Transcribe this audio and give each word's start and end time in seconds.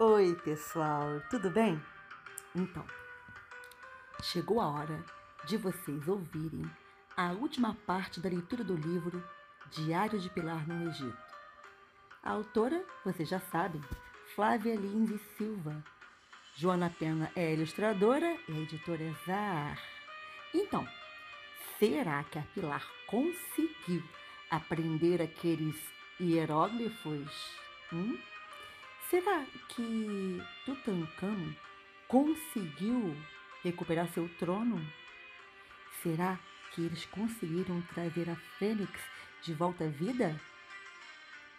Oi, 0.00 0.32
pessoal, 0.44 1.20
tudo 1.28 1.50
bem? 1.50 1.82
Então, 2.54 2.86
chegou 4.22 4.60
a 4.60 4.68
hora 4.68 5.04
de 5.44 5.56
vocês 5.56 6.06
ouvirem 6.06 6.62
a 7.16 7.32
última 7.32 7.76
parte 7.84 8.20
da 8.20 8.28
leitura 8.28 8.62
do 8.62 8.76
livro 8.76 9.20
Diário 9.72 10.20
de 10.20 10.30
Pilar 10.30 10.68
no 10.68 10.88
Egito. 10.88 11.18
A 12.22 12.30
autora, 12.30 12.80
vocês 13.04 13.28
já 13.28 13.40
sabem, 13.40 13.82
Flávia 14.36 14.76
Lins 14.76 15.20
Silva. 15.36 15.84
Joana 16.54 16.94
Pena 16.96 17.32
é 17.34 17.54
ilustradora 17.54 18.38
e 18.48 18.52
a 18.52 18.60
editora 18.60 19.02
é 19.02 19.14
Zahar. 19.26 19.82
Então, 20.54 20.86
será 21.76 22.22
que 22.22 22.38
a 22.38 22.42
Pilar 22.54 22.86
conseguiu 23.08 24.04
aprender 24.48 25.20
aqueles 25.20 25.74
hieróglifos? 26.20 27.58
Hum? 27.92 28.16
Será 29.10 29.42
que 29.70 30.38
Tutankhamon 30.66 31.54
conseguiu 32.06 33.16
recuperar 33.64 34.06
seu 34.10 34.28
trono? 34.38 34.86
Será 36.02 36.38
que 36.70 36.82
eles 36.82 37.06
conseguiram 37.06 37.80
trazer 37.94 38.28
a 38.28 38.36
Fênix 38.58 38.92
de 39.42 39.54
volta 39.54 39.84
à 39.84 39.88
vida? 39.88 40.38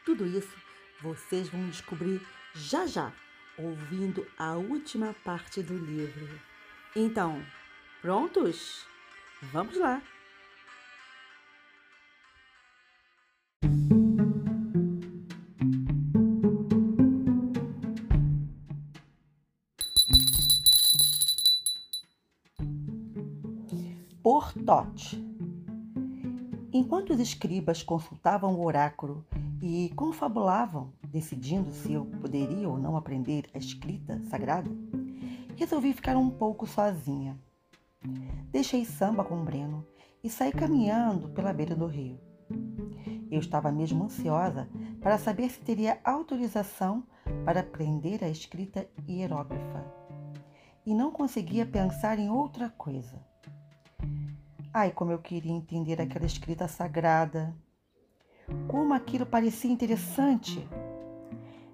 Tudo 0.06 0.28
isso 0.28 0.56
vocês 1.02 1.50
vão 1.50 1.68
descobrir 1.70 2.22
já 2.54 2.86
já, 2.86 3.12
ouvindo 3.58 4.28
a 4.38 4.52
última 4.52 5.16
parte 5.24 5.64
do 5.64 5.76
livro. 5.76 6.40
Então, 6.96 7.44
prontos? 8.00 8.86
Vamos 9.42 9.76
lá! 9.76 10.04
Tote. 24.70 25.20
Enquanto 26.72 27.10
os 27.10 27.20
escribas 27.20 27.82
consultavam 27.82 28.54
o 28.54 28.64
oráculo 28.64 29.26
e 29.60 29.92
confabulavam, 29.96 30.94
decidindo 31.08 31.72
se 31.72 31.94
eu 31.94 32.06
poderia 32.06 32.70
ou 32.70 32.78
não 32.78 32.96
aprender 32.96 33.50
a 33.56 33.58
escrita 33.58 34.22
sagrada, 34.30 34.70
resolvi 35.56 35.92
ficar 35.92 36.16
um 36.18 36.30
pouco 36.30 36.68
sozinha. 36.68 37.36
Deixei 38.52 38.86
samba 38.86 39.24
com 39.24 39.44
Breno 39.44 39.84
e 40.24 40.30
saí 40.30 40.52
caminhando 40.52 41.30
pela 41.30 41.52
beira 41.52 41.76
do 41.76 41.88
rio. 41.88 42.20
Eu 43.32 43.40
estava 43.40 43.72
mesmo 43.72 44.04
ansiosa 44.04 44.70
para 45.02 45.18
saber 45.18 45.50
se 45.50 45.62
teria 45.62 46.00
autorização 46.04 47.04
para 47.44 47.62
aprender 47.62 48.24
a 48.24 48.30
escrita 48.30 48.88
hieróglifa. 49.08 49.84
E 50.86 50.94
não 50.94 51.10
conseguia 51.10 51.66
pensar 51.66 52.20
em 52.20 52.30
outra 52.30 52.70
coisa. 52.70 53.28
Ai, 54.72 54.92
como 54.92 55.12
eu 55.12 55.18
queria 55.18 55.52
entender 55.52 56.00
aquela 56.00 56.28
escrita 56.28 56.68
sagrada. 56.68 57.56
Como 58.68 58.94
aquilo 58.94 59.26
parecia 59.26 59.72
interessante. 59.72 60.68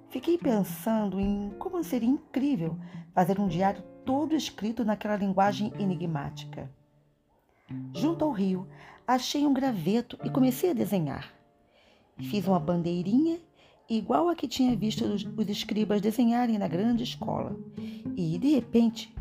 Fiquei 0.10 0.38
pensando 0.38 1.20
em 1.20 1.50
como 1.60 1.84
seria 1.84 2.08
incrível 2.08 2.78
fazer 3.14 3.38
um 3.38 3.50
diário 3.50 3.84
todo 4.06 4.34
escrito 4.34 4.86
naquela 4.86 5.18
linguagem 5.18 5.74
enigmática. 5.78 6.72
Junto 7.94 8.24
ao 8.24 8.32
rio, 8.32 8.66
achei 9.06 9.46
um 9.46 9.54
graveto 9.54 10.18
e 10.24 10.30
comecei 10.30 10.70
a 10.70 10.74
desenhar. 10.74 11.34
Fiz 12.18 12.48
uma 12.48 12.60
bandeirinha 12.60 13.42
igual 13.90 14.30
a 14.30 14.36
que 14.36 14.48
tinha 14.48 14.74
visto 14.74 15.04
os, 15.04 15.26
os 15.26 15.50
escribas 15.50 16.00
desenharem 16.00 16.58
na 16.58 16.68
grande 16.70 17.04
escola. 17.04 17.60
E, 18.16 18.38
de 18.38 18.56
repente, 18.56 19.14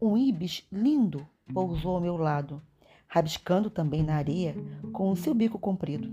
um 0.00 0.16
ibis 0.16 0.66
lindo 0.72 1.28
pousou 1.52 1.96
ao 1.96 2.00
meu 2.00 2.16
lado 2.16 2.62
rabiscando 3.08 3.70
também 3.70 4.02
na 4.02 4.16
areia 4.16 4.54
com 4.92 5.10
o 5.10 5.16
seu 5.16 5.34
bico 5.34 5.58
comprido. 5.58 6.12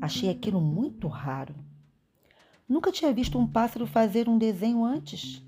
Achei 0.00 0.30
aquilo 0.30 0.60
muito 0.60 1.06
raro. 1.06 1.54
Nunca 2.66 2.90
tinha 2.90 3.12
visto 3.12 3.38
um 3.38 3.46
pássaro 3.46 3.86
fazer 3.86 4.28
um 4.28 4.38
desenho 4.38 4.84
antes. 4.84 5.44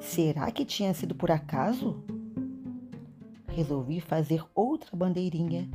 Será 0.00 0.50
que 0.50 0.64
tinha 0.64 0.94
sido 0.94 1.14
por 1.14 1.30
acaso? 1.30 2.02
Resolvi 3.48 4.00
fazer 4.00 4.42
outra 4.54 4.96
bandeirinha 4.96 5.70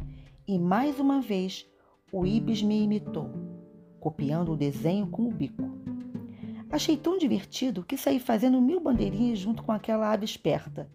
e 0.47 0.57
mais 0.57 0.99
uma 0.99 1.21
vez 1.21 1.67
o 2.11 2.25
ibis 2.25 2.63
me 2.63 2.81
imitou, 2.81 3.29
copiando 3.99 4.53
o 4.53 4.57
desenho 4.57 5.07
com 5.07 5.27
o 5.27 5.31
bico. 5.31 5.69
Achei 6.71 6.97
tão 6.97 7.17
divertido 7.17 7.83
que 7.83 7.97
saí 7.97 8.19
fazendo 8.19 8.59
mil 8.59 8.79
bandeirinhas 8.79 9.39
junto 9.39 9.63
com 9.63 9.71
aquela 9.71 10.11
ave 10.11 10.25
esperta. 10.25 10.89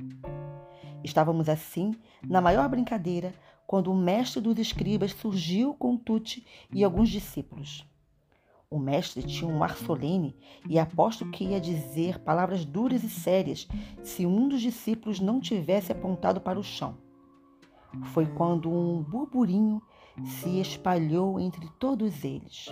Estávamos 1.04 1.48
assim 1.48 1.94
na 2.22 2.40
maior 2.40 2.68
brincadeira 2.68 3.34
quando 3.66 3.90
o 3.90 3.96
mestre 3.96 4.40
dos 4.40 4.58
escribas 4.58 5.12
surgiu 5.12 5.74
com 5.74 5.96
Tuti 5.96 6.46
e 6.72 6.84
alguns 6.84 7.08
discípulos. 7.08 7.86
O 8.70 8.78
mestre 8.78 9.22
tinha 9.22 9.50
um 9.50 9.62
ar 9.62 9.76
solene 9.76 10.34
e 10.68 10.78
aposto 10.78 11.30
que 11.30 11.44
ia 11.44 11.60
dizer 11.60 12.18
palavras 12.20 12.64
duras 12.64 13.04
e 13.04 13.10
sérias 13.10 13.68
se 14.02 14.24
um 14.24 14.48
dos 14.48 14.60
discípulos 14.62 15.20
não 15.20 15.40
tivesse 15.40 15.92
apontado 15.92 16.40
para 16.40 16.58
o 16.58 16.62
chão. 16.62 16.96
Foi 18.12 18.26
quando 18.26 18.70
um 18.70 19.02
burburinho 19.02 19.82
se 20.24 20.60
espalhou 20.60 21.38
entre 21.38 21.68
todos 21.78 22.24
eles. 22.24 22.68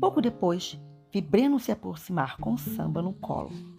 Pouco 0.00 0.20
depois, 0.20 0.80
vi 1.12 1.20
Breno 1.20 1.60
se 1.60 1.70
aproximar 1.70 2.36
com 2.38 2.56
samba 2.56 3.00
no 3.00 3.12
colo. 3.12 3.73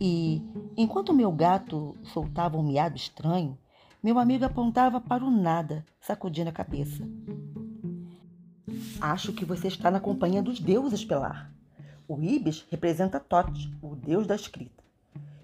E, 0.00 0.42
enquanto 0.76 1.14
meu 1.14 1.30
gato 1.30 1.96
soltava 2.02 2.56
um 2.56 2.62
miado 2.62 2.96
estranho, 2.96 3.56
meu 4.02 4.18
amigo 4.18 4.44
apontava 4.44 5.00
para 5.00 5.24
o 5.24 5.30
nada, 5.30 5.84
sacudindo 6.00 6.48
a 6.48 6.52
cabeça. 6.52 7.06
Acho 9.00 9.32
que 9.32 9.44
você 9.44 9.68
está 9.68 9.90
na 9.90 10.00
companhia 10.00 10.42
dos 10.42 10.58
deuses, 10.58 11.04
Pelar. 11.04 11.52
O 12.08 12.20
Ibis 12.20 12.66
representa 12.70 13.20
Tote, 13.20 13.72
o 13.82 13.94
deus 13.94 14.26
da 14.26 14.34
escrita. 14.34 14.82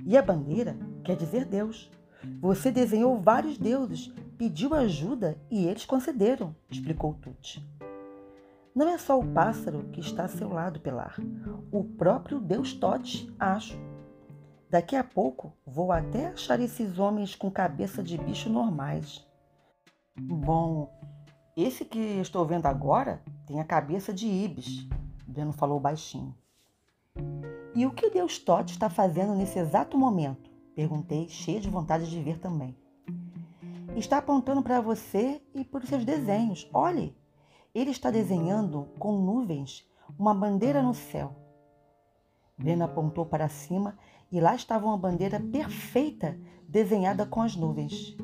E 0.05 0.17
a 0.17 0.23
bandeira 0.23 0.77
quer 1.05 1.17
dizer 1.17 1.45
Deus. 1.45 1.91
Você 2.41 2.73
desenhou 2.73 3.21
vários 3.21 3.57
deuses, 3.59 4.13
pediu 4.37 4.75
ajuda 4.75 5.37
e 5.51 5.67
eles 5.67 5.85
concederam, 5.85 6.55
explicou 6.71 7.15
Tuti. 7.15 7.65
Não 8.75 8.89
é 8.89 8.99
só 8.99 9.19
o 9.19 9.27
pássaro 9.27 9.85
que 9.93 10.01
está 10.01 10.25
a 10.25 10.29
seu 10.29 10.49
lado, 10.49 10.81
Pelar. 10.81 11.17
O 11.71 11.85
próprio 11.85 12.41
deus 12.41 12.73
Tote, 12.73 13.33
acho. 13.39 13.79
Daqui 14.77 14.95
a 14.95 15.03
pouco 15.03 15.55
vou 15.67 15.91
até 15.91 16.27
achar 16.27 16.61
esses 16.61 16.99
homens 16.99 17.35
com 17.35 17.51
cabeça 17.51 18.03
de 18.03 18.19
bicho 18.19 18.51
normais. 18.51 19.27
Bom, 20.15 20.93
esse 21.57 21.83
que 21.83 21.99
estou 21.99 22.45
vendo 22.45 22.67
agora 22.67 23.23
tem 23.47 23.59
a 23.59 23.65
cabeça 23.65 24.13
de 24.13 24.27
Ibis, 24.27 24.87
Breno 25.27 25.55
falou 25.55 25.81
baixinho. 25.81 26.37
E 27.75 27.87
o 27.87 27.91
que 27.91 28.11
Deus 28.11 28.39
Todd 28.39 28.71
está 28.71 28.91
fazendo 28.91 29.35
nesse 29.35 29.59
exato 29.59 29.97
momento? 29.97 30.51
Perguntei, 30.75 31.27
cheia 31.27 31.59
de 31.59 31.71
vontade 31.71 32.11
de 32.11 32.23
ver 32.23 32.39
também. 32.39 32.77
Está 33.97 34.19
apontando 34.19 34.63
para 34.63 34.83
você 34.83 35.41
e 35.55 35.65
para 35.65 35.85
os 35.85 35.89
seus 35.89 36.05
desenhos. 36.05 36.69
Olhe, 36.71 37.17
ele 37.75 37.93
está 37.93 38.11
desenhando 38.11 38.89
com 38.99 39.23
nuvens 39.23 39.89
uma 40.19 40.35
bandeira 40.35 40.83
no 40.83 40.93
céu. 40.93 41.35
Breno 42.59 42.85
apontou 42.85 43.25
para 43.25 43.49
cima 43.49 43.97
e 44.31 44.41
lá 44.41 44.55
estava 44.55 44.87
uma 44.87 44.99
bandeira 44.99 45.41
perfeita 45.41 46.39
desenhada 46.69 47.25
com 47.25 47.43
as 47.43 47.57
nuvens. 47.57 48.17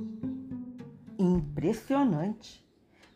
Impressionante! 1.19 2.67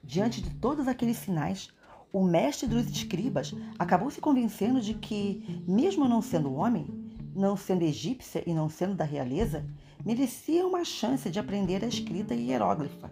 Diante 0.02 0.40
de 0.40 0.50
todos 0.50 0.86
aqueles 0.86 1.16
sinais, 1.16 1.70
o 2.12 2.22
mestre 2.22 2.68
dos 2.68 2.88
escribas 2.88 3.54
acabou 3.78 4.10
se 4.10 4.20
convencendo 4.20 4.80
de 4.80 4.94
que, 4.94 5.62
mesmo 5.66 6.08
não 6.08 6.22
sendo 6.22 6.54
homem, 6.54 6.86
não 7.34 7.56
sendo 7.56 7.82
egípcia 7.82 8.42
e 8.46 8.54
não 8.54 8.68
sendo 8.68 8.94
da 8.94 9.04
realeza, 9.04 9.66
merecia 10.04 10.66
uma 10.66 10.84
chance 10.84 11.28
de 11.28 11.38
aprender 11.38 11.84
a 11.84 11.88
escrita 11.88 12.34
hieróglifa. 12.34 13.10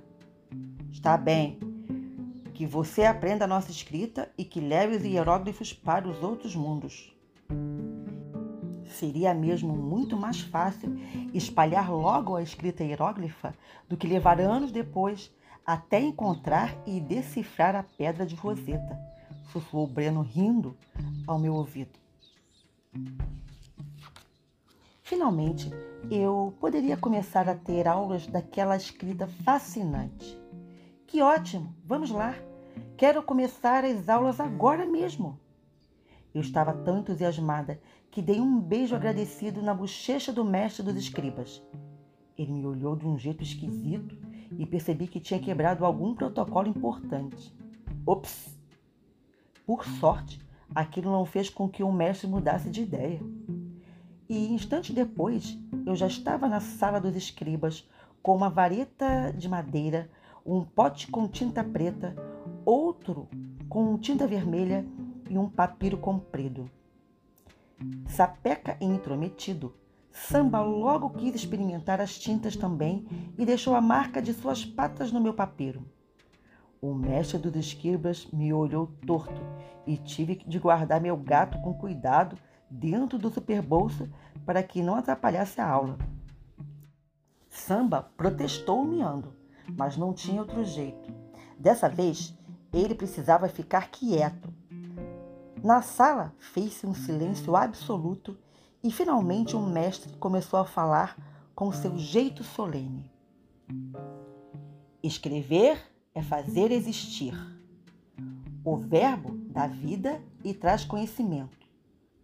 Está 0.90 1.16
bem, 1.18 1.58
que 2.54 2.64
você 2.64 3.04
aprenda 3.04 3.44
a 3.44 3.48
nossa 3.48 3.70
escrita 3.70 4.30
e 4.38 4.44
que 4.44 4.60
leve 4.60 4.96
os 4.96 5.04
hieróglifos 5.04 5.72
para 5.72 6.08
os 6.08 6.22
outros 6.22 6.54
mundos. 6.54 7.14
Seria 8.94 9.34
mesmo 9.34 9.76
muito 9.76 10.16
mais 10.16 10.40
fácil 10.40 10.96
espalhar 11.32 11.90
logo 11.90 12.36
a 12.36 12.42
escrita 12.42 12.84
hieróglifa 12.84 13.52
do 13.88 13.96
que 13.96 14.06
levar 14.06 14.40
anos 14.40 14.70
depois 14.70 15.34
até 15.66 16.00
encontrar 16.00 16.76
e 16.86 17.00
decifrar 17.00 17.74
a 17.74 17.82
pedra 17.82 18.24
de 18.24 18.36
Roseta, 18.36 18.96
sussurrou 19.50 19.88
Breno 19.88 20.22
rindo 20.22 20.76
ao 21.26 21.40
meu 21.40 21.54
ouvido. 21.54 21.98
Finalmente, 25.02 25.70
eu 26.08 26.54
poderia 26.60 26.96
começar 26.96 27.48
a 27.48 27.54
ter 27.54 27.88
aulas 27.88 28.28
daquela 28.28 28.76
escrita 28.76 29.26
fascinante. 29.26 30.38
Que 31.04 31.20
ótimo! 31.20 31.74
Vamos 31.84 32.10
lá! 32.10 32.34
Quero 32.96 33.22
começar 33.24 33.84
as 33.84 34.08
aulas 34.08 34.38
agora 34.38 34.86
mesmo! 34.86 35.38
Eu 36.32 36.40
estava 36.40 36.72
tão 36.72 36.98
entusiasmada 36.98 37.80
que 38.14 38.22
dei 38.22 38.40
um 38.40 38.60
beijo 38.60 38.94
agradecido 38.94 39.60
na 39.60 39.74
bochecha 39.74 40.32
do 40.32 40.44
mestre 40.44 40.84
dos 40.84 40.94
escribas. 40.94 41.60
Ele 42.38 42.52
me 42.52 42.64
olhou 42.64 42.94
de 42.94 43.04
um 43.04 43.18
jeito 43.18 43.42
esquisito 43.42 44.16
e 44.56 44.64
percebi 44.64 45.08
que 45.08 45.18
tinha 45.18 45.40
quebrado 45.40 45.84
algum 45.84 46.14
protocolo 46.14 46.68
importante. 46.68 47.52
Ops! 48.06 48.56
Por 49.66 49.84
sorte, 49.84 50.40
aquilo 50.72 51.10
não 51.10 51.24
fez 51.24 51.50
com 51.50 51.68
que 51.68 51.82
o 51.82 51.90
mestre 51.90 52.28
mudasse 52.28 52.70
de 52.70 52.82
ideia. 52.82 53.20
E 54.28 54.46
instante 54.46 54.92
depois, 54.92 55.58
eu 55.84 55.96
já 55.96 56.06
estava 56.06 56.46
na 56.46 56.60
sala 56.60 57.00
dos 57.00 57.16
escribas 57.16 57.84
com 58.22 58.36
uma 58.36 58.48
vareta 58.48 59.34
de 59.36 59.48
madeira, 59.48 60.08
um 60.46 60.62
pote 60.62 61.08
com 61.08 61.26
tinta 61.26 61.64
preta, 61.64 62.14
outro 62.64 63.28
com 63.68 63.98
tinta 63.98 64.24
vermelha 64.24 64.86
e 65.28 65.36
um 65.36 65.48
papiro 65.48 65.98
comprido. 65.98 66.70
Sapeca 68.06 68.76
e 68.80 68.84
intrometido, 68.84 69.74
Samba 70.10 70.60
logo 70.60 71.10
quis 71.10 71.34
experimentar 71.34 72.00
as 72.00 72.16
tintas 72.16 72.54
também 72.54 73.04
e 73.36 73.44
deixou 73.44 73.74
a 73.74 73.80
marca 73.80 74.22
de 74.22 74.32
suas 74.32 74.64
patas 74.64 75.10
no 75.10 75.20
meu 75.20 75.34
papiro. 75.34 75.84
O 76.80 76.94
mestre 76.94 77.38
dos 77.38 77.56
escribas 77.56 78.26
me 78.32 78.52
olhou 78.52 78.86
torto 79.04 79.40
e 79.84 79.96
tive 79.96 80.36
de 80.46 80.58
guardar 80.58 81.00
meu 81.00 81.16
gato 81.16 81.58
com 81.60 81.74
cuidado 81.74 82.38
dentro 82.70 83.18
do 83.18 83.28
superbolso 83.28 84.08
para 84.46 84.62
que 84.62 84.82
não 84.82 84.94
atrapalhasse 84.94 85.60
a 85.60 85.68
aula. 85.68 85.98
Samba 87.48 88.02
protestou 88.16 88.84
miando, 88.84 89.34
mas 89.76 89.96
não 89.96 90.12
tinha 90.12 90.40
outro 90.40 90.64
jeito. 90.64 91.12
Dessa 91.58 91.88
vez, 91.88 92.36
ele 92.72 92.94
precisava 92.94 93.48
ficar 93.48 93.90
quieto. 93.90 94.52
Na 95.64 95.80
sala 95.80 96.34
fez-se 96.38 96.86
um 96.86 96.92
silêncio 96.92 97.56
absoluto 97.56 98.36
e 98.82 98.92
finalmente 98.92 99.56
um 99.56 99.64
mestre 99.64 100.14
começou 100.18 100.60
a 100.60 100.66
falar 100.66 101.16
com 101.54 101.72
seu 101.72 101.96
jeito 101.96 102.44
solene. 102.44 103.10
Escrever 105.02 105.80
é 106.14 106.22
fazer 106.22 106.70
existir. 106.70 107.34
O 108.62 108.76
verbo 108.76 109.38
dá 109.48 109.66
vida 109.66 110.20
e 110.44 110.52
traz 110.52 110.84
conhecimento. 110.84 111.56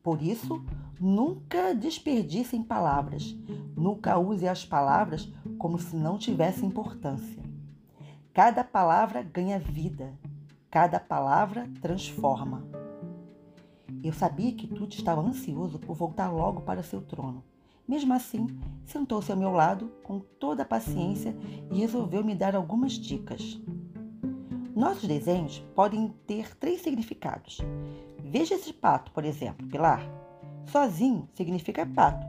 Por 0.02 0.20
isso, 0.20 0.62
nunca 1.00 1.74
desperdicem 1.74 2.62
palavras. 2.62 3.34
Nunca 3.74 4.18
use 4.18 4.46
as 4.46 4.66
palavras 4.66 5.32
como 5.58 5.78
se 5.78 5.96
não 5.96 6.18
tivessem 6.18 6.68
importância. 6.68 7.42
Cada 8.34 8.62
palavra 8.62 9.22
ganha 9.22 9.58
vida. 9.58 10.12
Cada 10.70 11.00
palavra 11.00 11.66
transforma. 11.80 12.69
Eu 14.02 14.12
sabia 14.12 14.52
que 14.52 14.66
Tuti 14.66 14.98
estava 14.98 15.20
ansioso 15.20 15.78
por 15.78 15.94
voltar 15.94 16.30
logo 16.30 16.62
para 16.62 16.82
seu 16.82 17.00
trono. 17.02 17.42
Mesmo 17.86 18.14
assim, 18.14 18.46
sentou-se 18.84 19.32
ao 19.32 19.38
meu 19.38 19.50
lado 19.50 19.90
com 20.02 20.20
toda 20.20 20.62
a 20.62 20.66
paciência 20.66 21.36
e 21.72 21.80
resolveu 21.80 22.24
me 22.24 22.34
dar 22.34 22.54
algumas 22.54 22.92
dicas. 22.92 23.60
Nossos 24.76 25.08
desenhos 25.08 25.58
podem 25.74 26.08
ter 26.26 26.56
três 26.56 26.82
significados. 26.82 27.58
Veja 28.24 28.54
esse 28.54 28.72
pato, 28.72 29.10
por 29.10 29.24
exemplo, 29.24 29.66
Pilar. 29.66 30.00
Sozinho 30.66 31.28
significa 31.34 31.84
pato, 31.84 32.24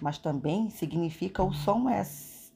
mas 0.00 0.16
também 0.16 0.70
significa 0.70 1.42
o 1.44 1.52
som 1.52 1.90
S. 1.90 2.50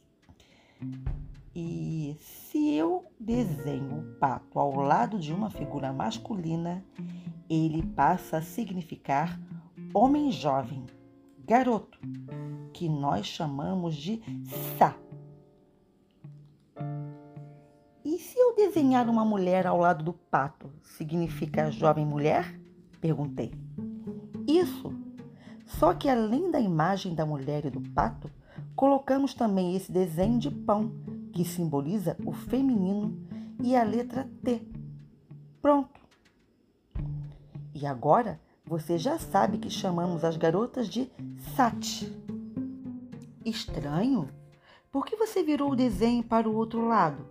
E 1.54 2.16
se 2.20 2.75
eu 2.75 3.04
desenho 3.20 3.98
o 3.98 4.14
pato 4.19 4.58
ao 4.58 4.76
lado 4.76 5.19
de 5.19 5.32
uma 5.32 5.50
figura 5.50 5.93
masculina, 5.93 6.82
ele 7.50 7.82
passa 7.82 8.37
a 8.37 8.43
significar 8.43 9.41
homem 9.93 10.31
jovem, 10.31 10.87
garoto, 11.44 11.99
que 12.73 12.88
nós 12.88 13.26
chamamos 13.26 13.97
de 13.97 14.23
Sa. 14.79 14.94
E 18.05 18.19
se 18.19 18.38
eu 18.38 18.55
desenhar 18.55 19.08
uma 19.08 19.25
mulher 19.25 19.67
ao 19.67 19.79
lado 19.79 20.05
do 20.05 20.12
pato, 20.12 20.70
significa 20.82 21.70
jovem 21.70 22.06
mulher? 22.06 22.58
Perguntei. 23.00 23.53
Isso. 24.46 24.94
Só 25.67 25.93
que 25.93 26.08
além 26.08 26.50
da 26.50 26.61
imagem 26.61 27.14
da 27.14 27.26
mulher 27.26 27.64
e 27.67 27.70
do 27.70 27.81
pato, 27.81 28.31
colocamos 28.76 29.35
também 29.35 29.76
esse 29.76 29.91
desenho 29.91 30.38
de 30.38 30.50
pão, 30.50 30.93
que 31.32 31.44
simboliza 31.44 32.17
o 32.25 32.32
feminino, 32.32 33.17
e 33.62 33.76
a 33.76 33.82
letra 33.82 34.29
T. 34.43 34.62
Pronto. 35.61 36.00
E 37.81 37.87
agora 37.87 38.38
você 38.62 38.99
já 38.99 39.19
sabe 39.19 39.56
que 39.56 39.71
chamamos 39.71 40.23
as 40.23 40.37
garotas 40.37 40.87
de 40.87 41.11
Sat. 41.56 42.12
Estranho? 43.43 44.29
Por 44.93 45.06
que 45.06 45.17
você 45.17 45.43
virou 45.43 45.71
o 45.71 45.77
desenho 45.77 46.23
para 46.23 46.47
o 46.47 46.55
outro 46.55 46.87
lado? 46.87 47.27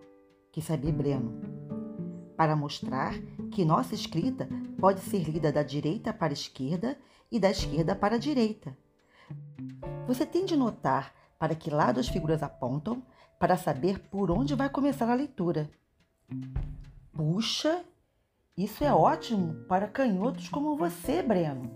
Quis 0.51 0.65
saber 0.65 0.91
Breno. 0.91 1.39
Para 2.35 2.55
mostrar 2.55 3.13
que 3.51 3.63
nossa 3.63 3.93
escrita 3.93 4.49
pode 4.79 5.01
ser 5.01 5.19
lida 5.29 5.51
da 5.51 5.61
direita 5.61 6.11
para 6.11 6.31
a 6.31 6.33
esquerda 6.33 6.97
e 7.31 7.39
da 7.39 7.51
esquerda 7.51 7.95
para 7.95 8.15
a 8.15 8.19
direita. 8.19 8.75
Você 10.07 10.25
tem 10.25 10.45
de 10.45 10.55
notar 10.55 11.13
para 11.37 11.53
que 11.53 11.69
lado 11.69 11.99
as 11.99 12.07
figuras 12.07 12.41
apontam 12.41 13.03
para 13.37 13.55
saber 13.55 13.99
por 13.99 14.31
onde 14.31 14.55
vai 14.55 14.67
começar 14.67 15.11
a 15.11 15.15
leitura. 15.15 15.69
Puxa, 17.13 17.85
isso 18.63 18.83
é 18.83 18.93
ótimo 18.93 19.53
para 19.69 19.87
canhotos 19.87 20.49
como 20.49 20.75
você, 20.75 21.23
Breno. 21.23 21.71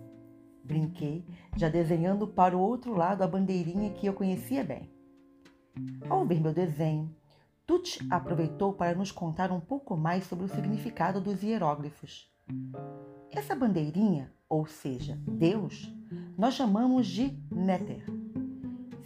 Brinquei, 0.63 1.25
já 1.55 1.69
desenhando 1.69 2.27
para 2.27 2.57
o 2.57 2.59
outro 2.59 2.93
lado 2.93 3.21
a 3.21 3.27
bandeirinha 3.27 3.93
que 3.93 4.05
eu 4.05 4.13
conhecia 4.13 4.65
bem. 4.65 4.91
Ao 6.09 6.25
ver 6.25 6.41
meu 6.41 6.53
desenho, 6.53 7.15
Tuti 7.65 8.05
aproveitou 8.09 8.73
para 8.73 8.97
nos 8.97 9.13
contar 9.13 9.49
um 9.49 9.61
pouco 9.61 9.95
mais 9.95 10.25
sobre 10.25 10.43
o 10.43 10.49
significado 10.49 11.21
dos 11.21 11.41
hieróglifos. 11.41 12.29
Essa 13.31 13.55
bandeirinha, 13.55 14.33
ou 14.49 14.65
seja, 14.65 15.17
Deus, 15.25 15.89
nós 16.37 16.53
chamamos 16.53 17.07
de 17.07 17.39
Néter. 17.49 18.05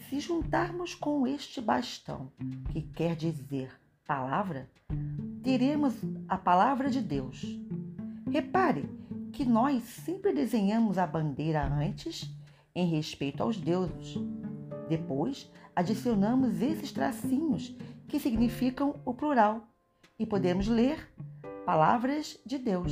Se 0.09 0.19
juntarmos 0.19 0.95
com 0.95 1.27
este 1.27 1.62
bastão, 1.62 2.31
que 2.71 2.81
quer 2.81 3.15
dizer 3.15 3.71
palavra, 4.03 4.68
teremos 5.47 5.94
a 6.27 6.38
palavra 6.38 6.89
de 6.89 6.99
Deus. 6.99 7.41
Repare 8.29 8.89
que 9.31 9.45
nós 9.45 9.81
sempre 9.81 10.33
desenhamos 10.33 10.97
a 10.97 11.07
bandeira 11.07 11.66
antes 11.66 12.30
em 12.75 12.85
respeito 12.85 13.42
aos 13.42 13.56
deuses. 13.56 14.18
Depois, 14.89 15.49
adicionamos 15.73 16.61
esses 16.61 16.92
tracinhos 16.92 17.73
que 18.09 18.19
significam 18.19 18.99
o 19.06 19.13
plural 19.13 19.66
e 20.19 20.25
podemos 20.25 20.68
ler 20.68 21.09
palavras 21.66 22.37
de 22.45 22.57
Deus. 22.57 22.92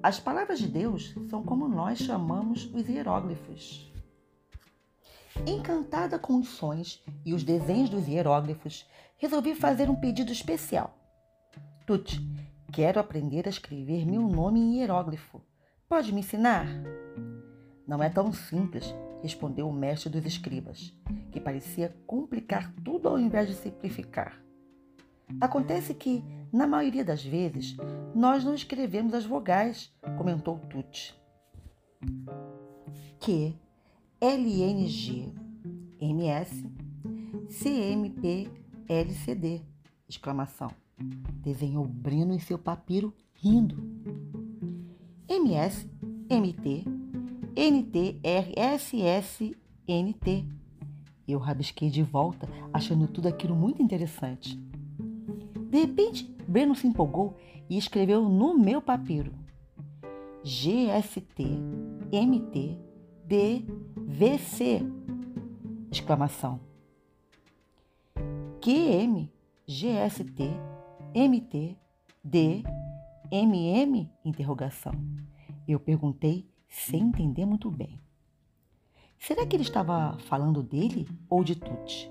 As 0.00 0.20
palavras 0.20 0.60
de 0.60 0.68
Deus 0.68 1.12
são 1.28 1.42
como 1.42 1.66
nós 1.66 1.98
chamamos 1.98 2.72
os 2.72 2.88
hieróglifos. 2.88 3.92
Encantada 5.44 6.20
com 6.20 6.38
os 6.38 6.50
sons 6.50 7.04
e 7.24 7.34
os 7.34 7.42
desenhos 7.42 7.90
dos 7.90 8.06
hieróglifos, 8.06 8.88
resolvi 9.16 9.56
fazer 9.56 9.90
um 9.90 9.96
pedido 9.96 10.30
especial. 10.30 10.96
Tuti, 11.86 12.20
quero 12.72 12.98
aprender 12.98 13.46
a 13.46 13.48
escrever 13.48 14.04
meu 14.04 14.22
nome 14.22 14.58
em 14.58 14.80
hieróglifo. 14.80 15.40
Pode 15.88 16.12
me 16.12 16.18
ensinar? 16.18 16.66
Não 17.86 18.02
é 18.02 18.10
tão 18.10 18.32
simples, 18.32 18.92
respondeu 19.22 19.68
o 19.68 19.72
mestre 19.72 20.10
dos 20.10 20.26
escribas, 20.26 20.92
que 21.30 21.40
parecia 21.40 21.96
complicar 22.04 22.74
tudo 22.84 23.08
ao 23.08 23.16
invés 23.16 23.46
de 23.46 23.54
simplificar. 23.54 24.36
Acontece 25.40 25.94
que, 25.94 26.24
na 26.52 26.66
maioria 26.66 27.04
das 27.04 27.24
vezes, 27.24 27.76
nós 28.12 28.42
não 28.42 28.56
escrevemos 28.56 29.14
as 29.14 29.24
vogais, 29.24 29.94
comentou 30.18 30.58
Tuti. 30.58 31.14
Q, 33.20 33.54
LNG, 34.20 35.32
MS, 36.00 36.68
CMP, 37.48 38.50
LCD, 38.88 39.62
exclamação. 40.08 40.85
Desenhou 40.98 41.86
Breno 41.86 42.32
em 42.32 42.38
seu 42.38 42.58
papiro, 42.58 43.12
rindo. 43.34 43.76
MS, 45.28 45.88
MT, 46.30 46.84
NT, 47.54 48.20
RSS, 48.22 49.56
NT. 49.86 50.46
Eu 51.28 51.38
rabisquei 51.38 51.90
de 51.90 52.02
volta, 52.02 52.48
achando 52.72 53.06
tudo 53.08 53.28
aquilo 53.28 53.54
muito 53.54 53.82
interessante. 53.82 54.56
De 55.70 55.80
repente, 55.80 56.34
Breno 56.48 56.74
se 56.74 56.86
empolgou 56.86 57.36
e 57.68 57.76
escreveu 57.76 58.28
no 58.28 58.56
meu 58.56 58.80
papiro: 58.80 59.32
GST, 60.42 61.44
MT, 62.12 62.78
DVC! 63.26 64.82
Exclamação. 65.90 66.60
QM, 68.60 69.28
GST, 69.66 70.50
MT, 71.14 71.76
D, 72.22 72.62
MM? 73.30 74.10
Interrogação. 74.24 74.92
Eu 75.66 75.80
perguntei 75.80 76.48
sem 76.68 77.02
entender 77.02 77.44
muito 77.44 77.70
bem. 77.70 78.00
Será 79.18 79.46
que 79.46 79.56
ele 79.56 79.62
estava 79.62 80.18
falando 80.26 80.62
dele 80.62 81.08
ou 81.28 81.42
de 81.42 81.56
Tuti? 81.56 82.10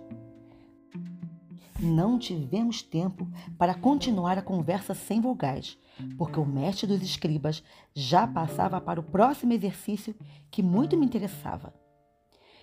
Não 1.80 2.18
tivemos 2.18 2.82
tempo 2.82 3.28
para 3.58 3.76
continuar 3.76 4.38
a 4.38 4.42
conversa 4.42 4.94
sem 4.94 5.22
vogais, 5.22 5.78
porque 6.18 6.40
o 6.40 6.46
mestre 6.46 6.88
dos 6.88 7.02
escribas 7.02 7.64
já 7.94 8.26
passava 8.26 8.80
para 8.82 9.00
o 9.00 9.04
próximo 9.04 9.54
exercício 9.54 10.16
que 10.50 10.64
muito 10.64 10.98
me 10.98 11.06
interessava. 11.06 11.74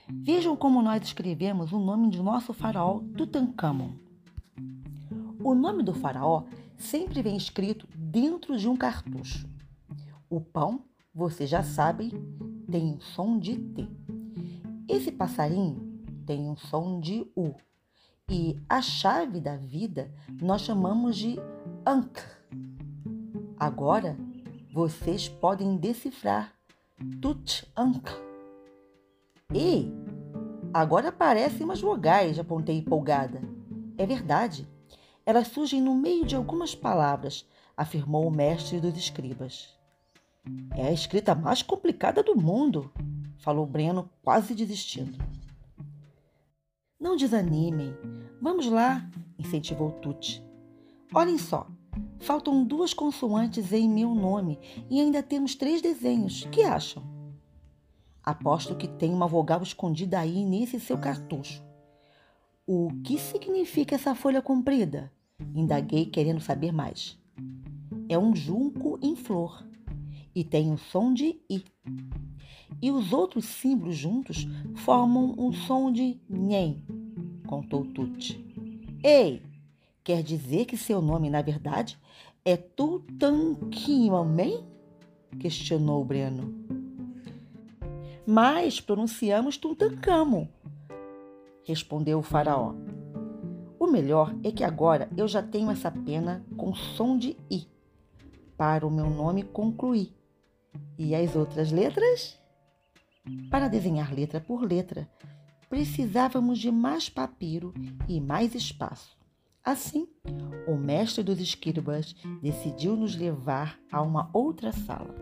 Vejam 0.09 0.57
como 0.57 0.83
nós 0.83 1.03
escrevemos 1.03 1.73
o 1.73 1.79
nome 1.79 2.11
de 2.11 2.21
nosso 2.23 2.53
faraó 2.53 3.01
Tutankhamon. 3.17 4.12
O 5.45 5.55
nome 5.55 5.83
do 5.83 5.93
faraó 5.93 6.45
sempre 6.77 7.21
vem 7.21 7.37
escrito 7.37 7.89
dentro 7.97 8.57
de 8.57 8.69
um 8.69 8.77
cartucho. 8.77 9.49
O 10.31 10.41
pão, 10.41 10.85
vocês 11.13 11.51
já 11.51 11.63
sabem, 11.63 12.11
tem 12.71 12.95
um 12.95 13.01
som 13.01 13.39
de 13.39 13.57
T. 13.57 13.89
Esse 14.89 15.11
passarinho 15.11 16.01
tem 16.25 16.49
um 16.49 16.57
som 16.57 17.01
de 17.01 17.27
U. 17.37 17.55
E 18.31 18.57
a 18.69 18.81
chave 18.81 19.41
da 19.41 19.57
vida 19.57 20.15
nós 20.41 20.63
chamamos 20.63 21.17
de 21.17 21.37
Ankh. 21.85 22.21
Agora 23.59 24.17
vocês 24.73 25.29
podem 25.29 25.77
decifrar 25.77 26.53
Tut 27.21 27.69
Ankh. 27.77 28.11
Ei, 29.53 29.93
agora 30.73 31.09
aparecem 31.09 31.65
umas 31.65 31.81
vogais, 31.81 32.39
apontei 32.39 32.79
empolgada. 32.79 33.43
É 33.99 34.07
verdade. 34.07 34.72
Elas 35.25 35.49
surgem 35.49 35.81
no 35.81 35.95
meio 35.95 36.27
de 36.27 36.35
algumas 36.35 36.75
palavras, 36.75 37.47
afirmou 37.77 38.27
o 38.27 38.31
mestre 38.31 38.81
dos 38.81 38.97
escribas. 38.97 39.69
É 40.75 40.89
a 40.89 40.93
escrita 40.93 41.35
mais 41.35 41.63
complicada 41.63 42.23
do 42.23 42.35
mundo, 42.35 42.93
falou 43.39 43.65
Breno, 43.65 44.11
quase 44.23 44.55
desistindo. 44.55 45.17
Não 46.99 47.17
desanimem. 47.17 47.95
Vamos 48.41 48.67
lá, 48.67 49.09
incentivou 49.39 49.93
Tuti. 49.93 50.43
Olhem 51.15 51.39
só, 51.39 51.69
faltam 52.19 52.65
duas 52.65 52.93
consoantes 52.93 53.73
em 53.73 53.89
meu 53.89 54.15
nome 54.15 54.59
e 54.91 55.01
ainda 55.01 55.23
temos 55.23 55.55
três 55.55 55.81
desenhos. 55.81 56.45
Que 56.51 56.65
acham? 56.65 57.03
Aposto 58.25 58.75
que 58.77 58.89
tem 58.89 59.13
uma 59.13 59.27
vogal 59.27 59.63
escondida 59.63 60.19
aí 60.19 60.45
nesse 60.45 60.81
seu 60.81 60.99
cartucho. 60.99 61.63
O 62.75 62.89
que 63.05 63.19
significa 63.19 63.97
essa 63.97 64.15
folha 64.15 64.41
comprida? 64.41 65.13
Indaguei, 65.55 66.07
querendo 66.07 66.41
saber 66.41 66.73
mais. 66.73 67.19
É 68.09 68.19
um 68.19 68.35
junco 68.35 68.99
em 69.03 69.15
flor 69.15 69.63
e 70.35 70.43
tem 70.43 70.71
o 70.71 70.73
um 70.73 70.77
som 70.79 71.13
de 71.13 71.39
I. 71.51 71.63
E 72.81 72.91
os 72.91 73.13
outros 73.13 73.45
símbolos 73.45 73.95
juntos 73.95 74.49
formam 74.75 75.35
um 75.37 75.53
som 75.53 75.93
de 75.93 76.19
Nhem, 76.27 76.83
contou 77.47 77.85
Tuti. 77.85 78.43
Ei, 79.05 79.43
quer 80.03 80.23
dizer 80.23 80.65
que 80.65 80.79
seu 80.79 81.03
nome, 81.03 81.29
na 81.29 81.43
verdade, 81.43 81.99
é 82.43 82.57
Tutankhamon? 82.57 84.65
questionou 85.39 86.03
Breno. 86.07 86.55
Mas 88.27 88.81
pronunciamos 88.81 89.59
Tutankhamon, 89.59 90.49
respondeu 91.65 92.19
o 92.19 92.23
faraó. 92.23 92.75
O 93.79 93.87
melhor 93.87 94.35
é 94.45 94.51
que 94.51 94.65
agora 94.65 95.09
eu 95.17 95.27
já 95.27 95.43
tenho 95.43 95.71
essa 95.71 95.91
pena 95.91 96.45
com 96.57 96.75
som 96.75 97.19
de 97.19 97.37
I 97.51 97.67
para 98.57 98.87
o 98.87 98.91
meu 98.91 99.11
nome 99.11 99.43
concluir. 99.43 100.15
E 100.99 101.15
as 101.15 101.35
outras 101.35 101.73
letras? 101.73 102.39
Para 103.51 103.69
desenhar 103.69 104.15
letra 104.15 104.41
por 104.41 104.63
letra, 104.63 105.09
precisávamos 105.69 106.59
de 106.59 106.71
mais 106.71 107.09
papiro 107.09 107.73
e 108.09 108.21
mais 108.21 108.55
espaço. 108.55 109.17
Assim, 109.65 110.09
o 110.67 110.77
mestre 110.77 111.23
dos 111.23 111.41
escribas 111.41 112.15
decidiu 112.43 112.97
nos 112.97 113.17
levar 113.17 113.79
a 113.91 114.03
uma 114.03 114.29
outra 114.33 114.73
sala. 114.73 115.15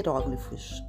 Hieróglifos. 0.00 0.82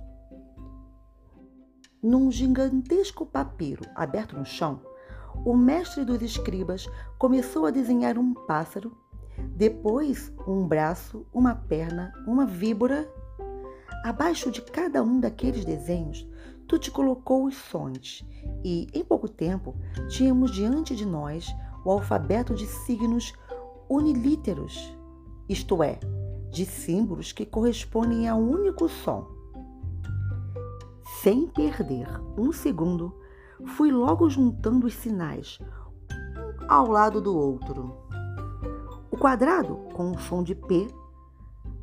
Num 2.02 2.32
gigantesco 2.32 3.26
papiro 3.26 3.84
aberto 3.94 4.38
no 4.38 4.46
chão, 4.46 4.82
o 5.46 5.56
mestre 5.56 6.04
dos 6.04 6.22
escribas 6.22 6.88
começou 7.18 7.66
a 7.66 7.72
desenhar 7.72 8.18
um 8.18 8.34
pássaro, 8.34 8.98
depois 9.56 10.34
um 10.48 10.66
braço, 10.68 11.26
uma 11.34 11.54
perna, 11.56 12.14
uma 12.26 12.46
víbora. 12.46 13.08
Abaixo 14.04 14.50
de 14.50 14.62
cada 14.62 15.04
um 15.04 15.20
daqueles 15.20 15.64
desenhos, 15.64 16.28
Tuti 16.68 16.90
colocou 16.90 17.46
os 17.46 17.56
sons 17.56 18.26
e, 18.64 18.88
em 18.94 19.04
pouco 19.04 19.28
tempo, 19.28 19.76
tínhamos 20.10 20.52
diante 20.52 20.96
de 20.96 21.06
nós 21.06 21.54
o 21.86 21.92
alfabeto 21.92 22.56
de 22.56 22.66
signos 22.66 23.34
unilíteros, 23.90 24.98
isto 25.48 25.84
é, 25.84 26.00
de 26.52 26.66
símbolos 26.66 27.32
que 27.32 27.46
correspondem 27.46 28.28
a 28.28 28.36
um 28.36 28.52
único 28.52 28.90
som. 28.90 29.28
Sem 31.22 31.48
perder 31.48 32.08
um 32.38 32.52
segundo, 32.52 33.16
fui 33.66 33.92
logo 33.92 34.30
juntando 34.30 34.88
os 34.88 34.94
sinais, 34.94 35.60
um 35.62 36.66
ao 36.68 36.88
lado 36.88 37.22
do 37.22 37.36
outro. 37.36 37.98
O 39.10 39.18
quadrado 39.18 39.76
com 39.94 40.12
o 40.12 40.20
som 40.20 40.44
de 40.44 40.56
P, 40.56 40.88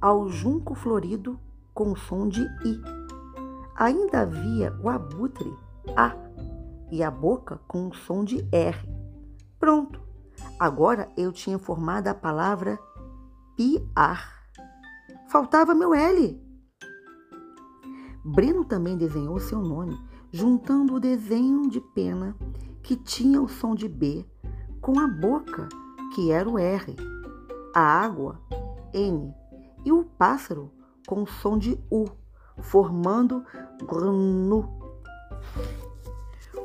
ao 0.00 0.28
junco 0.28 0.74
florido 0.74 1.38
com 1.74 1.92
o 1.92 1.96
som 1.96 2.28
de 2.28 2.42
I. 2.42 2.80
Ainda 3.76 4.22
havia 4.22 4.74
o 4.82 4.88
abutre 4.88 5.52
A 5.96 6.14
e 6.90 7.02
a 7.02 7.10
boca 7.10 7.60
com 7.68 7.88
o 7.88 7.94
som 7.94 8.24
de 8.24 8.46
R. 8.50 8.78
Pronto! 9.58 10.00
Agora 10.58 11.08
eu 11.16 11.32
tinha 11.32 11.58
formado 11.58 12.08
a 12.08 12.14
palavra 12.14 12.78
piar. 13.56 14.37
Faltava 15.28 15.74
meu 15.74 15.94
L. 15.94 16.42
Breno 18.24 18.64
também 18.64 18.96
desenhou 18.96 19.38
seu 19.38 19.60
nome, 19.60 19.94
juntando 20.32 20.94
o 20.94 21.00
desenho 21.00 21.68
de 21.68 21.82
pena, 21.94 22.34
que 22.82 22.96
tinha 22.96 23.42
o 23.42 23.46
som 23.46 23.74
de 23.74 23.86
B, 23.86 24.24
com 24.80 24.98
a 24.98 25.06
boca, 25.06 25.68
que 26.14 26.32
era 26.32 26.48
o 26.48 26.58
R, 26.58 26.96
a 27.74 27.80
água, 27.80 28.40
N, 28.94 29.34
e 29.84 29.92
o 29.92 30.02
pássaro, 30.02 30.72
com 31.06 31.24
o 31.24 31.26
som 31.26 31.58
de 31.58 31.78
U, 31.90 32.06
formando 32.62 33.44
GNU. 33.82 34.66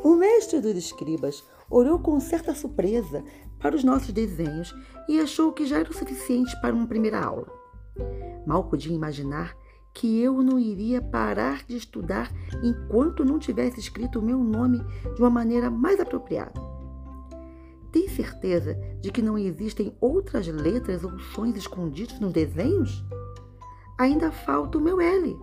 O 0.01 0.15
mestre 0.15 0.61
dos 0.61 0.77
escribas 0.77 1.43
olhou 1.69 1.99
com 1.99 2.17
certa 2.21 2.55
surpresa 2.55 3.25
para 3.59 3.75
os 3.75 3.83
nossos 3.83 4.13
desenhos 4.13 4.73
e 5.09 5.19
achou 5.19 5.51
que 5.51 5.65
já 5.65 5.79
era 5.79 5.91
o 5.91 5.93
suficiente 5.93 6.55
para 6.61 6.73
uma 6.73 6.87
primeira 6.87 7.21
aula. 7.21 7.62
Mal 8.45 8.63
podia 8.65 8.93
imaginar 8.93 9.55
que 9.93 10.19
eu 10.21 10.41
não 10.41 10.59
iria 10.59 11.01
parar 11.01 11.63
de 11.65 11.77
estudar 11.77 12.31
enquanto 12.63 13.23
não 13.23 13.37
tivesse 13.37 13.79
escrito 13.79 14.19
o 14.19 14.23
meu 14.23 14.39
nome 14.39 14.83
de 15.15 15.21
uma 15.21 15.29
maneira 15.29 15.69
mais 15.69 15.99
apropriada. 15.99 16.59
Tem 17.91 18.09
certeza 18.09 18.73
de 19.01 19.11
que 19.11 19.21
não 19.21 19.37
existem 19.37 19.95
outras 20.01 20.47
letras 20.47 21.03
ou 21.03 21.19
sons 21.19 21.55
escondidos 21.55 22.19
nos 22.19 22.33
desenhos? 22.33 23.05
Ainda 23.99 24.31
falta 24.31 24.79
o 24.79 24.81
meu 24.81 24.99
L. 24.99 25.37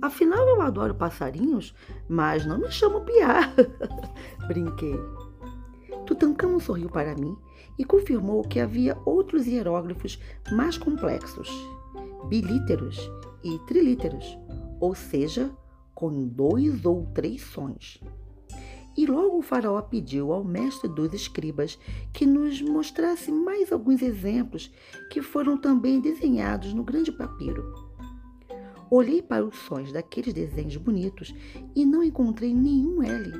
Afinal, 0.00 0.46
eu 0.48 0.62
adoro 0.62 0.94
passarinhos, 0.94 1.74
mas 2.08 2.46
não 2.46 2.58
me 2.58 2.70
chamo 2.70 3.00
Piá. 3.00 3.52
Brinquei. 4.46 4.98
Tutankhamon 6.16 6.58
sorriu 6.58 6.88
para 6.88 7.14
mim 7.14 7.36
e 7.78 7.84
confirmou 7.84 8.42
que 8.42 8.58
havia 8.58 8.96
outros 9.04 9.46
hieróglifos 9.46 10.18
mais 10.50 10.78
complexos 10.78 11.50
bilíteros 12.28 13.10
e 13.44 13.58
trilíteros, 13.66 14.36
ou 14.80 14.94
seja, 14.94 15.50
com 15.94 16.26
dois 16.26 16.84
ou 16.84 17.06
três 17.14 17.42
sons. 17.42 18.00
E 18.96 19.06
logo 19.06 19.38
o 19.38 19.42
faraó 19.42 19.80
pediu 19.82 20.32
ao 20.32 20.42
mestre 20.42 20.88
dos 20.88 21.12
escribas 21.12 21.78
que 22.12 22.24
nos 22.24 22.62
mostrasse 22.62 23.30
mais 23.30 23.70
alguns 23.70 24.00
exemplos 24.00 24.72
que 25.10 25.20
foram 25.20 25.58
também 25.58 26.00
desenhados 26.00 26.72
no 26.72 26.82
grande 26.82 27.12
papiro. 27.12 27.74
Olhei 28.90 29.20
para 29.20 29.44
os 29.44 29.56
sons 29.58 29.92
daqueles 29.92 30.32
desenhos 30.32 30.76
bonitos 30.78 31.34
e 31.74 31.84
não 31.84 32.02
encontrei 32.02 32.54
nenhum 32.54 33.02
L. 33.02 33.32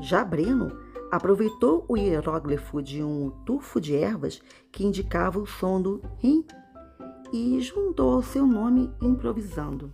Já 0.00 0.24
Breno 0.24 0.89
aproveitou 1.10 1.84
o 1.88 1.96
hieróglifo 1.96 2.82
de 2.82 3.02
um 3.02 3.30
tufo 3.44 3.80
de 3.80 3.96
ervas 3.96 4.40
que 4.70 4.84
indicava 4.84 5.38
o 5.38 5.46
som 5.46 5.80
do 5.80 6.00
rim 6.18 6.44
e 7.32 7.60
juntou 7.60 8.14
ao 8.14 8.22
seu 8.22 8.46
nome 8.46 8.92
improvisando. 9.02 9.92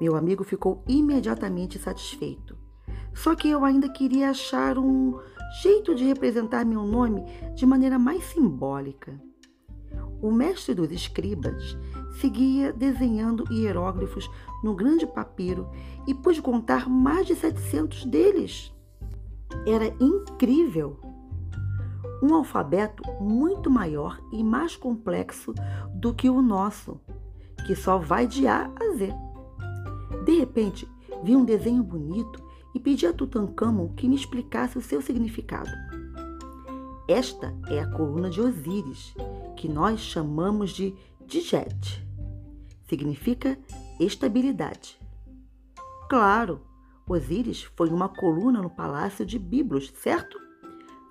Meu 0.00 0.16
amigo 0.16 0.42
ficou 0.42 0.82
imediatamente 0.88 1.78
satisfeito. 1.78 2.56
Só 3.14 3.34
que 3.34 3.48
eu 3.48 3.64
ainda 3.64 3.88
queria 3.88 4.30
achar 4.30 4.78
um 4.78 5.18
jeito 5.62 5.94
de 5.94 6.04
representar 6.04 6.64
meu 6.64 6.82
nome 6.84 7.22
de 7.54 7.66
maneira 7.66 7.98
mais 7.98 8.24
simbólica. 8.24 9.20
O 10.20 10.30
mestre 10.30 10.74
dos 10.74 10.90
escribas 10.90 11.76
seguia 12.20 12.72
desenhando 12.72 13.44
hieróglifos 13.52 14.30
no 14.62 14.74
grande 14.74 15.06
papiro 15.06 15.68
e 16.06 16.14
pude 16.14 16.40
contar 16.40 16.88
mais 16.88 17.26
de 17.26 17.34
700 17.34 18.04
deles. 18.06 18.71
Era 19.66 19.94
incrível! 20.00 20.98
Um 22.22 22.34
alfabeto 22.34 23.02
muito 23.20 23.70
maior 23.70 24.20
e 24.32 24.44
mais 24.44 24.76
complexo 24.76 25.54
do 25.94 26.14
que 26.14 26.30
o 26.30 26.40
nosso, 26.40 27.00
que 27.66 27.74
só 27.74 27.98
vai 27.98 28.26
de 28.26 28.46
A 28.46 28.70
a 28.80 28.96
Z. 28.96 29.12
De 30.24 30.38
repente, 30.38 30.88
vi 31.22 31.34
um 31.34 31.44
desenho 31.44 31.82
bonito 31.82 32.42
e 32.74 32.80
pedi 32.80 33.06
a 33.06 33.12
Tutankhamon 33.12 33.88
que 33.94 34.08
me 34.08 34.14
explicasse 34.14 34.78
o 34.78 34.82
seu 34.82 35.02
significado. 35.02 35.70
Esta 37.08 37.54
é 37.68 37.80
a 37.80 37.90
coluna 37.90 38.30
de 38.30 38.40
Osíris, 38.40 39.14
que 39.56 39.68
nós 39.68 40.00
chamamos 40.00 40.70
de 40.70 40.94
Djet. 41.26 42.06
Significa 42.88 43.58
estabilidade. 43.98 44.98
Claro, 46.08 46.60
Osíris 47.08 47.62
foi 47.76 47.90
uma 47.90 48.08
coluna 48.08 48.62
no 48.62 48.70
palácio 48.70 49.26
de 49.26 49.38
Biblos, 49.38 49.92
certo? 49.96 50.38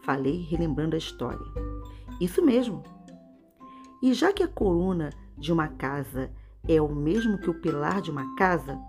Falei 0.04 0.42
relembrando 0.42 0.96
a 0.96 1.00
história. 1.00 1.46
Isso 2.20 2.44
mesmo. 2.44 2.84
E 4.02 4.14
já 4.14 4.34
que 4.34 4.44
a 4.44 4.48
coluna 4.48 5.12
de 5.38 5.52
uma 5.52 5.68
casa 5.68 6.32
é 6.68 6.82
o 6.82 6.88
mesmo 6.88 7.38
que 7.38 7.50
o 7.50 7.62
pilar 7.62 8.02
de 8.02 8.10
uma 8.10 8.36
casa, 8.36 8.80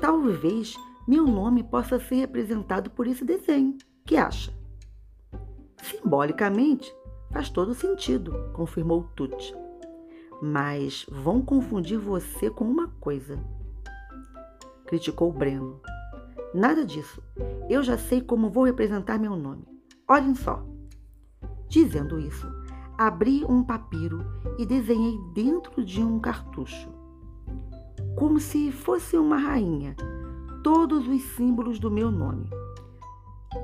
talvez 0.00 0.76
meu 1.06 1.24
nome 1.26 1.62
possa 1.62 1.98
ser 1.98 2.16
representado 2.16 2.90
por 2.90 3.06
esse 3.06 3.24
desenho. 3.24 3.76
Que 4.04 4.16
acha? 4.16 4.52
Simbolicamente, 5.82 6.92
faz 7.32 7.48
todo 7.50 7.74
sentido, 7.74 8.50
confirmou 8.52 9.04
Tut. 9.14 9.54
Mas 10.42 11.06
vão 11.08 11.40
confundir 11.40 11.98
você 11.98 12.50
com 12.50 12.64
uma 12.64 12.88
coisa. 13.00 13.38
Criticou 14.86 15.32
Breno. 15.32 15.80
Nada 16.56 16.86
disso. 16.86 17.22
Eu 17.68 17.82
já 17.82 17.98
sei 17.98 18.22
como 18.22 18.48
vou 18.48 18.64
representar 18.64 19.18
meu 19.18 19.36
nome. 19.36 19.68
Olhem 20.08 20.34
só. 20.34 20.64
Dizendo 21.68 22.18
isso, 22.18 22.50
abri 22.96 23.44
um 23.44 23.62
papiro 23.62 24.24
e 24.58 24.64
desenhei 24.64 25.18
dentro 25.34 25.84
de 25.84 26.02
um 26.02 26.18
cartucho, 26.18 26.88
como 28.16 28.40
se 28.40 28.72
fosse 28.72 29.18
uma 29.18 29.36
rainha, 29.36 29.94
todos 30.64 31.06
os 31.06 31.22
símbolos 31.34 31.78
do 31.78 31.90
meu 31.90 32.10
nome. 32.10 32.48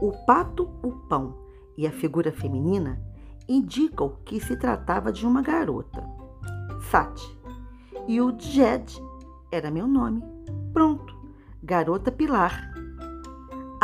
O 0.02 0.12
pato, 0.26 0.68
o 0.82 0.92
pão 1.08 1.38
e 1.78 1.86
a 1.86 1.92
figura 1.92 2.30
feminina 2.30 3.02
indicam 3.48 4.18
que 4.22 4.38
se 4.38 4.54
tratava 4.54 5.10
de 5.10 5.26
uma 5.26 5.40
garota, 5.40 6.04
Sati. 6.90 7.38
E 8.06 8.20
o 8.20 8.38
Jed 8.38 9.02
era 9.50 9.70
meu 9.70 9.86
nome. 9.86 10.22
Pronto, 10.74 11.16
garota 11.62 12.12
Pilar. 12.12 12.71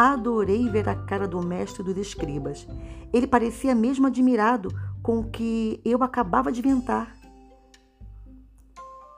Adorei 0.00 0.69
ver 0.69 0.88
a 0.88 0.95
cara 0.95 1.26
do 1.26 1.45
mestre 1.45 1.83
dos 1.83 1.97
escribas. 1.97 2.69
Ele 3.12 3.26
parecia 3.26 3.75
mesmo 3.75 4.07
admirado 4.07 4.69
com 5.02 5.19
o 5.19 5.28
que 5.28 5.81
eu 5.85 6.05
acabava 6.05 6.52
de 6.52 6.61
inventar. 6.61 7.12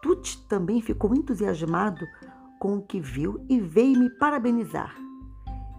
Tut 0.00 0.42
também 0.48 0.80
ficou 0.80 1.14
entusiasmado 1.14 2.06
com 2.58 2.78
o 2.78 2.82
que 2.82 2.98
viu 2.98 3.44
e 3.46 3.60
veio 3.60 3.98
me 3.98 4.08
parabenizar. 4.08 4.96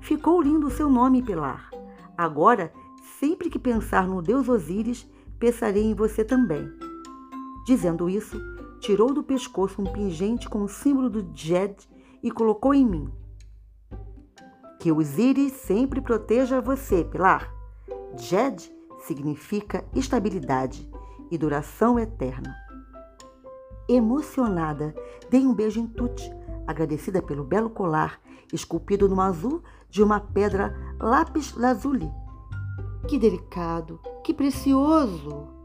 Ficou 0.01 0.39
lindo 0.39 0.67
o 0.67 0.71
seu 0.71 0.87
nome, 0.87 1.23
Pilar. 1.23 1.71
Agora, 2.15 2.71
sempre 3.19 3.49
que 3.49 3.57
pensar 3.57 4.07
no 4.07 4.21
deus 4.21 4.47
Osíris, 4.47 5.09
pensarei 5.39 5.83
em 5.83 5.95
você 5.95 6.23
também. 6.23 6.71
Dizendo 7.65 8.07
isso, 8.07 8.39
tirou 8.79 9.11
do 9.11 9.23
pescoço 9.23 9.81
um 9.81 9.91
pingente 9.91 10.47
com 10.47 10.61
o 10.61 10.69
símbolo 10.69 11.09
do 11.09 11.27
Jed 11.35 11.89
e 12.21 12.29
colocou 12.29 12.71
em 12.71 12.85
mim. 12.85 13.11
Que 14.81 14.91
Osíris 14.91 15.53
sempre 15.53 16.01
proteja 16.01 16.59
você, 16.59 17.03
Pilar. 17.03 17.53
Jed 18.17 18.75
significa 19.05 19.85
estabilidade 19.93 20.89
e 21.29 21.37
duração 21.37 21.99
eterna. 21.99 22.51
Emocionada, 23.87 24.95
dei 25.29 25.45
um 25.45 25.53
beijo 25.53 25.79
em 25.79 25.85
Tut, 25.85 26.27
agradecida 26.65 27.21
pelo 27.21 27.43
belo 27.43 27.69
colar 27.69 28.19
esculpido 28.51 29.07
no 29.07 29.21
azul 29.21 29.61
de 29.87 30.01
uma 30.01 30.19
pedra 30.19 30.75
lápis 30.99 31.53
lazuli. 31.55 32.11
Que 33.07 33.19
delicado, 33.19 33.99
que 34.23 34.33
precioso! 34.33 35.60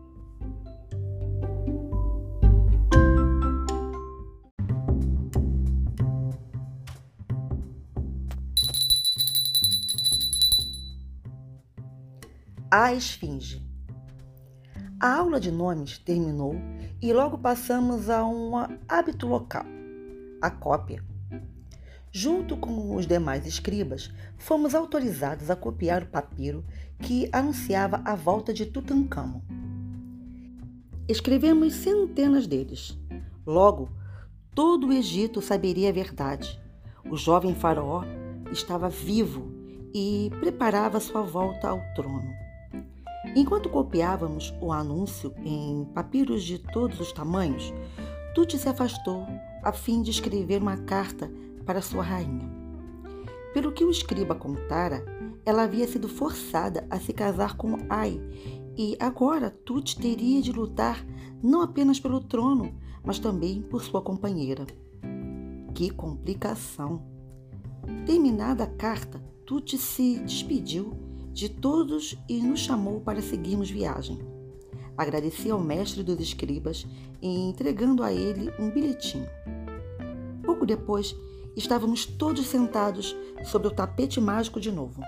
A 12.68 12.92
Esfinge. 12.92 13.64
A 14.98 15.18
aula 15.18 15.38
de 15.38 15.52
nomes 15.52 15.98
terminou 15.98 16.56
e 17.00 17.12
logo 17.12 17.38
passamos 17.38 18.10
a 18.10 18.26
um 18.26 18.54
hábito 18.88 19.28
local, 19.28 19.64
a 20.42 20.50
cópia. 20.50 21.00
Junto 22.10 22.56
com 22.56 22.96
os 22.96 23.06
demais 23.06 23.46
escribas, 23.46 24.12
fomos 24.36 24.74
autorizados 24.74 25.48
a 25.48 25.54
copiar 25.54 26.02
o 26.02 26.06
papiro 26.06 26.64
que 26.98 27.28
anunciava 27.32 28.02
a 28.04 28.16
volta 28.16 28.52
de 28.52 28.66
Tutankhamon. 28.66 29.42
Escrevemos 31.06 31.72
centenas 31.72 32.48
deles. 32.48 32.98
Logo, 33.46 33.90
todo 34.52 34.88
o 34.88 34.92
Egito 34.92 35.40
saberia 35.40 35.90
a 35.90 35.92
verdade. 35.92 36.60
O 37.08 37.16
jovem 37.16 37.54
faraó 37.54 38.02
estava 38.50 38.88
vivo 38.88 39.52
e 39.94 40.32
preparava 40.40 40.98
sua 40.98 41.22
volta 41.22 41.68
ao 41.68 41.80
trono. 41.94 42.45
Enquanto 43.36 43.68
copiávamos 43.68 44.54
o 44.62 44.72
anúncio 44.72 45.30
em 45.44 45.84
papiros 45.92 46.42
de 46.42 46.58
todos 46.58 46.98
os 46.98 47.12
tamanhos, 47.12 47.70
Tuti 48.34 48.56
se 48.56 48.66
afastou 48.66 49.26
a 49.62 49.74
fim 49.74 50.00
de 50.00 50.10
escrever 50.10 50.62
uma 50.62 50.78
carta 50.78 51.30
para 51.66 51.82
sua 51.82 52.02
rainha. 52.02 52.50
Pelo 53.52 53.72
que 53.72 53.84
o 53.84 53.90
escriba 53.90 54.34
contara, 54.34 55.04
ela 55.44 55.64
havia 55.64 55.86
sido 55.86 56.08
forçada 56.08 56.86
a 56.88 56.98
se 56.98 57.12
casar 57.12 57.58
com 57.58 57.76
Ai 57.90 58.18
e 58.74 58.96
agora 58.98 59.50
Tuti 59.50 59.98
teria 59.98 60.40
de 60.40 60.50
lutar 60.50 61.04
não 61.42 61.60
apenas 61.60 62.00
pelo 62.00 62.20
trono, 62.20 62.74
mas 63.04 63.18
também 63.18 63.60
por 63.60 63.84
sua 63.84 64.00
companheira. 64.00 64.64
Que 65.74 65.90
complicação! 65.90 67.02
Terminada 68.06 68.64
a 68.64 68.66
carta, 68.66 69.22
Tuti 69.44 69.76
se 69.76 70.20
despediu 70.20 71.05
de 71.36 71.50
todos 71.50 72.16
e 72.26 72.40
nos 72.40 72.60
chamou 72.60 72.98
para 72.98 73.20
seguirmos 73.20 73.70
viagem. 73.70 74.18
Agradeci 74.96 75.50
ao 75.50 75.60
mestre 75.60 76.02
dos 76.02 76.18
escribas 76.18 76.86
e 77.20 77.28
entregando 77.28 78.02
a 78.02 78.10
ele 78.10 78.50
um 78.58 78.70
bilhetinho. 78.70 79.28
Pouco 80.42 80.64
depois, 80.64 81.14
estávamos 81.54 82.06
todos 82.06 82.46
sentados 82.46 83.14
sobre 83.44 83.68
o 83.68 83.70
tapete 83.70 84.18
mágico 84.18 84.58
de 84.58 84.72
novo. 84.72 85.02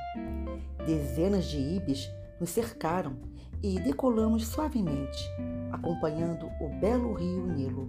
Dezenas 0.84 1.46
de 1.46 1.56
ibis 1.56 2.06
nos 2.38 2.50
cercaram 2.50 3.16
e 3.62 3.80
decolamos 3.80 4.48
suavemente, 4.48 5.24
acompanhando 5.72 6.44
o 6.60 6.68
belo 6.78 7.14
rio 7.14 7.46
Nilo. 7.46 7.88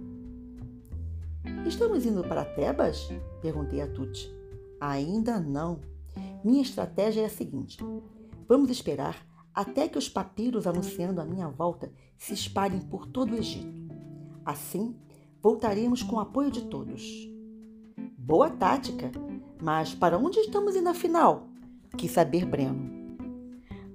Estamos 1.66 2.06
indo 2.06 2.22
para 2.24 2.46
Tebas? 2.46 3.06
Perguntei 3.42 3.82
a 3.82 3.86
Tuti. 3.86 4.34
Ainda 4.80 5.38
não. 5.38 5.80
Minha 6.42 6.62
estratégia 6.62 7.20
é 7.20 7.26
a 7.26 7.30
seguinte: 7.30 7.76
Vamos 8.50 8.68
esperar 8.68 9.24
até 9.54 9.86
que 9.86 9.96
os 9.96 10.08
papiros 10.08 10.66
anunciando 10.66 11.20
a 11.20 11.24
minha 11.24 11.46
volta 11.46 11.92
se 12.18 12.34
espalhem 12.34 12.80
por 12.80 13.06
todo 13.06 13.32
o 13.32 13.38
Egito. 13.38 13.72
Assim, 14.44 14.96
voltaremos 15.40 16.02
com 16.02 16.16
o 16.16 16.18
apoio 16.18 16.50
de 16.50 16.62
todos. 16.62 17.30
Boa 18.18 18.50
tática, 18.50 19.12
mas 19.62 19.94
para 19.94 20.18
onde 20.18 20.40
estamos 20.40 20.74
indo 20.74 20.88
afinal? 20.88 21.46
Quis 21.96 22.10
saber 22.10 22.44
Breno. 22.44 22.90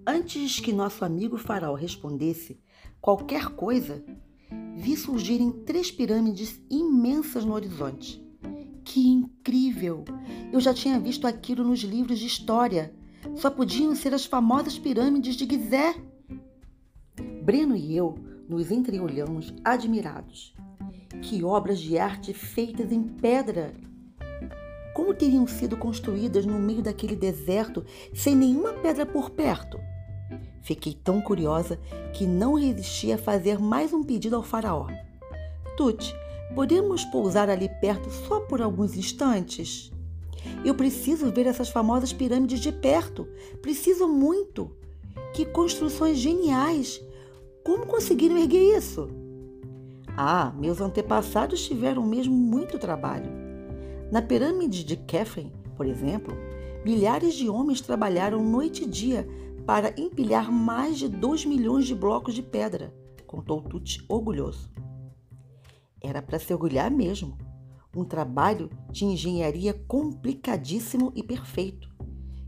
Antes 0.08 0.62
que 0.62 0.72
nosso 0.72 1.04
amigo 1.04 1.38
faraó 1.38 1.76
respondesse 1.76 2.58
qualquer 3.02 3.50
coisa, 3.58 4.06
vi 4.78 4.96
surgirem 4.96 5.52
três 5.52 5.92
pirâmides 5.92 6.62
imensas 6.70 7.44
no 7.44 7.54
horizonte. 7.54 8.26
Que 8.86 9.06
incrível! 9.06 10.06
Eu 10.54 10.62
já 10.62 10.74
tinha 10.74 10.98
visto 10.98 11.28
aquilo 11.28 11.66
nos 11.66 11.82
livros 11.82 12.20
de 12.20 12.28
história 12.28 12.96
só 13.36 13.50
podiam 13.50 13.96
ser 13.96 14.14
as 14.14 14.26
famosas 14.26 14.78
pirâmides 14.78 15.36
de 15.36 15.46
Gizé. 15.46 15.96
Breno 17.44 17.76
e 17.76 17.96
eu 17.96 18.16
nos 18.48 18.72
entreolhamos 18.72 19.54
admirados. 19.64 20.54
Que 21.22 21.44
obras 21.44 21.80
de 21.80 21.98
arte 21.98 22.34
feitas 22.34 22.92
em 22.92 23.04
pedra! 23.04 23.74
como 24.96 25.14
teriam 25.14 25.46
sido 25.46 25.76
construídas 25.76 26.46
no 26.46 26.58
meio 26.58 26.82
daquele 26.82 27.18
deserto 27.18 27.86
sem 28.14 28.34
nenhuma 28.34 28.72
pedra 28.72 29.06
por 29.06 29.30
perto? 29.30 29.78
Fiquei 30.64 30.94
tão 30.94 31.22
curiosa 31.22 31.78
que 32.14 32.26
não 32.26 32.54
resisti 32.54 33.12
a 33.12 33.18
fazer 33.18 33.60
mais 33.60 33.92
um 33.92 34.02
pedido 34.02 34.38
ao 34.38 34.42
faraó. 34.42 34.88
Tut, 35.76 36.16
podemos 36.56 37.04
pousar 37.06 37.50
ali 37.50 37.70
perto 37.82 38.10
só 38.10 38.40
por 38.40 38.62
alguns 38.62 38.96
instantes? 38.96 39.92
Eu 40.64 40.76
preciso 40.76 41.32
ver 41.32 41.48
essas 41.48 41.70
famosas 41.70 42.14
pirâmides 42.14 42.60
de 42.60 42.72
perto. 42.72 43.28
Preciso 43.62 44.08
muito. 44.08 44.72
Que 45.34 45.46
construções 45.46 46.18
geniais! 46.18 47.02
Como 47.64 47.86
conseguiram 47.86 48.38
erguer 48.38 48.78
isso? 48.78 49.10
Ah, 50.16 50.54
meus 50.58 50.80
antepassados 50.80 51.66
tiveram 51.66 52.06
mesmo 52.06 52.34
muito 52.34 52.80
trabalho. 52.80 53.30
Na 54.12 54.22
pirâmide 54.22 54.84
de 54.84 54.96
Kefren, 54.96 55.52
por 55.76 55.86
exemplo, 55.86 56.36
milhares 56.86 57.34
de 57.34 57.50
homens 57.50 57.82
trabalharam 57.82 58.44
noite 58.44 58.84
e 58.84 58.88
dia 58.88 59.28
para 59.66 60.00
empilhar 60.00 60.52
mais 60.52 61.00
de 61.00 61.10
2 61.10 61.46
milhões 61.46 61.86
de 61.86 61.96
blocos 61.96 62.36
de 62.36 62.44
pedra, 62.44 62.94
contou 63.26 63.62
Tut 63.62 64.06
orgulhoso. 64.08 64.72
Era 66.02 66.22
para 66.22 66.40
se 66.40 66.54
orgulhar 66.54 66.92
mesmo. 66.92 67.36
Um 67.96 68.04
trabalho 68.04 68.70
de 68.92 69.06
engenharia 69.06 69.74
complicadíssimo 69.88 71.12
e 71.16 71.24
perfeito, 71.24 71.90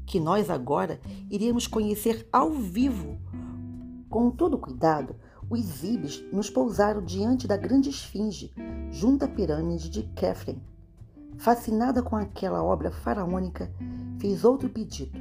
que 0.05 0.19
nós 0.19 0.49
agora 0.49 0.99
iríamos 1.29 1.67
conhecer 1.67 2.27
ao 2.31 2.51
vivo. 2.51 3.17
Com 4.09 4.29
todo 4.29 4.57
cuidado, 4.57 5.15
os 5.49 5.83
ibis 5.83 6.23
nos 6.31 6.49
pousaram 6.49 7.01
diante 7.01 7.47
da 7.47 7.55
grande 7.55 7.89
esfinge, 7.89 8.53
junto 8.91 9.23
à 9.23 9.27
pirâmide 9.27 9.89
de 9.89 10.03
Kefren. 10.03 10.61
Fascinada 11.37 12.03
com 12.03 12.15
aquela 12.15 12.61
obra 12.63 12.91
faraônica, 12.91 13.71
fez 14.19 14.43
outro 14.43 14.67
pedido. 14.67 15.17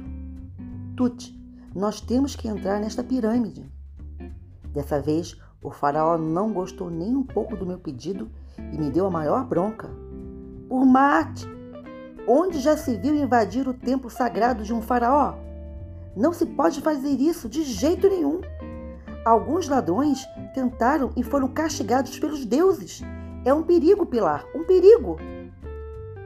Tut, 0.95 1.33
nós 1.73 2.01
temos 2.01 2.35
que 2.35 2.47
entrar 2.47 2.79
nesta 2.79 3.03
pirâmide. 3.03 3.71
Dessa 4.73 4.99
vez, 4.99 5.37
o 5.61 5.71
faraó 5.71 6.17
não 6.17 6.51
gostou 6.51 6.89
nem 6.89 7.15
um 7.15 7.23
pouco 7.23 7.55
do 7.55 7.65
meu 7.65 7.79
pedido 7.79 8.29
e 8.57 8.77
me 8.77 8.89
deu 8.89 9.05
a 9.05 9.11
maior 9.11 9.45
bronca. 9.45 9.89
Por 10.67 10.85
mate! 10.85 11.47
Onde 12.27 12.59
já 12.59 12.75
se 12.75 12.97
viu 12.97 13.15
invadir 13.15 13.67
o 13.67 13.73
templo 13.73 14.09
sagrado 14.09 14.63
de 14.63 14.73
um 14.73 14.81
faraó? 14.81 15.35
Não 16.15 16.33
se 16.33 16.45
pode 16.45 16.81
fazer 16.81 17.11
isso 17.11 17.47
de 17.47 17.63
jeito 17.63 18.09
nenhum. 18.09 18.41
Alguns 19.23 19.69
ladrões 19.69 20.25
tentaram 20.53 21.11
e 21.15 21.23
foram 21.23 21.47
castigados 21.47 22.19
pelos 22.19 22.45
deuses. 22.45 23.01
É 23.45 23.53
um 23.53 23.63
perigo, 23.63 24.05
Pilar, 24.05 24.45
um 24.53 24.65
perigo. 24.65 25.17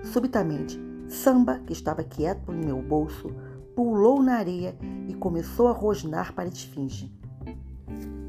Subitamente, 0.04 0.80
Samba, 1.08 1.60
que 1.68 1.74
estava 1.74 2.04
quieto 2.04 2.52
em 2.52 2.66
meu 2.66 2.82
bolso, 2.82 3.32
pulou 3.76 4.24
na 4.24 4.36
areia 4.36 4.76
e 5.08 5.14
começou 5.14 5.68
a 5.68 5.72
rosnar 5.72 6.34
para 6.34 6.46
a 6.46 6.52
esfinge. 6.52 7.14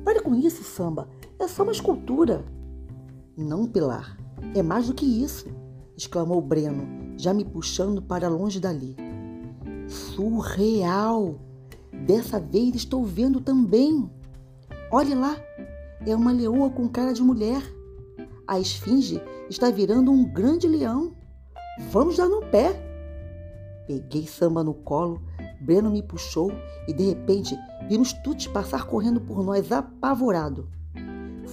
Pare 0.04 0.20
com 0.20 0.34
isso, 0.34 0.62
Samba. 0.62 1.08
É 1.38 1.48
só 1.48 1.62
uma 1.62 1.72
escultura. 1.72 2.44
Não, 3.36 3.66
Pilar. 3.66 4.18
É 4.54 4.62
mais 4.62 4.88
do 4.88 4.94
que 4.94 5.06
isso, 5.06 5.46
exclamou 5.96 6.40
Breno, 6.40 7.16
já 7.16 7.32
me 7.32 7.44
puxando 7.44 8.02
para 8.02 8.28
longe 8.28 8.60
dali. 8.60 8.96
Surreal! 9.86 11.38
Dessa 12.06 12.40
vez 12.40 12.74
estou 12.74 13.04
vendo 13.04 13.40
também. 13.40 14.10
Olhe 14.90 15.14
lá, 15.14 15.36
é 16.06 16.14
uma 16.16 16.32
leoa 16.32 16.70
com 16.70 16.88
cara 16.88 17.12
de 17.12 17.22
mulher. 17.22 17.62
A 18.46 18.58
esfinge 18.58 19.22
está 19.48 19.70
virando 19.70 20.10
um 20.10 20.24
grande 20.24 20.66
leão. 20.66 21.14
Vamos 21.90 22.16
dar 22.16 22.28
no 22.28 22.40
pé. 22.46 22.74
Peguei 23.86 24.26
samba 24.26 24.64
no 24.64 24.74
colo, 24.74 25.22
Breno 25.60 25.90
me 25.90 26.02
puxou 26.02 26.52
e 26.88 26.92
de 26.92 27.10
repente 27.10 27.56
vimos 27.88 28.12
Tuti 28.12 28.48
passar 28.48 28.86
correndo 28.86 29.20
por 29.20 29.44
nós 29.44 29.70
apavorado. 29.70 30.68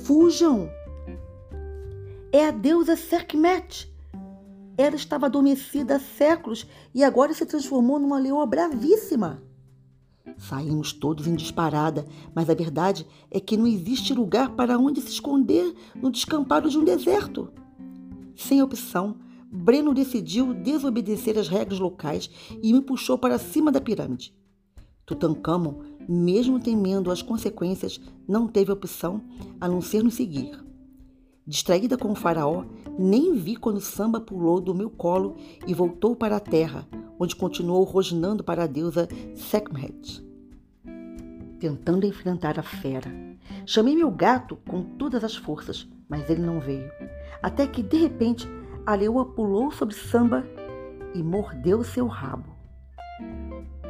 Fujam! 0.04 0.69
É 2.32 2.47
a 2.47 2.52
deusa 2.52 2.95
Serkmet. 2.95 3.88
Ela 4.79 4.95
estava 4.95 5.25
adormecida 5.25 5.97
há 5.97 5.99
séculos 5.99 6.65
e 6.95 7.03
agora 7.03 7.33
se 7.33 7.45
transformou 7.45 7.99
numa 7.99 8.17
leoa 8.17 8.45
bravíssima. 8.45 9.43
Saímos 10.37 10.93
todos 10.93 11.27
em 11.27 11.35
disparada, 11.35 12.05
mas 12.33 12.49
a 12.49 12.53
verdade 12.53 13.05
é 13.29 13.41
que 13.41 13.57
não 13.57 13.67
existe 13.67 14.13
lugar 14.13 14.55
para 14.55 14.79
onde 14.79 15.01
se 15.01 15.09
esconder 15.09 15.75
no 15.93 16.09
descampado 16.09 16.69
de 16.69 16.77
um 16.77 16.85
deserto. 16.85 17.51
Sem 18.37 18.61
opção, 18.61 19.17
Breno 19.51 19.93
decidiu 19.93 20.53
desobedecer 20.53 21.37
as 21.37 21.49
regras 21.49 21.77
locais 21.77 22.29
e 22.63 22.71
me 22.71 22.79
puxou 22.79 23.17
para 23.17 23.37
cima 23.37 23.73
da 23.73 23.81
pirâmide. 23.81 24.33
Tutankhamon, 25.05 25.81
mesmo 26.07 26.57
temendo 26.57 27.11
as 27.11 27.21
consequências, 27.21 27.99
não 28.25 28.47
teve 28.47 28.71
opção 28.71 29.21
a 29.59 29.67
não 29.67 29.81
ser 29.81 30.05
nos 30.05 30.13
seguir. 30.13 30.68
Distraída 31.49 31.97
com 31.97 32.12
o 32.12 32.15
faraó, 32.15 32.63
nem 32.95 33.33
vi 33.33 33.55
quando 33.55 33.81
Samba 33.81 34.21
pulou 34.21 34.62
do 34.62 34.75
meu 34.75 34.88
colo 34.88 35.35
e 35.65 35.73
voltou 35.73 36.15
para 36.15 36.35
a 36.35 36.39
terra, 36.39 36.88
onde 37.19 37.35
continuou 37.35 37.83
rosnando 37.85 38.43
para 38.43 38.65
a 38.65 38.67
deusa 38.67 39.07
Sekhmet, 39.33 40.23
tentando 41.59 42.05
enfrentar 42.05 42.59
a 42.59 42.62
fera. 42.62 43.12
Chamei 43.65 43.95
meu 43.95 44.12
gato 44.12 44.57
com 44.57 44.83
todas 44.83 45.23
as 45.23 45.35
forças, 45.35 45.89
mas 46.07 46.29
ele 46.29 46.43
não 46.43 46.59
veio. 46.59 46.91
Até 47.41 47.65
que, 47.65 47.81
de 47.81 47.97
repente, 47.97 48.47
a 48.85 48.93
leoa 48.93 49.25
pulou 49.25 49.71
sobre 49.71 49.95
Samba 49.95 50.45
e 51.15 51.23
mordeu 51.23 51.83
seu 51.83 52.05
rabo. 52.05 52.55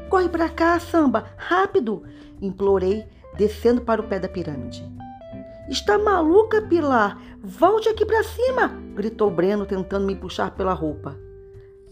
Corre 0.09 0.29
para 0.29 0.47
cá, 0.47 0.79
Samba, 0.79 1.25
rápido! 1.35 2.03
implorei, 2.41 3.05
descendo 3.35 3.81
para 3.81 3.99
o 3.99 4.07
pé 4.07 4.17
da 4.17 4.29
pirâmide. 4.29 4.98
Está 5.69 5.99
maluca, 5.99 6.63
Pilar? 6.63 7.21
Volte 7.43 7.89
aqui 7.89 8.03
para 8.03 8.23
cima! 8.23 8.69
gritou 8.95 9.29
Breno, 9.29 9.67
tentando 9.67 10.03
me 10.03 10.15
puxar 10.15 10.55
pela 10.55 10.73
roupa. 10.73 11.15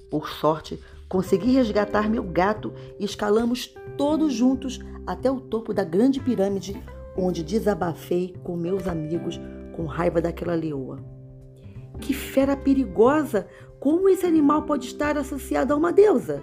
Por 0.10 0.28
sorte, 0.30 0.82
consegui 1.08 1.52
resgatar 1.52 2.10
meu 2.10 2.24
gato 2.24 2.74
e 3.00 3.06
escalamos 3.06 3.76
todos 3.96 4.34
juntos 4.34 4.80
até 5.06 5.30
o 5.30 5.40
topo 5.40 5.76
da 5.76 5.84
grande 5.84 6.20
pirâmide, 6.20 6.82
onde 7.16 7.44
desabafei 7.44 8.36
com 8.44 8.58
meus 8.58 8.88
amigos 8.88 9.40
com 9.76 9.86
raiva 9.86 10.20
daquela 10.20 10.56
leoa. 10.56 10.98
Que 12.02 12.16
fera 12.16 12.58
perigosa! 12.58 13.48
Como 13.80 14.10
esse 14.10 14.26
animal 14.26 14.64
pode 14.64 14.88
estar 14.88 15.20
associado 15.20 15.72
a 15.72 15.78
uma 15.78 15.94
deusa? 15.94 16.42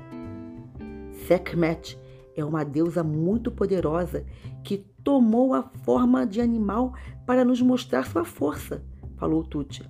Sekhmet 1.26 1.98
é 2.36 2.44
uma 2.44 2.64
deusa 2.64 3.02
muito 3.02 3.50
poderosa 3.50 4.24
que 4.62 4.86
tomou 5.04 5.52
a 5.52 5.62
forma 5.62 6.26
de 6.26 6.40
animal 6.40 6.94
para 7.26 7.44
nos 7.44 7.60
mostrar 7.60 8.06
sua 8.06 8.24
força, 8.24 8.82
falou 9.16 9.44
Tuti. 9.44 9.88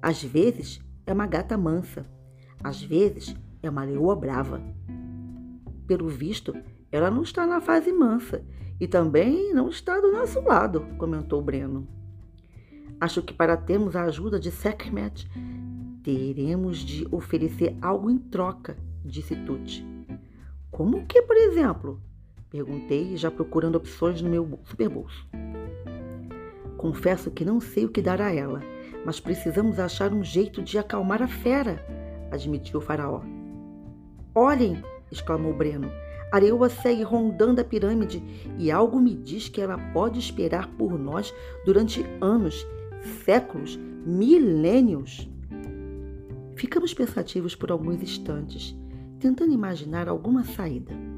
Às 0.00 0.22
vezes 0.22 0.80
é 1.06 1.12
uma 1.12 1.26
gata 1.26 1.56
mansa, 1.56 2.06
às 2.62 2.82
vezes 2.82 3.34
é 3.62 3.70
uma 3.70 3.84
leoa 3.84 4.14
brava. 4.14 4.62
Pelo 5.86 6.08
visto, 6.08 6.54
ela 6.92 7.10
não 7.10 7.22
está 7.22 7.46
na 7.46 7.60
fase 7.60 7.90
mansa 7.92 8.44
e 8.78 8.86
também 8.86 9.52
não 9.54 9.68
está 9.68 9.98
do 9.98 10.12
nosso 10.12 10.40
lado, 10.40 10.86
comentou 10.98 11.42
Breno. 11.42 11.88
Acho 13.00 13.22
que 13.22 13.32
para 13.32 13.56
termos 13.56 13.96
a 13.96 14.04
ajuda 14.04 14.38
de 14.38 14.50
Sekhmet, 14.50 15.28
teremos 16.02 16.78
de 16.78 17.08
oferecer 17.10 17.76
algo 17.80 18.10
em 18.10 18.18
troca, 18.18 18.76
disse 19.04 19.34
Tuti. 19.34 19.84
Como 20.70 21.06
que, 21.06 21.22
por 21.22 21.36
exemplo? 21.36 22.00
Perguntei, 22.54 23.16
já 23.16 23.32
procurando 23.32 23.74
opções 23.74 24.22
no 24.22 24.30
meu 24.30 24.60
superbolso. 24.62 25.26
Confesso 26.76 27.28
que 27.32 27.44
não 27.44 27.60
sei 27.60 27.84
o 27.84 27.88
que 27.88 28.00
dar 28.00 28.20
a 28.20 28.32
ela, 28.32 28.60
mas 29.04 29.18
precisamos 29.18 29.80
achar 29.80 30.12
um 30.12 30.22
jeito 30.22 30.62
de 30.62 30.78
acalmar 30.78 31.20
a 31.20 31.26
fera, 31.26 31.84
admitiu 32.30 32.78
o 32.78 32.80
faraó. 32.80 33.22
Olhem! 34.36 34.80
exclamou 35.10 35.52
Breno. 35.52 35.90
A 36.30 36.38
leoa 36.38 36.68
segue 36.68 37.02
rondando 37.02 37.60
a 37.60 37.64
pirâmide 37.64 38.22
e 38.56 38.70
algo 38.70 39.00
me 39.00 39.16
diz 39.16 39.48
que 39.48 39.60
ela 39.60 39.76
pode 39.92 40.20
esperar 40.20 40.68
por 40.78 40.96
nós 40.96 41.34
durante 41.66 42.06
anos, 42.20 42.64
séculos, 43.24 43.76
milênios. 44.06 45.28
Ficamos 46.54 46.94
pensativos 46.94 47.56
por 47.56 47.72
alguns 47.72 48.00
instantes, 48.00 48.78
tentando 49.18 49.52
imaginar 49.52 50.08
alguma 50.08 50.44
saída. 50.44 51.13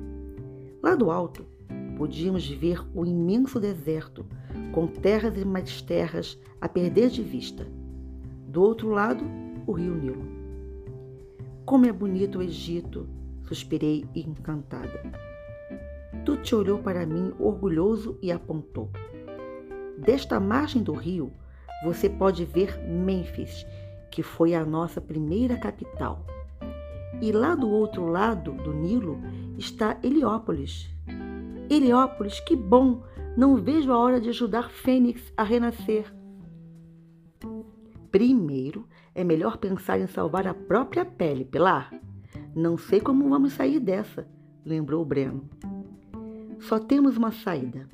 Lá 0.87 0.95
do 0.95 1.11
alto, 1.11 1.45
podíamos 1.99 2.49
ver 2.49 2.81
o 2.95 3.05
imenso 3.05 3.59
deserto, 3.59 4.25
com 4.71 4.87
terras 4.87 5.37
e 5.37 5.45
mais 5.45 5.83
terras 5.83 6.39
a 6.61 6.69
perder 6.69 7.11
de 7.11 7.25
vista. 7.25 7.67
Do 8.47 8.63
outro 8.63 8.91
lado, 8.91 9.25
o 9.67 9.73
rio 9.73 9.97
Nilo. 9.97 10.25
Como 11.65 11.87
é 11.87 11.93
bonito 11.93 12.39
o 12.39 12.43
Egito, 12.43 13.09
suspirei 13.49 14.09
encantada. 14.15 15.13
Tuti 16.25 16.55
olhou 16.55 16.79
para 16.79 17.05
mim 17.05 17.33
orgulhoso 17.41 18.17
e 18.23 18.31
apontou. 18.31 18.89
Desta 19.99 20.39
margem 20.39 20.85
do 20.85 20.93
rio, 20.93 21.33
você 21.83 22.09
pode 22.09 22.45
ver 22.45 22.79
Mênfis, 22.87 23.67
que 24.09 24.23
foi 24.23 24.55
a 24.55 24.65
nossa 24.65 25.01
primeira 25.01 25.57
capital. 25.57 26.25
E 27.21 27.33
lá 27.33 27.57
do 27.57 27.69
outro 27.69 28.07
lado 28.07 28.53
do 28.53 28.73
Nilo 28.73 29.19
está 29.59 29.99
Heliópolis. 30.03 30.89
Heliópolis, 31.71 32.41
que 32.41 32.55
bom! 32.55 33.03
Não 33.37 33.57
vejo 33.57 33.93
a 33.93 33.99
hora 33.99 34.21
de 34.21 34.31
ajudar 34.31 34.71
Fênix 34.71 35.33
a 35.37 35.43
renascer. 35.43 36.13
Primeiro, 38.11 38.87
é 39.15 39.23
melhor 39.23 39.59
pensar 39.59 40.01
em 40.01 40.07
salvar 40.07 40.47
a 40.47 40.55
própria 40.55 41.05
pele, 41.05 41.45
Pilar. 41.45 41.93
Não 42.55 42.79
sei 42.79 42.99
como 42.99 43.29
vamos 43.29 43.53
sair 43.53 43.79
dessa, 43.79 44.27
lembrou 44.65 45.05
Breno. 45.05 45.49
Só 46.61 46.79
temos 46.79 47.19
uma 47.19 47.31
saída. 47.31 47.87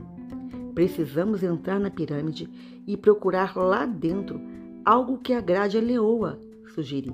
Precisamos 0.75 1.43
entrar 1.43 1.81
na 1.81 1.91
pirâmide 1.91 2.49
e 2.87 2.97
procurar 2.97 3.57
lá 3.57 3.85
dentro 3.85 4.41
algo 4.85 5.19
que 5.19 5.33
agrade 5.33 5.77
a 5.77 5.81
leoa, 5.81 6.39
sugeri. 6.73 7.13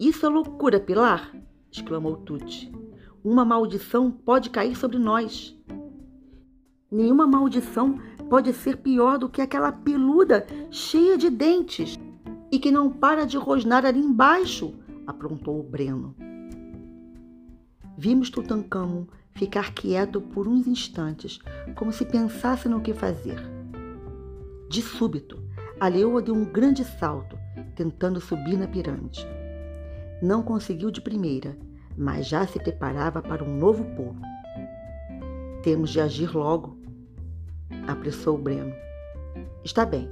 Isso 0.00 0.24
é 0.24 0.28
loucura, 0.28 0.80
Pilar! 0.80 1.34
exclamou 1.70 2.16
Tuti. 2.16 2.83
Uma 3.24 3.42
maldição 3.42 4.10
pode 4.10 4.50
cair 4.50 4.76
sobre 4.76 4.98
nós. 4.98 5.56
Nenhuma 6.92 7.26
maldição 7.26 7.98
pode 8.28 8.52
ser 8.52 8.76
pior 8.76 9.16
do 9.16 9.30
que 9.30 9.40
aquela 9.40 9.72
peluda 9.72 10.46
cheia 10.70 11.16
de 11.16 11.30
dentes 11.30 11.98
e 12.52 12.58
que 12.58 12.70
não 12.70 12.92
para 12.92 13.24
de 13.24 13.38
rosnar 13.38 13.86
ali 13.86 13.98
embaixo, 13.98 14.74
aprontou 15.06 15.58
o 15.58 15.62
Breno. 15.62 16.14
Vimos 17.96 18.28
Tutankhamon 18.28 19.06
ficar 19.32 19.72
quieto 19.72 20.20
por 20.20 20.46
uns 20.46 20.66
instantes, 20.66 21.38
como 21.76 21.92
se 21.92 22.04
pensasse 22.04 22.68
no 22.68 22.82
que 22.82 22.92
fazer. 22.92 23.38
De 24.68 24.82
súbito, 24.82 25.42
a 25.80 25.88
leoa 25.88 26.20
deu 26.20 26.34
um 26.34 26.44
grande 26.44 26.84
salto, 26.84 27.38
tentando 27.74 28.20
subir 28.20 28.58
na 28.58 28.68
pirâmide. 28.68 29.26
Não 30.20 30.42
conseguiu 30.42 30.90
de 30.90 31.00
primeira, 31.00 31.56
mas 31.96 32.26
já 32.26 32.46
se 32.46 32.58
preparava 32.58 33.22
para 33.22 33.44
um 33.44 33.56
novo 33.56 33.84
pulo. 33.96 34.16
Temos 35.62 35.90
de 35.90 36.00
agir 36.00 36.34
logo, 36.34 36.76
apressou 37.86 38.36
Breno. 38.36 38.74
Está 39.62 39.84
bem, 39.84 40.10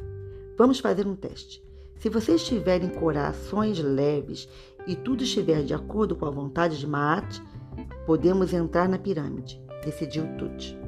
vamos 0.57 0.81
fazer 0.81 1.07
um 1.07 1.15
teste. 1.15 1.63
Se 1.97 2.09
vocês 2.09 2.45
tiverem 2.45 2.89
corações 2.89 3.79
leves 3.79 4.49
e 4.87 4.97
tudo 4.97 5.23
estiver 5.23 5.63
de 5.63 5.75
acordo 5.75 6.17
com 6.17 6.27
a 6.27 6.31
vontade 6.31 6.79
de 6.79 6.87
Maat, 6.87 7.41
podemos 8.07 8.53
entrar 8.53 8.89
na 8.89 8.99
pirâmide, 8.99 9.63
decidiu 9.85 10.27
Tut. 10.37 10.82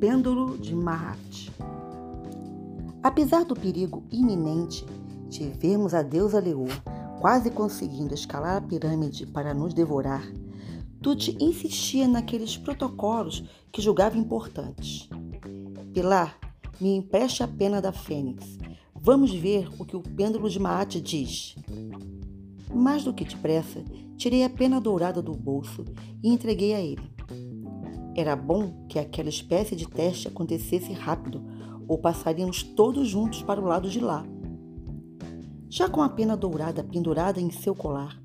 Pêndulo 0.00 0.56
de 0.56 0.74
Maat. 0.74 1.52
Apesar 3.02 3.44
do 3.44 3.54
perigo 3.54 4.02
iminente, 4.10 4.86
tivemos 5.28 5.92
a 5.92 6.00
deusa 6.00 6.40
Leoa 6.40 6.72
quase 7.20 7.50
conseguindo 7.50 8.14
escalar 8.14 8.56
a 8.56 8.60
pirâmide 8.62 9.26
para 9.26 9.52
nos 9.52 9.74
devorar. 9.74 10.26
Tuti 11.02 11.36
insistia 11.38 12.08
naqueles 12.08 12.56
protocolos 12.56 13.44
que 13.70 13.82
julgava 13.82 14.16
importantes. 14.16 15.06
Pilar, 15.92 16.38
me 16.80 16.96
empreste 16.96 17.42
a 17.42 17.48
pena 17.48 17.78
da 17.78 17.92
Fênix. 17.92 18.56
Vamos 18.94 19.34
ver 19.34 19.68
o 19.78 19.84
que 19.84 19.96
o 19.96 20.00
pêndulo 20.00 20.48
de 20.48 20.58
Maat 20.58 20.98
diz. 20.98 21.56
Mais 22.74 23.04
do 23.04 23.12
que 23.12 23.24
depressa, 23.24 23.84
tirei 24.16 24.44
a 24.44 24.50
pena 24.50 24.80
dourada 24.80 25.20
do 25.20 25.34
bolso 25.34 25.84
e 26.22 26.32
entreguei 26.32 26.74
a 26.74 26.80
ele. 26.80 27.19
Era 28.14 28.34
bom 28.34 28.86
que 28.88 28.98
aquela 28.98 29.28
espécie 29.28 29.76
de 29.76 29.88
teste 29.88 30.28
acontecesse 30.28 30.92
rápido, 30.92 31.42
ou 31.86 31.98
passaríamos 31.98 32.62
todos 32.62 33.08
juntos 33.08 33.42
para 33.42 33.60
o 33.60 33.64
lado 33.64 33.88
de 33.88 34.00
lá. 34.00 34.24
Já 35.68 35.88
com 35.88 36.02
a 36.02 36.08
pena 36.08 36.36
dourada 36.36 36.82
pendurada 36.82 37.40
em 37.40 37.50
seu 37.50 37.74
colar, 37.74 38.20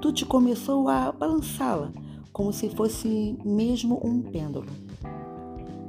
Tuti 0.00 0.24
começou 0.24 0.88
a 0.88 1.10
balançá-la, 1.10 1.92
como 2.32 2.52
se 2.52 2.68
fosse 2.68 3.36
mesmo 3.44 4.00
um 4.04 4.20
pêndulo. 4.20 4.66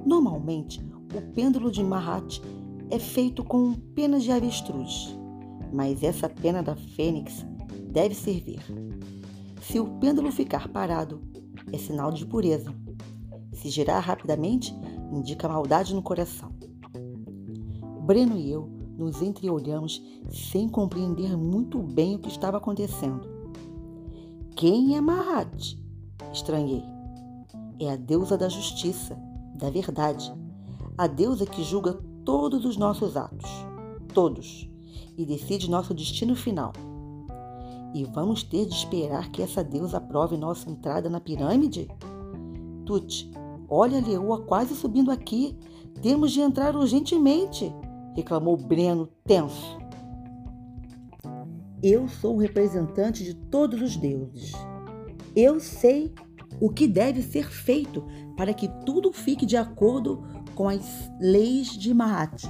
Normalmente, 0.05 0.79
o 1.15 1.21
pêndulo 1.33 1.71
de 1.71 1.83
Mahat 1.83 2.41
é 2.89 2.99
feito 2.99 3.43
com 3.43 3.73
penas 3.73 4.23
de 4.23 4.31
avestruz, 4.31 5.17
mas 5.73 6.03
essa 6.03 6.29
pena 6.29 6.61
da 6.61 6.75
fênix 6.75 7.45
deve 7.89 8.13
servir. 8.13 8.59
Se 9.61 9.79
o 9.79 9.85
pêndulo 9.99 10.31
ficar 10.31 10.67
parado, 10.69 11.19
é 11.73 11.77
sinal 11.77 12.11
de 12.11 12.25
pureza. 12.25 12.71
Se 13.65 13.71
girar 13.71 13.99
rapidamente, 13.99 14.77
indica 15.11 15.49
maldade 15.49 15.95
no 15.95 16.01
coração. 16.03 16.51
Breno 18.01 18.37
e 18.37 18.51
eu 18.51 18.69
nos 18.95 19.23
entreolhamos 19.23 20.03
sem 20.29 20.69
compreender 20.69 21.35
muito 21.35 21.81
bem 21.81 22.13
o 22.13 22.19
que 22.19 22.29
estava 22.29 22.57
acontecendo. 22.57 23.27
Quem 24.55 24.95
é 24.95 25.01
Mahat? 25.01 25.83
Estranhei. 26.31 26.83
É 27.79 27.89
a 27.89 27.95
deusa 27.95 28.37
da 28.37 28.47
justiça, 28.49 29.17
da 29.55 29.71
verdade, 29.71 30.31
a 30.95 31.07
deusa 31.07 31.47
que 31.47 31.63
julga 31.63 31.99
todos 32.23 32.65
os 32.65 32.77
nossos 32.77 33.17
atos, 33.17 33.49
todos, 34.13 34.69
e 35.17 35.25
decide 35.25 35.71
nosso 35.71 35.91
destino 35.91 36.35
final. 36.35 36.71
E 37.95 38.03
vamos 38.03 38.43
ter 38.43 38.67
de 38.67 38.75
esperar 38.75 39.31
que 39.31 39.41
essa 39.41 39.63
deusa 39.63 39.97
aprove 39.97 40.37
nossa 40.37 40.69
entrada 40.69 41.09
na 41.09 41.19
pirâmide? 41.19 41.89
Tut, 42.85 43.33
olha 43.69 43.99
a 43.99 44.01
leoa 44.01 44.41
quase 44.43 44.75
subindo 44.75 45.11
aqui. 45.11 45.57
Temos 46.01 46.31
de 46.31 46.41
entrar 46.41 46.75
urgentemente, 46.75 47.73
reclamou 48.15 48.57
Breno, 48.57 49.07
tenso. 49.23 49.77
Eu 51.81 52.07
sou 52.07 52.35
o 52.35 52.39
representante 52.39 53.23
de 53.23 53.33
todos 53.33 53.81
os 53.81 53.95
deuses. 53.95 54.53
Eu 55.35 55.59
sei 55.59 56.13
o 56.59 56.69
que 56.69 56.87
deve 56.87 57.21
ser 57.21 57.49
feito 57.49 58.03
para 58.35 58.53
que 58.53 58.67
tudo 58.85 59.11
fique 59.11 59.45
de 59.45 59.57
acordo 59.57 60.23
com 60.55 60.69
as 60.69 61.11
leis 61.19 61.67
de 61.67 61.93
Mahat. 61.93 62.47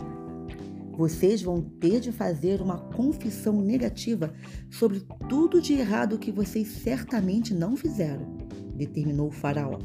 Vocês 0.97 1.41
vão 1.41 1.62
ter 1.62 1.99
de 1.99 2.12
fazer 2.12 2.62
uma 2.62 2.78
confissão 2.78 3.62
negativa 3.62 4.34
sobre 4.71 5.01
tudo 5.28 5.62
de 5.62 5.73
errado 5.73 6.17
que 6.17 6.32
vocês 6.32 6.67
certamente 6.67 7.54
não 7.54 7.75
fizeram, 7.75 8.38
determinou 8.75 9.28
o 9.28 9.32
faraó. 9.32 9.78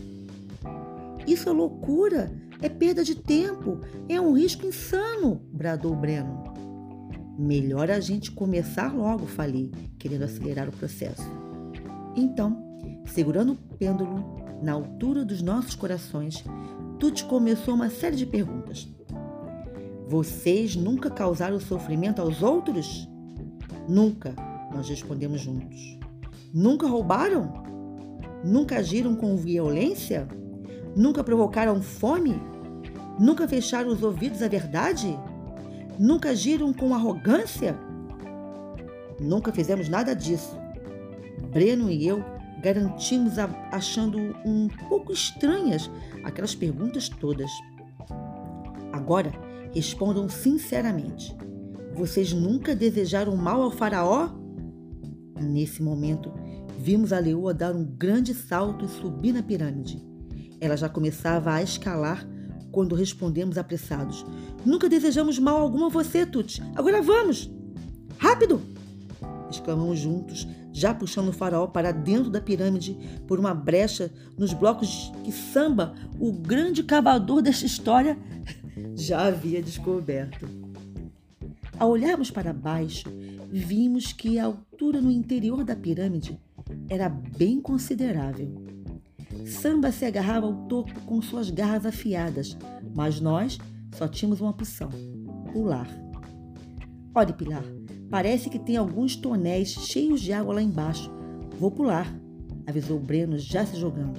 Isso 1.31 1.49
é 1.49 1.53
loucura, 1.53 2.29
é 2.61 2.69
perda 2.69 3.05
de 3.05 3.15
tempo, 3.15 3.79
é 4.09 4.21
um 4.21 4.33
risco 4.33 4.67
insano, 4.67 5.41
bradou 5.53 5.95
Breno. 5.95 6.43
Melhor 7.39 7.89
a 7.89 8.01
gente 8.01 8.33
começar 8.33 8.93
logo, 8.93 9.29
falei, 9.29 9.71
querendo 9.97 10.25
acelerar 10.25 10.69
o 10.69 10.73
processo. 10.73 11.23
Então, 12.17 12.61
segurando 13.07 13.53
o 13.53 13.77
pêndulo 13.77 14.25
na 14.61 14.73
altura 14.73 15.25
dos 15.25 15.41
nossos 15.41 15.77
corações, 15.77 16.43
Tuti 16.99 17.25
começou 17.25 17.75
uma 17.75 17.91
série 17.91 18.17
de 18.17 18.27
perguntas. 18.27 18.89
Vocês 20.09 20.75
nunca 20.75 21.09
causaram 21.09 21.61
sofrimento 21.61 22.21
aos 22.21 22.43
outros? 22.43 23.09
Nunca, 23.89 24.35
nós 24.75 24.89
respondemos 24.89 25.41
juntos. 25.41 25.97
Nunca 26.53 26.89
roubaram? 26.89 27.53
Nunca 28.45 28.79
agiram 28.79 29.15
com 29.15 29.37
violência? 29.37 30.27
Nunca 30.97 31.23
provocaram 31.23 31.81
fome? 31.81 32.41
Nunca 33.19 33.47
fecharam 33.47 33.91
os 33.91 34.03
ouvidos 34.03 34.43
à 34.43 34.49
verdade? 34.49 35.19
Nunca 35.99 36.31
agiram 36.31 36.73
com 36.73 36.95
arrogância? 36.95 37.79
Nunca 39.21 39.53
fizemos 39.53 39.89
nada 39.89 40.15
disso. 40.15 40.57
Breno 41.53 41.91
e 41.91 42.07
eu 42.07 42.25
garantimos 42.63 43.35
achando 43.71 44.19
um 44.45 44.69
pouco 44.89 45.13
estranhas 45.13 45.91
aquelas 46.25 46.55
perguntas 46.55 47.09
todas. 47.09 47.51
Agora, 48.93 49.33
respondam 49.73 50.29
sinceramente. 50.29 51.37
Vocês 51.95 52.33
nunca 52.33 52.75
desejaram 52.75 53.37
mal 53.37 53.63
ao 53.63 53.71
faraó? 53.71 54.31
Nesse 55.41 55.83
momento, 55.83 56.33
vimos 56.79 57.13
a 57.13 57.19
leoa 57.19 57.53
dar 57.53 57.75
um 57.75 57.85
grande 57.85 58.35
salto 58.35 58.85
e 58.85 58.89
subir 58.89 59.33
na 59.33 59.43
pirâmide. 59.43 60.10
Ela 60.61 60.77
já 60.77 60.89
começava 60.89 61.53
a 61.53 61.63
escalar 61.63 62.27
quando 62.71 62.95
respondemos 62.95 63.59
apressados. 63.59 64.25
Nunca 64.65 64.89
desejamos 64.89 65.39
mal 65.39 65.57
algum 65.57 65.85
a 65.87 65.89
você, 65.89 66.25
Tuts. 66.25 66.61
Agora 66.77 67.03
vamos! 67.03 67.51
Rápido! 68.19 68.61
exclamamos 69.51 69.99
juntos, 69.99 70.47
já 70.73 70.95
puxando 70.95 71.29
o 71.29 71.33
faraó 71.33 71.67
para 71.67 71.93
dentro 71.93 72.31
da 72.31 72.41
pirâmide 72.41 72.97
por 73.27 73.39
uma 73.39 73.53
brecha 73.53 74.11
nos 74.39 74.53
blocos 74.53 75.13
que 75.25 75.33
Samba, 75.33 75.95
o 76.19 76.33
grande 76.33 76.83
cavador 76.83 77.43
desta 77.43 77.67
história, 77.67 78.17
já 78.95 79.27
havia 79.27 79.63
descoberto. 79.63 80.49
Ao 81.79 81.91
olharmos 81.91 82.31
para 82.31 82.53
baixo, 82.53 83.09
vimos 83.51 84.13
que 84.13 84.39
a 84.39 84.45
altura 84.45 85.01
no 85.01 85.11
interior 85.11 85.65
da 85.65 85.75
pirâmide 85.75 86.39
era 86.89 87.09
bem 87.09 87.61
considerável. 87.61 88.80
Samba 89.47 89.93
se 89.93 90.05
agarrava 90.05 90.47
ao 90.47 90.55
topo 90.67 91.01
com 91.03 91.21
suas 91.23 91.51
garras 91.51 91.87
afiadas, 91.87 92.57
mas 92.95 93.21
nós 93.21 93.59
só 93.95 94.09
tínhamos 94.09 94.41
uma 94.41 94.51
opção: 94.51 94.91
pular. 95.53 95.89
Olhe, 97.15 97.33
Pilar, 97.33 97.65
parece 98.09 98.49
que 98.49 98.59
tem 98.59 98.77
alguns 98.77 99.17
tonéis 99.17 99.71
cheios 99.71 100.21
de 100.21 100.33
água 100.33 100.55
lá 100.55 100.63
embaixo. 100.63 101.11
Vou 101.59 101.71
pular, 101.71 102.07
avisou 102.67 102.99
Breno, 102.99 103.39
já 103.39 103.67
se 103.67 103.77
jogando. 103.77 104.19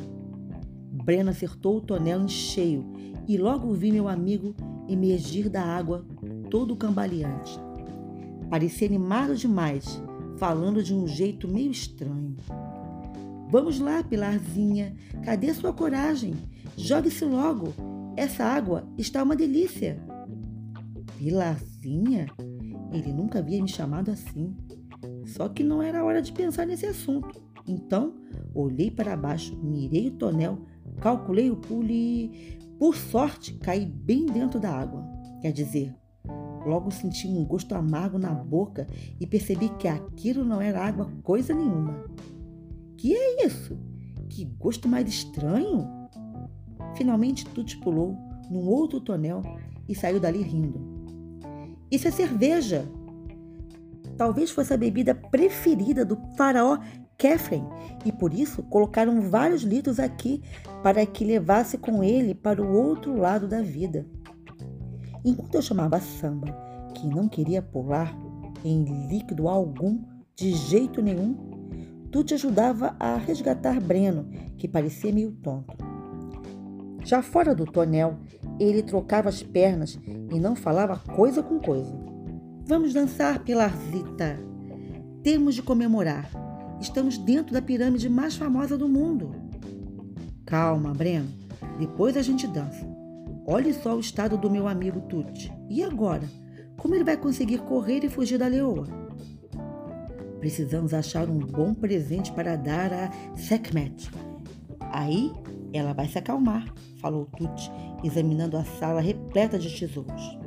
Breno 1.04 1.30
acertou 1.30 1.78
o 1.78 1.82
tonel 1.82 2.22
em 2.22 2.28
cheio 2.28 2.86
e 3.28 3.38
logo 3.38 3.74
vi 3.74 3.92
meu 3.92 4.08
amigo 4.08 4.54
emergir 4.88 5.50
da 5.50 5.64
água 5.64 6.06
todo 6.50 6.76
cambaleante. 6.76 7.58
Parecia 8.50 8.88
animado 8.88 9.36
demais, 9.36 10.02
falando 10.38 10.84
de 10.84 10.94
um 10.94 11.08
jeito 11.08 11.48
meio 11.48 11.72
estranho. 11.72 12.36
Vamos 13.52 13.82
lá, 13.82 14.02
Pilarzinha, 14.02 14.96
cadê 15.26 15.54
sua 15.54 15.74
coragem? 15.74 16.34
Jogue-se 16.78 17.26
logo. 17.26 17.74
Essa 18.16 18.46
água 18.46 18.88
está 18.98 19.22
uma 19.22 19.36
delícia. 19.36 20.02
Pilarzinha? 21.18 22.28
Ele 22.94 23.12
nunca 23.12 23.40
havia 23.40 23.62
me 23.62 23.68
chamado 23.68 24.10
assim. 24.10 24.56
Só 25.26 25.50
que 25.50 25.66
não 25.66 25.82
era 25.82 26.02
hora 26.02 26.22
de 26.22 26.32
pensar 26.32 26.66
nesse 26.66 26.86
assunto. 26.86 27.44
Então, 27.68 28.16
olhei 28.56 28.90
para 28.90 29.18
baixo, 29.18 29.54
mirei 29.62 30.08
o 30.08 30.12
tonel, 30.12 30.60
calculei 31.02 31.52
o 31.52 31.58
pulo 31.58 31.92
e, 31.92 32.58
por 32.80 32.96
sorte, 32.96 33.56
caí 33.56 33.86
bem 33.86 34.28
dentro 34.28 34.62
da 34.62 34.72
água. 34.72 35.06
Quer 35.42 35.52
dizer, 35.52 35.94
logo 36.66 36.90
senti 36.90 37.28
um 37.28 37.44
gosto 37.44 37.76
amargo 37.76 38.18
na 38.18 38.34
boca 38.34 38.88
e 39.20 39.28
percebi 39.28 39.68
que 39.78 39.90
aquilo 39.90 40.46
não 40.46 40.62
era 40.62 40.86
água 40.86 41.12
coisa 41.22 41.54
nenhuma. 41.54 42.06
Que 43.02 43.16
é 43.16 43.48
isso? 43.48 43.76
Que 44.30 44.46
gosto 44.46 44.88
mais 44.88 45.10
estranho! 45.10 45.90
Finalmente 46.96 47.48
Tuti 47.48 47.76
pulou 47.78 48.16
num 48.48 48.70
outro 48.70 49.02
tonel 49.02 49.42
e 49.90 49.96
saiu 49.96 50.20
dali 50.20 50.44
rindo. 50.44 50.80
Isso 51.90 52.08
é 52.08 52.12
cerveja. 52.12 52.88
Talvez 54.16 54.52
fosse 54.52 54.72
a 54.72 54.78
bebida 54.78 55.16
preferida 55.16 56.06
do 56.06 56.16
faraó 56.38 56.78
Kefren 57.18 57.66
e 58.06 58.12
por 58.12 58.36
isso 58.36 58.62
colocaram 58.62 59.20
vários 59.32 59.64
litros 59.64 60.00
aqui 60.00 60.44
para 60.84 61.04
que 61.04 61.26
levasse 61.26 61.80
com 61.80 62.04
ele 62.04 62.36
para 62.36 62.62
o 62.62 62.72
outro 62.72 63.18
lado 63.18 63.48
da 63.48 63.64
vida. 63.64 64.06
Enquanto 65.26 65.56
eu 65.56 65.62
chamava 65.64 66.00
Samba, 66.00 66.56
que 66.94 67.08
não 67.08 67.28
queria 67.28 67.64
pular 67.64 68.16
em 68.64 69.08
líquido 69.08 69.48
algum, 69.48 70.04
de 70.36 70.54
jeito 70.54 71.02
nenhum, 71.02 71.51
tu 72.12 72.24
te 72.24 72.34
ajudava 72.34 72.96
a 73.00 73.16
resgatar 73.16 73.80
Breno, 73.80 74.28
que 74.58 74.68
parecia 74.68 75.14
meio 75.14 75.32
tonto. 75.32 75.78
Já 77.04 77.22
fora 77.22 77.56
do 77.56 77.66
tonel, 77.66 78.18
ele 78.60 78.84
trocava 78.84 79.30
as 79.30 79.42
pernas 79.42 79.98
e 80.30 80.40
não 80.40 80.56
falava 80.56 80.98
coisa 81.16 81.42
com 81.42 81.60
coisa. 81.60 81.94
Vamos 82.66 82.94
dançar, 82.94 83.44
Pilarzita. 83.44 84.40
Temos 85.24 85.56
de 85.56 85.64
comemorar. 85.64 86.30
Estamos 86.80 87.18
dentro 87.18 87.54
da 87.54 87.62
pirâmide 87.62 88.10
mais 88.10 88.36
famosa 88.36 88.78
do 88.78 88.88
mundo. 88.88 89.34
Calma, 90.46 90.94
Breno. 90.94 91.30
Depois 91.80 92.18
a 92.18 92.22
gente 92.22 92.46
dança. 92.46 92.86
Olhe 93.46 93.74
só 93.74 93.96
o 93.96 94.00
estado 94.00 94.38
do 94.38 94.50
meu 94.50 94.68
amigo 94.68 95.02
Tuti. 95.02 95.52
E 95.70 95.82
agora? 95.82 96.28
Como 96.78 96.94
ele 96.94 97.04
vai 97.04 97.18
conseguir 97.18 97.60
correr 97.60 98.04
e 98.04 98.10
fugir 98.10 98.38
da 98.38 98.48
leoa? 98.48 99.01
Precisamos 100.42 100.92
achar 100.92 101.30
um 101.30 101.38
bom 101.38 101.72
presente 101.72 102.32
para 102.32 102.56
dar 102.56 102.92
a 102.92 103.12
Sekhmet. 103.38 104.10
Aí 104.80 105.32
ela 105.72 105.94
vai 105.94 106.08
se 106.08 106.18
acalmar, 106.18 106.66
falou 106.98 107.28
Tuti, 107.38 107.72
examinando 108.04 108.58
a 108.58 108.64
sala 108.64 109.00
repleta 109.02 109.60
de 109.60 109.70
tesouros. 109.70 110.40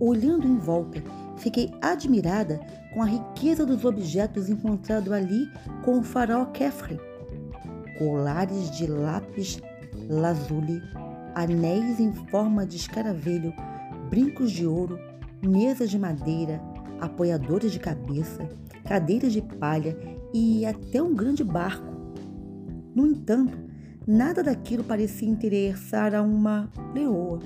Olhando 0.00 0.46
em 0.46 0.56
volta, 0.56 1.02
fiquei 1.36 1.70
admirada 1.82 2.58
com 2.94 3.02
a 3.02 3.06
riqueza 3.06 3.66
dos 3.66 3.84
objetos 3.84 4.48
encontrados 4.48 5.12
ali 5.12 5.46
com 5.84 5.98
o 5.98 6.02
faraó 6.02 6.46
Kefri. 6.46 6.98
Colares 7.98 8.70
de 8.70 8.86
lápis 8.86 9.60
lazuli, 10.08 10.80
anéis 11.34 12.00
em 12.00 12.14
forma 12.30 12.64
de 12.64 12.76
escaravelho, 12.76 13.52
brincos 14.08 14.50
de 14.50 14.66
ouro, 14.66 14.98
mesas 15.42 15.90
de 15.90 15.98
madeira, 15.98 16.58
apoiadores 17.00 17.72
de 17.72 17.78
cabeça, 17.78 18.48
cadeiras 18.84 19.32
de 19.32 19.42
palha 19.42 19.96
e 20.32 20.66
até 20.66 21.02
um 21.02 21.14
grande 21.14 21.42
barco 21.42 21.98
no 22.98 23.06
entanto, 23.06 23.56
nada 24.04 24.42
daquilo 24.42 24.82
parecia 24.82 25.28
interessar 25.28 26.16
a 26.16 26.20
uma 26.20 26.68
leoa. 26.92 27.38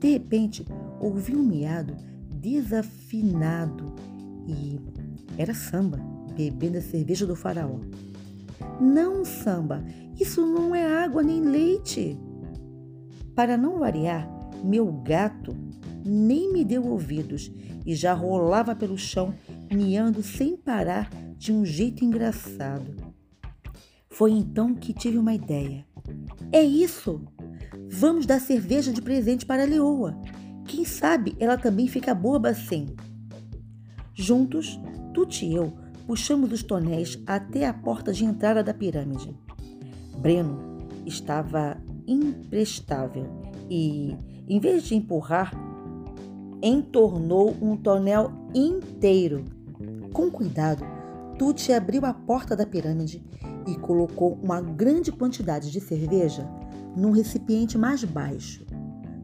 De 0.00 0.10
repente, 0.10 0.66
ouvi 1.00 1.36
um 1.36 1.44
miado 1.44 1.94
desafinado 2.34 3.94
e 4.48 4.80
era 5.38 5.54
samba, 5.54 6.00
bebendo 6.36 6.78
a 6.78 6.80
cerveja 6.80 7.24
do 7.24 7.36
faraó. 7.36 7.78
Não, 8.80 9.24
samba, 9.24 9.84
isso 10.18 10.44
não 10.44 10.74
é 10.74 11.04
água 11.04 11.22
nem 11.22 11.40
leite. 11.40 12.18
Para 13.32 13.56
não 13.56 13.78
variar, 13.78 14.28
meu 14.64 14.90
gato 14.90 15.54
nem 16.04 16.52
me 16.52 16.64
deu 16.64 16.84
ouvidos 16.84 17.52
e 17.86 17.94
já 17.94 18.12
rolava 18.12 18.74
pelo 18.74 18.98
chão, 18.98 19.32
miando 19.72 20.22
sem 20.22 20.56
parar 20.56 21.08
de 21.38 21.52
um 21.52 21.64
jeito 21.64 22.04
engraçado. 22.04 22.94
Foi 24.10 24.32
então 24.32 24.74
que 24.74 24.92
tive 24.92 25.16
uma 25.16 25.34
ideia. 25.34 25.86
É 26.52 26.62
isso! 26.62 27.22
Vamos 27.88 28.26
dar 28.26 28.40
cerveja 28.40 28.92
de 28.92 29.00
presente 29.00 29.46
para 29.46 29.62
a 29.62 29.66
leoa. 29.66 30.20
Quem 30.66 30.84
sabe 30.84 31.36
ela 31.38 31.56
também 31.56 31.86
fica 31.86 32.14
boba 32.14 32.48
assim. 32.48 32.86
Juntos, 34.12 34.80
Tuti 35.14 35.46
e 35.46 35.54
eu 35.54 35.72
puxamos 36.06 36.52
os 36.52 36.62
tonéis 36.62 37.20
até 37.26 37.66
a 37.66 37.74
porta 37.74 38.12
de 38.12 38.24
entrada 38.24 38.62
da 38.62 38.72
pirâmide. 38.72 39.34
Breno 40.18 40.78
estava 41.04 41.76
imprestável 42.06 43.26
e, 43.68 44.16
em 44.48 44.60
vez 44.60 44.84
de 44.84 44.94
empurrar, 44.94 45.52
entornou 46.66 47.56
um 47.62 47.76
tonel 47.76 48.32
inteiro. 48.54 49.44
Com 50.12 50.30
cuidado, 50.30 50.84
Tuti 51.38 51.72
abriu 51.72 52.04
a 52.04 52.12
porta 52.12 52.56
da 52.56 52.66
pirâmide 52.66 53.22
e 53.66 53.76
colocou 53.76 54.38
uma 54.42 54.60
grande 54.60 55.12
quantidade 55.12 55.70
de 55.70 55.80
cerveja 55.80 56.48
num 56.96 57.12
recipiente 57.12 57.78
mais 57.78 58.02
baixo. 58.02 58.64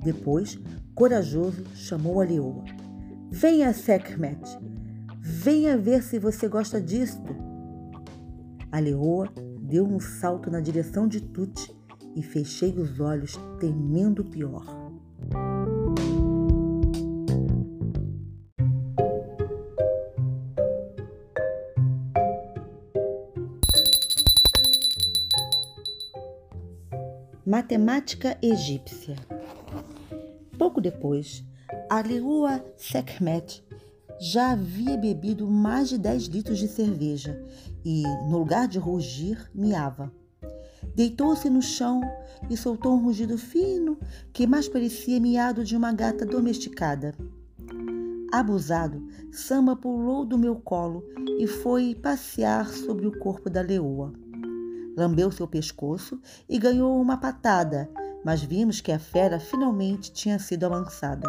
Depois, 0.04 0.58
corajoso, 0.94 1.64
chamou 1.74 2.20
a 2.20 2.24
leoa. 2.24 2.62
Venha, 3.30 3.72
Sekhmet. 3.72 4.58
Venha 5.18 5.76
ver 5.76 6.02
se 6.02 6.18
você 6.18 6.46
gosta 6.48 6.80
disto. 6.80 7.34
A 8.70 8.78
leoa 8.78 9.28
deu 9.60 9.84
um 9.84 9.98
salto 9.98 10.50
na 10.50 10.60
direção 10.60 11.08
de 11.08 11.20
Tut 11.20 11.74
e 12.14 12.22
fechei 12.22 12.78
os 12.78 13.00
olhos, 13.00 13.38
temendo 13.58 14.20
o 14.20 14.24
pior. 14.24 14.64
Matemática 27.44 28.38
egípcia. 28.40 29.16
Pouco 30.56 30.80
depois, 30.80 31.44
a 31.90 32.00
leoa 32.00 32.64
Sekhmet 32.76 33.64
já 34.20 34.52
havia 34.52 34.96
bebido 34.96 35.44
mais 35.48 35.88
de 35.88 35.98
10 35.98 36.26
litros 36.26 36.56
de 36.56 36.68
cerveja 36.68 37.44
e, 37.84 38.04
no 38.28 38.38
lugar 38.38 38.68
de 38.68 38.78
rugir, 38.78 39.50
miava. 39.52 40.12
Deitou-se 40.94 41.50
no 41.50 41.60
chão 41.60 42.00
e 42.48 42.56
soltou 42.56 42.92
um 42.92 43.02
rugido 43.02 43.36
fino 43.36 43.98
que 44.32 44.46
mais 44.46 44.68
parecia 44.68 45.18
miado 45.18 45.64
de 45.64 45.76
uma 45.76 45.92
gata 45.92 46.24
domesticada. 46.24 47.12
Abusado, 48.30 49.04
Samba 49.32 49.74
pulou 49.74 50.24
do 50.24 50.38
meu 50.38 50.54
colo 50.54 51.04
e 51.40 51.48
foi 51.48 51.92
passear 51.92 52.68
sobre 52.68 53.04
o 53.04 53.18
corpo 53.18 53.50
da 53.50 53.60
leoa 53.62 54.21
lambeu 54.96 55.30
seu 55.30 55.46
pescoço 55.46 56.20
e 56.48 56.58
ganhou 56.58 57.00
uma 57.00 57.16
patada, 57.16 57.90
mas 58.24 58.42
vimos 58.42 58.80
que 58.80 58.92
a 58.92 58.98
fera 58.98 59.40
finalmente 59.40 60.12
tinha 60.12 60.38
sido 60.38 60.64
amansada. 60.64 61.28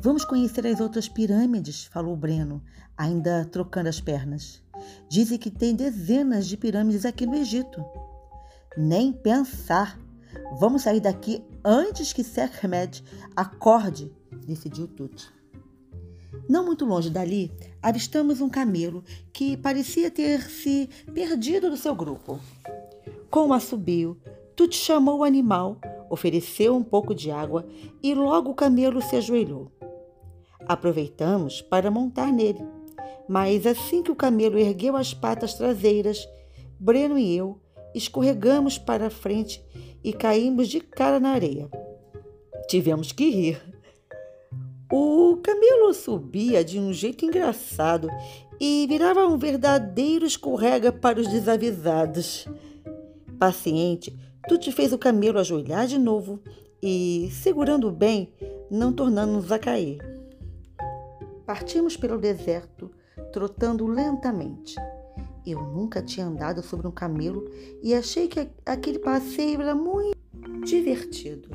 Vamos 0.00 0.24
conhecer 0.24 0.66
as 0.66 0.80
outras 0.80 1.08
pirâmides, 1.08 1.84
falou 1.84 2.16
Breno, 2.16 2.62
ainda 2.96 3.44
trocando 3.46 3.88
as 3.88 4.00
pernas. 4.00 4.62
Dizem 5.08 5.38
que 5.38 5.50
tem 5.50 5.74
dezenas 5.74 6.46
de 6.46 6.56
pirâmides 6.56 7.04
aqui 7.04 7.24
no 7.24 7.34
Egito. 7.34 7.82
Nem 8.76 9.12
pensar. 9.12 9.98
Vamos 10.58 10.82
sair 10.82 11.00
daqui 11.00 11.44
antes 11.64 12.12
que 12.12 12.24
Sekhmet 12.24 13.02
acorde, 13.34 14.12
decidiu 14.46 14.88
Tut. 14.88 15.32
Não 16.48 16.66
muito 16.66 16.84
longe 16.84 17.08
dali 17.08 17.50
avistamos 17.84 18.40
um 18.40 18.48
camelo 18.48 19.04
que 19.30 19.58
parecia 19.58 20.10
ter 20.10 20.40
se 20.40 20.88
perdido 21.12 21.68
do 21.68 21.76
seu 21.76 21.94
grupo. 21.94 22.40
Com 23.30 23.48
o 23.48 23.52
assobio, 23.52 24.18
Tut 24.56 24.74
chamou 24.74 25.18
o 25.18 25.24
animal, 25.24 25.78
ofereceu 26.08 26.74
um 26.74 26.82
pouco 26.82 27.14
de 27.14 27.30
água 27.30 27.66
e 28.02 28.14
logo 28.14 28.50
o 28.50 28.54
camelo 28.54 29.02
se 29.02 29.16
ajoelhou. 29.16 29.70
Aproveitamos 30.66 31.60
para 31.60 31.90
montar 31.90 32.32
nele, 32.32 32.66
mas 33.28 33.66
assim 33.66 34.02
que 34.02 34.10
o 34.10 34.16
camelo 34.16 34.58
ergueu 34.58 34.96
as 34.96 35.12
patas 35.12 35.52
traseiras, 35.52 36.26
Breno 36.80 37.18
e 37.18 37.36
eu 37.36 37.60
escorregamos 37.94 38.78
para 38.78 39.08
a 39.08 39.10
frente 39.10 39.62
e 40.02 40.10
caímos 40.10 40.68
de 40.68 40.80
cara 40.80 41.20
na 41.20 41.32
areia. 41.32 41.68
Tivemos 42.66 43.12
que 43.12 43.28
rir. 43.28 43.73
O 44.96 45.38
camelo 45.38 45.92
subia 45.92 46.62
de 46.62 46.78
um 46.78 46.92
jeito 46.92 47.24
engraçado 47.24 48.08
e 48.60 48.86
virava 48.88 49.26
um 49.26 49.36
verdadeiro 49.36 50.24
escorrega 50.24 50.92
para 50.92 51.20
os 51.20 51.26
desavisados. 51.26 52.46
Paciente, 53.36 54.16
Tuti 54.46 54.70
fez 54.70 54.92
o 54.92 54.98
camelo 54.98 55.40
ajoelhar 55.40 55.88
de 55.88 55.98
novo 55.98 56.38
e, 56.80 57.28
segurando 57.32 57.90
bem, 57.90 58.32
não 58.70 58.92
tornando-nos 58.92 59.50
a 59.50 59.58
cair. 59.58 59.98
Partimos 61.44 61.96
pelo 61.96 62.16
deserto, 62.16 62.88
trotando 63.32 63.88
lentamente. 63.88 64.76
Eu 65.44 65.60
nunca 65.60 66.02
tinha 66.02 66.26
andado 66.26 66.62
sobre 66.62 66.86
um 66.86 66.92
camelo 66.92 67.50
e 67.82 67.92
achei 67.92 68.28
que 68.28 68.48
aquele 68.64 69.00
passeio 69.00 69.60
era 69.60 69.74
muito 69.74 70.16
divertido. 70.64 71.48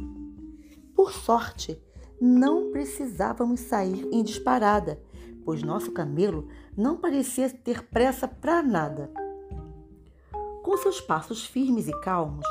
Por 0.93 1.13
sorte, 1.13 1.81
não 2.19 2.71
precisávamos 2.71 3.61
sair 3.61 4.07
em 4.11 4.23
disparada, 4.23 5.01
pois 5.45 5.63
nosso 5.63 5.91
camelo 5.91 6.47
não 6.75 6.97
parecia 6.97 7.49
ter 7.49 7.83
pressa 7.87 8.27
para 8.27 8.61
nada. 8.61 9.11
Com 10.61 10.77
seus 10.77 10.99
passos 10.99 11.45
firmes 11.45 11.87
e 11.87 11.99
calmos, 12.01 12.45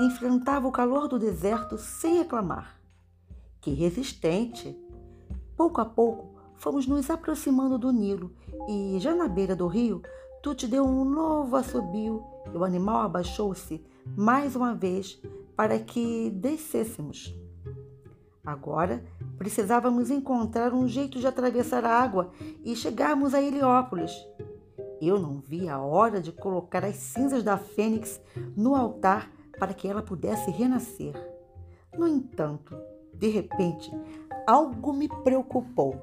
enfrentava 0.00 0.68
o 0.68 0.72
calor 0.72 1.08
do 1.08 1.18
deserto 1.18 1.78
sem 1.78 2.18
reclamar. 2.18 2.78
Que 3.60 3.72
resistente! 3.72 4.78
Pouco 5.56 5.80
a 5.80 5.84
pouco, 5.84 6.34
fomos 6.56 6.86
nos 6.86 7.08
aproximando 7.08 7.78
do 7.78 7.92
Nilo 7.92 8.30
e, 8.68 8.98
já 9.00 9.14
na 9.14 9.28
beira 9.28 9.56
do 9.56 9.66
rio, 9.66 10.02
Tuti 10.42 10.66
deu 10.66 10.84
um 10.84 11.04
novo 11.04 11.56
assobio 11.56 12.22
e 12.52 12.56
o 12.56 12.64
animal 12.64 13.02
abaixou-se 13.02 13.82
mais 14.16 14.54
uma 14.54 14.74
vez 14.74 15.20
para 15.56 15.78
que 15.78 16.30
descêssemos. 16.30 17.34
Agora 18.44 19.02
precisávamos 19.38 20.10
encontrar 20.10 20.74
um 20.74 20.86
jeito 20.86 21.18
de 21.18 21.26
atravessar 21.26 21.84
a 21.84 21.90
água 21.90 22.30
e 22.62 22.76
chegarmos 22.76 23.32
a 23.32 23.40
Heliópolis. 23.40 24.12
Eu 25.00 25.18
não 25.18 25.40
vi 25.40 25.68
a 25.68 25.80
hora 25.80 26.20
de 26.20 26.30
colocar 26.30 26.84
as 26.84 26.96
cinzas 26.96 27.42
da 27.42 27.56
fênix 27.56 28.20
no 28.56 28.74
altar 28.74 29.30
para 29.58 29.72
que 29.72 29.88
ela 29.88 30.02
pudesse 30.02 30.50
renascer. 30.50 31.14
No 31.96 32.06
entanto, 32.06 32.76
de 33.14 33.28
repente, 33.28 33.90
algo 34.46 34.92
me 34.92 35.08
preocupou. 35.08 35.96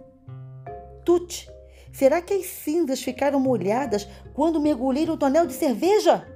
Tut, 1.06 1.48
será 1.92 2.22
que 2.22 2.34
as 2.34 2.46
cinzas 2.46 3.02
ficaram 3.02 3.40
molhadas 3.40 4.08
quando 4.34 4.60
mergulhei 4.60 5.06
no 5.06 5.18
tonel 5.18 5.46
de 5.46 5.54
cerveja? 5.54 6.28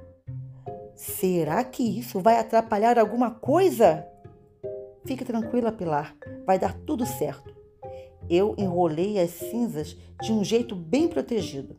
Será 0.95 1.63
que 1.63 1.83
isso 1.99 2.19
vai 2.19 2.39
atrapalhar 2.39 2.99
alguma 2.99 3.31
coisa? 3.31 4.07
Fique 5.05 5.23
tranquila, 5.23 5.71
Pilar, 5.71 6.15
vai 6.45 6.57
dar 6.57 6.73
tudo 6.73 7.05
certo. 7.05 7.53
Eu 8.27 8.55
enrolei 8.57 9.19
as 9.19 9.29
cinzas 9.29 9.95
de 10.21 10.33
um 10.33 10.43
jeito 10.43 10.75
bem 10.75 11.07
protegido. 11.07 11.75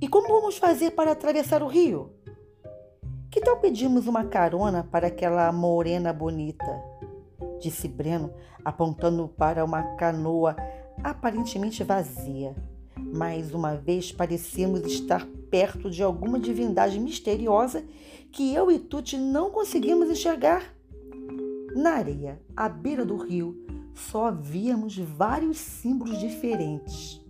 E 0.00 0.08
como 0.08 0.28
vamos 0.28 0.56
fazer 0.56 0.92
para 0.92 1.12
atravessar 1.12 1.62
o 1.62 1.68
rio? 1.68 2.14
Que 3.30 3.40
tal 3.40 3.58
pedimos 3.58 4.06
uma 4.06 4.24
carona 4.24 4.82
para 4.82 5.08
aquela 5.08 5.52
morena 5.52 6.12
bonita? 6.12 6.82
Disse 7.60 7.88
Breno, 7.88 8.32
apontando 8.64 9.28
para 9.28 9.64
uma 9.64 9.94
canoa 9.96 10.56
aparentemente 11.04 11.84
vazia. 11.84 12.56
Mais 12.96 13.52
uma 13.52 13.76
vez 13.76 14.10
parecíamos 14.10 14.80
estar 14.86 15.26
perto 15.50 15.90
de 15.90 16.02
alguma 16.02 16.38
divindade 16.38 16.98
misteriosa 16.98 17.84
que 18.30 18.54
eu 18.54 18.70
e 18.70 18.78
Tuti 18.78 19.18
não 19.18 19.50
conseguimos 19.50 20.08
enxergar. 20.10 20.74
Na 21.74 21.92
areia, 21.94 22.40
à 22.54 22.68
beira 22.68 23.04
do 23.04 23.16
rio, 23.16 23.56
só 23.94 24.30
víamos 24.30 24.98
vários 24.98 25.58
símbolos 25.58 26.18
diferentes. 26.18 27.20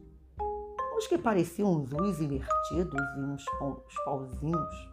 Uns 0.96 1.06
que 1.06 1.16
pareciam 1.16 1.72
uns 1.72 1.92
U's 1.92 2.20
invertidos 2.20 3.00
e 3.16 3.20
uns, 3.20 3.44
uns 3.60 3.94
pauzinhos. 4.04 4.92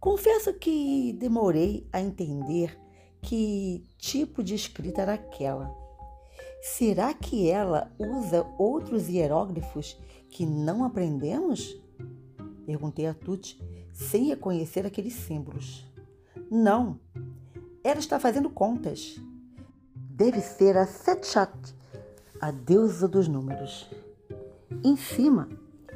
Confesso 0.00 0.54
que 0.54 1.12
demorei 1.14 1.88
a 1.92 2.00
entender 2.00 2.78
que 3.20 3.84
tipo 3.98 4.42
de 4.42 4.54
escrita 4.54 5.02
era 5.02 5.14
aquela. 5.14 5.74
Será 6.62 7.12
que 7.12 7.50
ela 7.50 7.92
usa 7.98 8.46
outros 8.58 9.08
hieróglifos 9.08 9.98
que 10.30 10.46
não 10.46 10.84
aprendemos? 10.84 11.76
Perguntei 12.64 13.06
a 13.06 13.14
Tuti, 13.14 13.60
sem 13.92 14.26
reconhecer 14.26 14.86
aqueles 14.86 15.14
símbolos. 15.14 15.84
Não, 16.50 17.00
ela 17.86 18.00
está 18.00 18.18
fazendo 18.18 18.50
contas. 18.50 19.16
Deve 19.94 20.40
ser 20.40 20.76
a 20.76 20.86
Setchat, 20.86 21.52
a 22.40 22.50
deusa 22.50 23.06
dos 23.06 23.28
números. 23.28 23.88
Em 24.82 24.96
cima 24.96 25.48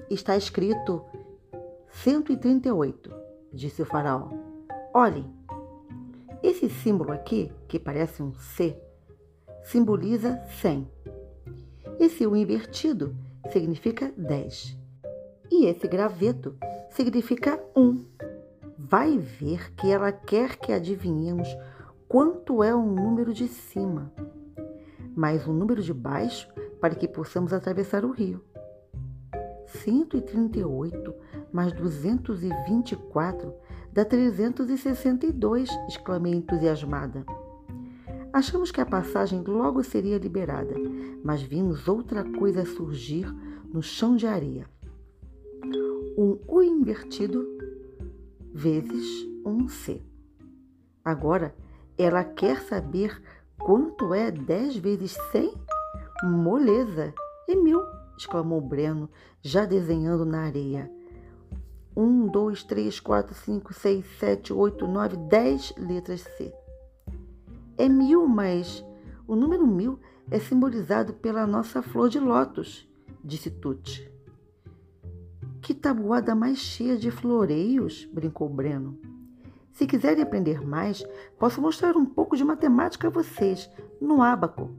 está 0.08 0.36
escrito 0.36 1.04
138, 1.90 3.10
disse 3.52 3.82
o 3.82 3.84
faraó. 3.84 4.28
Olhem, 4.94 5.28
esse 6.44 6.70
símbolo 6.70 7.10
aqui, 7.10 7.50
que 7.66 7.80
parece 7.80 8.22
um 8.22 8.32
C, 8.34 8.80
simboliza 9.64 10.40
100. 10.60 10.88
Esse 11.98 12.24
U 12.24 12.36
invertido 12.36 13.16
significa 13.50 14.14
10. 14.16 14.78
E 15.50 15.66
esse 15.66 15.88
graveto 15.88 16.56
significa 16.90 17.60
1. 17.74 18.04
Vai 18.78 19.18
ver 19.18 19.72
que 19.74 19.90
ela 19.90 20.12
quer 20.12 20.56
que 20.56 20.72
adivinhemos 20.72 21.48
quanto 22.10 22.60
é 22.64 22.74
um 22.74 22.92
número 22.92 23.32
de 23.32 23.46
cima, 23.46 24.12
mais 25.14 25.46
um 25.46 25.52
número 25.52 25.80
de 25.80 25.94
baixo 25.94 26.52
para 26.80 26.96
que 26.96 27.06
possamos 27.06 27.52
atravessar 27.52 28.04
o 28.04 28.10
rio. 28.10 28.42
138 29.68 31.14
mais 31.52 31.72
224 31.72 33.54
dá 33.92 34.04
362, 34.04 35.70
exclamei 35.86 36.34
entusiasmada. 36.34 37.24
Achamos 38.32 38.72
que 38.72 38.80
a 38.80 38.86
passagem 38.86 39.44
logo 39.44 39.84
seria 39.84 40.18
liberada, 40.18 40.74
mas 41.22 41.40
vimos 41.42 41.86
outra 41.86 42.24
coisa 42.24 42.64
surgir 42.64 43.32
no 43.72 43.80
chão 43.80 44.16
de 44.16 44.26
areia. 44.26 44.66
Um 46.18 46.40
U 46.48 46.60
invertido 46.60 47.46
vezes 48.52 49.28
um 49.46 49.68
C. 49.68 50.02
Agora 51.04 51.54
ela 52.02 52.24
quer 52.24 52.60
saber 52.62 53.20
quanto 53.58 54.14
é 54.14 54.30
10 54.30 54.76
vezes 54.76 55.16
100? 55.32 55.54
Moleza! 56.22 57.12
E 57.48 57.56
mil! 57.56 57.80
exclamou 58.20 58.60
Breno, 58.60 59.08
já 59.40 59.64
desenhando 59.64 60.24
na 60.26 60.42
areia. 60.42 60.90
Um, 61.96 62.26
dois, 62.26 62.62
três, 62.62 63.00
quatro, 63.00 63.34
cinco, 63.34 63.72
seis, 63.72 64.04
sete, 64.18 64.52
oito, 64.52 64.86
nove, 64.86 65.16
dez 65.16 65.72
letras 65.76 66.20
C. 66.36 66.54
É 67.76 67.88
mil, 67.88 68.26
mas 68.26 68.84
o 69.26 69.34
número 69.34 69.66
mil 69.66 69.98
é 70.30 70.38
simbolizado 70.38 71.14
pela 71.14 71.46
nossa 71.46 71.82
flor 71.82 72.08
de 72.08 72.20
lótus, 72.20 72.88
disse 73.24 73.50
Tuti. 73.50 74.10
Que 75.62 75.74
tabuada 75.74 76.34
mais 76.34 76.58
cheia 76.58 76.96
de 76.96 77.10
floreios, 77.10 78.04
brincou 78.12 78.48
Breno. 78.48 78.98
Se 79.72 79.86
quiserem 79.86 80.22
aprender 80.22 80.60
mais, 80.60 81.04
posso 81.38 81.60
mostrar 81.60 81.96
um 81.96 82.04
pouco 82.04 82.36
de 82.36 82.44
matemática 82.44 83.06
a 83.06 83.10
vocês 83.10 83.70
no 84.00 84.22
ábaco, 84.22 84.70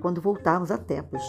quando 0.00 0.20
voltarmos 0.20 0.70
a 0.70 0.78
Tebos. 0.78 1.22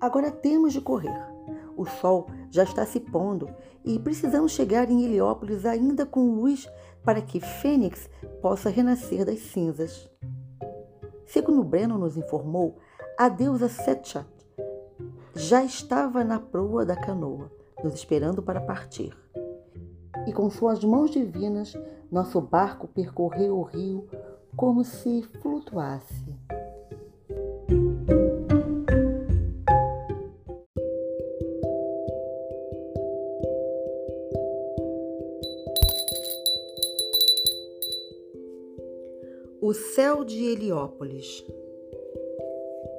Agora 0.00 0.30
temos 0.30 0.72
de 0.72 0.80
correr. 0.80 1.34
O 1.76 1.84
sol 1.84 2.28
já 2.50 2.62
está 2.62 2.86
se 2.86 3.00
pondo 3.00 3.48
e 3.84 3.98
precisamos 3.98 4.52
chegar 4.52 4.90
em 4.90 5.04
Heliópolis 5.04 5.66
ainda 5.66 6.06
com 6.06 6.34
luz 6.34 6.68
para 7.04 7.20
que 7.20 7.40
Fênix 7.40 8.08
possa 8.40 8.70
renascer 8.70 9.24
das 9.24 9.40
cinzas. 9.40 10.08
Segundo 11.26 11.64
Breno 11.64 11.98
nos 11.98 12.16
informou, 12.16 12.78
a 13.18 13.28
deusa 13.28 13.68
Setchat 13.68 14.26
já 15.34 15.64
estava 15.64 16.22
na 16.22 16.38
proa 16.38 16.84
da 16.84 16.96
canoa, 16.96 17.50
nos 17.82 17.94
esperando 17.94 18.42
para 18.42 18.60
partir 18.60 19.12
e 20.26 20.32
com 20.32 20.48
suas 20.50 20.82
mãos 20.82 21.10
divinas, 21.10 21.76
nosso 22.10 22.40
barco 22.40 22.88
percorreu 22.88 23.58
o 23.58 23.62
rio 23.62 24.08
como 24.56 24.84
se 24.84 25.22
flutuasse. 25.40 26.34
O 39.60 39.72
céu 39.72 40.24
de 40.24 40.44
Heliópolis. 40.44 41.44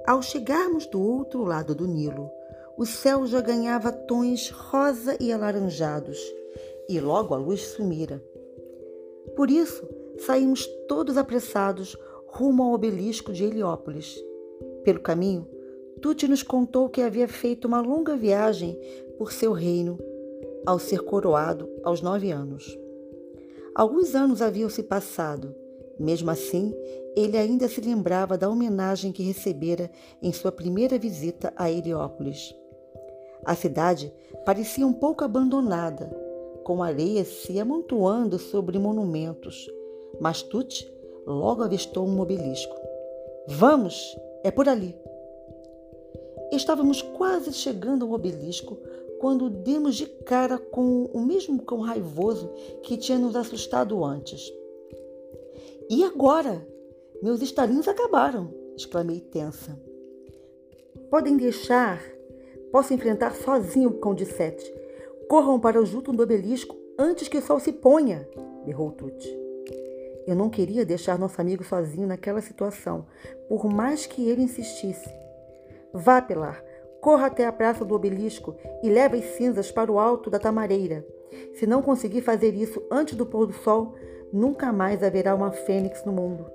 Ao 0.07 0.21
chegarmos 0.21 0.86
do 0.88 1.01
outro 1.01 1.43
lado 1.43 1.73
do 1.73 1.88
Nilo, 1.88 2.30
o 2.78 2.86
céu 2.86 3.26
já 3.26 3.39
ganhava 3.39 3.91
tons 3.91 4.49
rosa 4.49 5.15
e 5.19 5.32
alaranjados 5.32 6.19
e 6.88 6.99
logo 6.99 7.33
a 7.33 7.38
luz 7.38 7.61
sumira. 7.61 8.23
Por 9.36 9.49
isso, 9.49 9.88
saímos 10.19 10.65
todos 10.88 11.17
apressados 11.17 11.97
rumo 12.27 12.63
ao 12.63 12.73
obelisco 12.73 13.31
de 13.31 13.43
Heliópolis. 13.43 14.23
Pelo 14.83 14.99
caminho, 14.99 15.47
Tuti 16.01 16.27
nos 16.27 16.43
contou 16.43 16.89
que 16.89 17.01
havia 17.01 17.27
feito 17.27 17.65
uma 17.65 17.81
longa 17.81 18.15
viagem 18.15 18.77
por 19.17 19.31
seu 19.31 19.53
reino 19.53 19.97
ao 20.65 20.77
ser 20.77 21.01
coroado 21.01 21.69
aos 21.83 22.01
nove 22.01 22.31
anos. 22.31 22.77
Alguns 23.73 24.15
anos 24.15 24.41
haviam 24.41 24.69
se 24.69 24.83
passado. 24.83 25.55
Mesmo 25.97 26.29
assim, 26.29 26.73
ele 27.15 27.38
ainda 27.38 27.67
se 27.69 27.79
lembrava 27.79 28.38
da 28.38 28.49
homenagem 28.49 29.11
que 29.11 29.23
recebera 29.23 29.89
em 30.21 30.33
sua 30.33 30.51
primeira 30.51 30.97
visita 30.97 31.53
a 31.55 31.71
Heliópolis. 31.71 32.53
A 33.45 33.55
cidade 33.55 34.11
parecia 34.45 34.86
um 34.86 34.93
pouco 34.93 35.23
abandonada, 35.23 36.09
com 36.66 36.82
areia 36.82 37.24
se 37.24 37.59
amontoando 37.59 38.39
sobre 38.39 38.80
monumentos, 38.80 39.72
mas 40.20 40.41
Tuti 40.41 40.91
logo 41.24 41.61
avistou 41.61 42.07
um 42.07 42.20
obelisco. 42.20 42.76
Vamos, 43.47 44.18
é 44.43 44.49
por 44.49 44.68
ali. 44.68 44.95
Estávamos 46.51 47.03
quase 47.03 47.53
chegando 47.53 48.03
ao 48.03 48.13
obelisco 48.13 48.80
quando 49.20 49.47
demos 49.47 49.95
de 49.95 50.07
cara 50.07 50.57
com 50.57 51.03
o 51.13 51.22
mesmo 51.22 51.61
cão 51.61 51.82
raivoso 51.82 52.49
que 52.82 52.97
tinha 52.97 53.20
nos 53.20 53.36
assustado 53.36 54.03
antes. 54.03 54.51
E 55.88 56.03
agora? 56.03 56.68
Meus 57.22 57.43
estalinhos 57.43 57.88
acabaram, 57.88 58.51
exclamei 58.76 59.20
tensa. 59.20 59.80
Podem 61.11 61.38
deixar. 61.38 62.01
Posso 62.72 62.91
enfrentar 62.91 63.36
sozinho 63.36 63.89
o 63.89 63.99
cão 63.99 64.16
de 64.16 64.26
sete. 64.26 64.84
Corram 65.30 65.59
para 65.59 65.82
o 65.82 65.86
junto 65.86 66.11
do 66.11 66.23
obelisco 66.23 66.76
antes 66.97 67.28
que 67.28 67.38
o 67.38 67.41
sol 67.41 67.59
se 67.59 67.73
ponha, 67.73 68.28
berrou 68.65 68.91
Tuti. 68.91 69.30
Eu 70.28 70.36
não 70.36 70.49
queria 70.49 70.86
deixar 70.86 71.19
nosso 71.19 71.39
amigo 71.39 71.63
sozinho 71.63 72.07
naquela 72.07 72.41
situação, 72.41 73.05
por 73.47 73.65
mais 73.65 74.05
que 74.05 74.28
ele 74.28 74.41
insistisse. 74.41 75.09
Vá, 75.93 76.21
Pilar, 76.21 76.63
Corra 77.05 77.28
até 77.28 77.45
a 77.45 77.51
praça 77.51 77.86
do 77.86 77.93
obelisco 77.93 78.55
e 78.82 78.89
leve 78.89 79.19
as 79.19 79.26
cinzas 79.36 79.71
para 79.71 79.91
o 79.91 79.99
alto 79.99 80.28
da 80.28 80.39
tamareira. 80.39 81.05
Se 81.53 81.67
não 81.67 81.80
conseguir 81.84 82.21
fazer 82.21 82.55
isso 82.55 82.82
antes 82.89 83.15
do 83.15 83.28
pôr 83.28 83.45
do 83.45 83.53
sol, 83.53 83.93
nunca 84.34 84.73
mais 84.73 85.03
haverá 85.03 85.36
uma 85.36 85.51
fênix 85.51 86.03
no 86.03 86.11
mundo. 86.11 86.49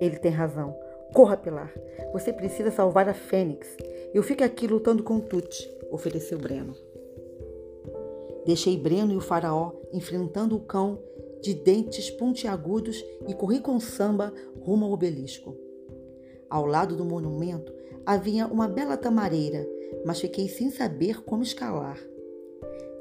Ele 0.00 0.16
tem 0.16 0.32
razão. 0.32 0.74
Corra, 1.12 1.36
Pilar. 1.36 1.70
Você 2.14 2.32
precisa 2.32 2.70
salvar 2.70 3.10
a 3.10 3.12
fênix. 3.12 3.68
Eu 4.14 4.22
fico 4.22 4.42
aqui 4.42 4.66
lutando 4.66 5.02
com 5.02 5.20
Tut, 5.20 5.70
ofereceu 5.90 6.38
Breno. 6.38 6.74
Deixei 8.48 8.78
Breno 8.78 9.12
e 9.12 9.16
o 9.18 9.20
faraó 9.20 9.72
enfrentando 9.92 10.56
o 10.56 10.60
cão 10.60 10.98
de 11.42 11.52
dentes 11.52 12.10
pontiagudos 12.10 13.04
e 13.28 13.34
corri 13.34 13.60
com 13.60 13.78
samba 13.78 14.32
rumo 14.62 14.86
ao 14.86 14.92
obelisco. 14.92 15.54
Ao 16.48 16.64
lado 16.64 16.96
do 16.96 17.04
monumento 17.04 17.70
havia 18.06 18.46
uma 18.46 18.66
bela 18.66 18.96
tamareira, 18.96 19.68
mas 20.06 20.18
fiquei 20.18 20.48
sem 20.48 20.70
saber 20.70 21.22
como 21.24 21.42
escalar. 21.42 21.98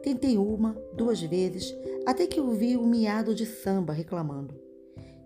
Tentei 0.04 0.38
uma, 0.38 0.74
duas 0.94 1.22
vezes, 1.22 1.74
até 2.06 2.28
que 2.28 2.42
ouvi 2.42 2.76
o 2.76 2.86
miado 2.86 3.34
de 3.34 3.46
samba 3.46 3.94
reclamando. 3.94 4.54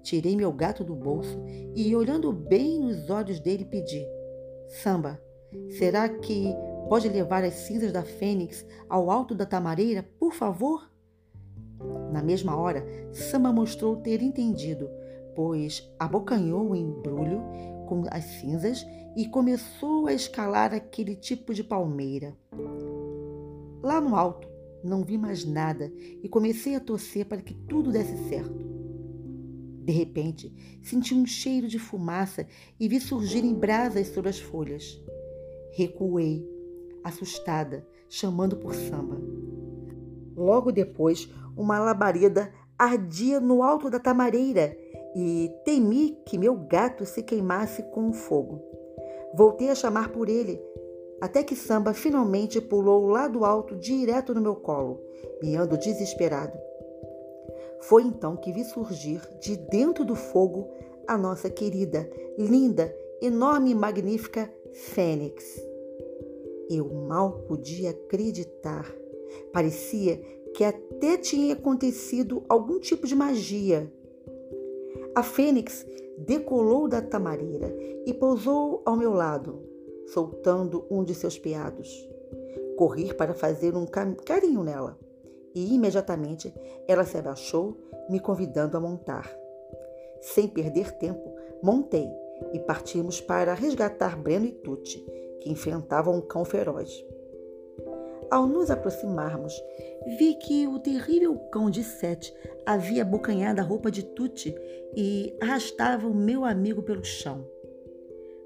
Tirei 0.03 0.35
meu 0.35 0.53
gato 0.53 0.83
do 0.83 0.93
bolso 0.93 1.35
e, 1.75 1.95
olhando 1.95 2.31
bem 2.31 2.79
nos 2.79 3.09
olhos 3.09 3.39
dele, 3.39 3.65
pedi: 3.65 4.05
Samba, 4.83 5.19
será 5.79 6.07
que 6.07 6.53
pode 6.91 7.07
levar 7.07 7.41
as 7.45 7.53
cinzas 7.53 7.89
da 7.93 8.03
fênix 8.03 8.65
ao 8.89 9.09
alto 9.09 9.33
da 9.33 9.45
tamareira, 9.45 10.03
por 10.19 10.33
favor? 10.33 10.91
Na 12.11 12.21
mesma 12.21 12.57
hora, 12.57 12.85
Samba 13.13 13.49
mostrou 13.49 13.95
ter 13.95 14.21
entendido, 14.21 14.89
pois 15.33 15.89
abocanhou 15.97 16.71
o 16.71 16.75
embrulho 16.75 17.41
com 17.87 18.03
as 18.11 18.25
cinzas 18.25 18.85
e 19.15 19.25
começou 19.25 20.05
a 20.05 20.13
escalar 20.13 20.73
aquele 20.73 21.15
tipo 21.15 21.53
de 21.53 21.63
palmeira. 21.63 22.35
Lá 23.81 24.01
no 24.01 24.13
alto, 24.13 24.49
não 24.83 25.01
vi 25.01 25.17
mais 25.17 25.45
nada 25.45 25.89
e 26.21 26.27
comecei 26.27 26.75
a 26.75 26.81
torcer 26.81 27.25
para 27.25 27.41
que 27.41 27.53
tudo 27.53 27.89
desse 27.89 28.17
certo. 28.27 28.69
De 29.85 29.93
repente, 29.93 30.53
senti 30.83 31.15
um 31.15 31.25
cheiro 31.25 31.69
de 31.69 31.79
fumaça 31.79 32.45
e 32.77 32.89
vi 32.89 32.99
surgirem 32.99 33.53
brasas 33.53 34.07
sobre 34.07 34.29
as 34.29 34.41
folhas. 34.41 35.01
Recuei, 35.71 36.45
assustada, 37.03 37.85
chamando 38.09 38.55
por 38.57 38.73
samba. 38.73 39.17
Logo 40.35 40.71
depois, 40.71 41.29
uma 41.55 41.79
labareda 41.79 42.51
ardia 42.77 43.39
no 43.39 43.61
alto 43.61 43.89
da 43.89 43.99
tamareira 43.99 44.75
e 45.15 45.51
temi 45.63 46.17
que 46.25 46.37
meu 46.37 46.55
gato 46.55 47.05
se 47.05 47.21
queimasse 47.21 47.83
com 47.91 48.09
o 48.09 48.13
fogo. 48.13 48.61
Voltei 49.33 49.69
a 49.69 49.75
chamar 49.75 50.09
por 50.09 50.27
ele, 50.27 50.61
até 51.21 51.43
que 51.43 51.55
Samba 51.55 51.93
finalmente 51.93 52.59
pulou 52.59 53.07
lá 53.07 53.27
do 53.27 53.45
alto 53.45 53.75
direto 53.75 54.33
no 54.33 54.41
meu 54.41 54.55
colo, 54.55 54.99
miando 55.41 55.77
desesperado. 55.77 56.57
Foi 57.81 58.03
então 58.03 58.35
que 58.35 58.51
vi 58.51 58.63
surgir 58.63 59.21
de 59.39 59.55
dentro 59.55 60.03
do 60.03 60.15
fogo 60.15 60.67
a 61.07 61.17
nossa 61.17 61.49
querida, 61.49 62.09
linda, 62.37 62.93
enorme 63.21 63.71
e 63.71 63.75
magnífica 63.75 64.51
Fênix. 64.73 65.70
Eu 66.71 66.87
mal 67.07 67.43
podia 67.47 67.89
acreditar. 67.91 68.89
Parecia 69.51 70.17
que 70.55 70.63
até 70.63 71.17
tinha 71.17 71.53
acontecido 71.53 72.43
algum 72.47 72.79
tipo 72.79 73.05
de 73.05 73.15
magia 73.15 73.91
a 75.13 75.23
fênix 75.23 75.85
decolou 76.17 76.87
da 76.87 77.01
tamareira 77.01 77.75
e 78.05 78.13
pousou 78.13 78.81
ao 78.85 78.95
meu 78.95 79.13
lado, 79.13 79.61
soltando 80.07 80.85
um 80.89 81.03
de 81.03 81.13
seus 81.13 81.37
piados. 81.37 82.09
Corri 82.77 83.13
para 83.13 83.33
fazer 83.33 83.75
um 83.75 83.85
carinho 83.85 84.63
nela 84.63 84.97
e 85.53 85.75
imediatamente 85.75 86.53
ela 86.87 87.03
se 87.03 87.17
abaixou, 87.17 87.77
me 88.09 88.21
convidando 88.21 88.77
a 88.77 88.79
montar. 88.79 89.29
Sem 90.21 90.47
perder 90.47 90.91
tempo, 90.97 91.35
montei 91.61 92.07
e 92.53 92.59
partimos 92.59 93.19
para 93.19 93.53
resgatar 93.53 94.17
Breno 94.17 94.45
e 94.45 94.53
Tuti, 94.53 95.05
que 95.41 95.51
enfrentavam 95.51 96.15
um 96.17 96.21
cão 96.21 96.45
feroz. 96.45 97.03
Ao 98.29 98.47
nos 98.47 98.71
aproximarmos, 98.71 99.53
vi 100.17 100.35
que 100.35 100.65
o 100.65 100.79
terrível 100.79 101.35
cão 101.51 101.69
de 101.69 101.83
Sete 101.83 102.33
havia 102.65 103.01
abocanhado 103.01 103.59
a 103.59 103.63
roupa 103.63 103.91
de 103.91 104.03
Tuti 104.03 104.55
e 104.95 105.35
arrastava 105.41 106.07
o 106.07 106.15
meu 106.15 106.45
amigo 106.45 106.81
pelo 106.81 107.03
chão. 107.03 107.45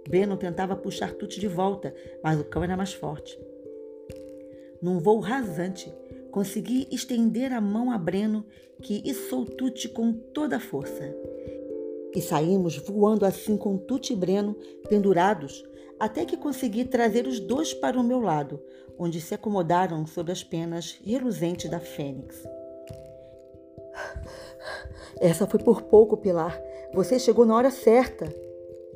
Breno 0.09 0.37
tentava 0.37 0.75
puxar 0.75 1.13
Tuti 1.13 1.39
de 1.39 1.47
volta, 1.47 1.93
mas 2.23 2.39
o 2.39 2.45
cão 2.45 2.63
era 2.63 2.75
mais 2.75 2.93
forte. 2.93 3.39
Num 4.81 4.99
voo 4.99 5.19
rasante, 5.19 5.93
consegui 6.31 6.87
estender 6.91 7.53
a 7.53 7.61
mão 7.61 7.91
a 7.91 7.97
Breno, 7.97 8.45
que 8.81 9.01
içou 9.07 9.45
Tuti 9.45 9.89
com 9.89 10.13
toda 10.13 10.57
a 10.57 10.59
força. 10.59 11.15
E 12.15 12.21
saímos 12.21 12.77
voando 12.77 13.25
assim 13.25 13.57
com 13.57 13.77
Tuti 13.77 14.13
e 14.13 14.15
Breno 14.15 14.55
pendurados, 14.89 15.63
até 15.99 16.25
que 16.25 16.37
consegui 16.37 16.85
trazer 16.85 17.27
os 17.27 17.39
dois 17.39 17.73
para 17.73 17.99
o 17.99 18.03
meu 18.03 18.19
lado, 18.19 18.61
onde 18.97 19.21
se 19.21 19.33
acomodaram 19.33 20.05
sob 20.05 20.31
as 20.31 20.43
penas 20.43 20.99
reluzentes 21.03 21.69
da 21.69 21.79
fênix. 21.79 22.43
Essa 25.19 25.47
foi 25.47 25.59
por 25.59 25.83
pouco, 25.83 26.17
Pilar. 26.17 26.61
Você 26.93 27.17
chegou 27.19 27.45
na 27.45 27.55
hora 27.55 27.71
certa, 27.71 28.25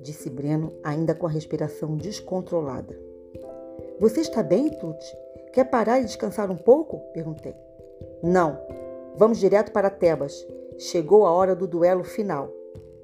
disse 0.01 0.29
Breno, 0.29 0.73
ainda 0.83 1.15
com 1.15 1.25
a 1.25 1.29
respiração 1.29 1.95
descontrolada. 1.95 2.97
Você 3.99 4.21
está 4.21 4.41
bem, 4.41 4.69
Tuti? 4.69 5.17
Quer 5.53 5.65
parar 5.65 5.99
e 5.99 6.05
descansar 6.05 6.49
um 6.51 6.57
pouco? 6.57 6.99
perguntei. 7.13 7.55
Não. 8.21 8.59
Vamos 9.15 9.39
direto 9.39 9.71
para 9.71 9.89
Tebas. 9.89 10.45
Chegou 10.77 11.25
a 11.25 11.31
hora 11.31 11.55
do 11.55 11.67
duelo 11.67 12.05
final, 12.05 12.49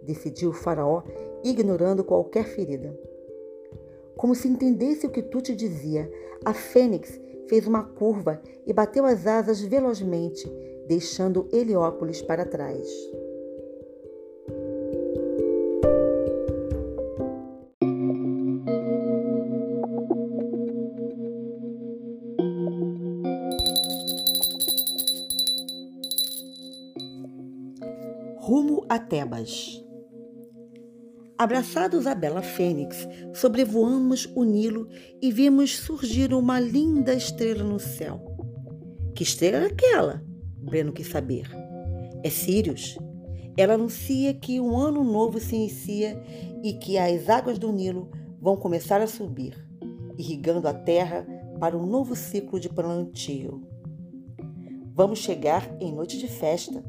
decidiu 0.01 0.51
o 0.51 0.53
faraó, 0.53 1.03
ignorando 1.43 2.05
qualquer 2.05 2.45
ferida. 2.45 2.97
Como 4.17 4.33
se 4.33 4.47
entendesse 4.47 5.05
o 5.05 5.09
que 5.09 5.21
Tuti 5.21 5.55
dizia, 5.55 6.09
a 6.43 6.53
fênix 6.53 7.19
fez 7.47 7.67
uma 7.67 7.83
curva 7.83 8.41
e 8.65 8.73
bateu 8.73 9.05
as 9.05 9.27
asas 9.27 9.61
velozmente, 9.61 10.49
deixando 10.87 11.47
Heliópolis 11.51 12.21
para 12.21 12.45
trás. 12.45 12.87
Rumo 28.37 28.85
a 28.87 28.99
Tebas. 28.99 29.84
Abraçados 31.45 32.07
à 32.07 32.15
bela 32.15 32.41
fênix, 32.41 33.07
sobrevoamos 33.31 34.27
o 34.33 34.43
Nilo 34.43 34.89
e 35.21 35.31
vimos 35.31 35.77
surgir 35.77 36.33
uma 36.33 36.59
linda 36.59 37.13
estrela 37.13 37.63
no 37.63 37.79
céu. 37.79 38.19
Que 39.13 39.21
estrela 39.21 39.57
era 39.57 39.67
aquela? 39.67 40.25
Breno 40.57 40.91
quis 40.91 41.05
saber. 41.05 41.47
É 42.23 42.31
Sirius. 42.31 42.97
Ela 43.55 43.75
anuncia 43.75 44.33
que 44.33 44.59
um 44.59 44.75
ano 44.75 45.03
novo 45.03 45.39
se 45.39 45.55
inicia 45.55 46.19
e 46.63 46.73
que 46.73 46.97
as 46.97 47.29
águas 47.29 47.59
do 47.59 47.71
Nilo 47.71 48.09
vão 48.41 48.57
começar 48.57 48.99
a 48.99 49.05
subir, 49.05 49.53
irrigando 50.17 50.67
a 50.67 50.73
terra 50.73 51.27
para 51.59 51.77
um 51.77 51.85
novo 51.85 52.15
ciclo 52.15 52.59
de 52.59 52.69
plantio. 52.69 53.61
Vamos 54.95 55.19
chegar 55.19 55.77
em 55.79 55.93
noite 55.93 56.17
de 56.17 56.27
festa 56.27 56.83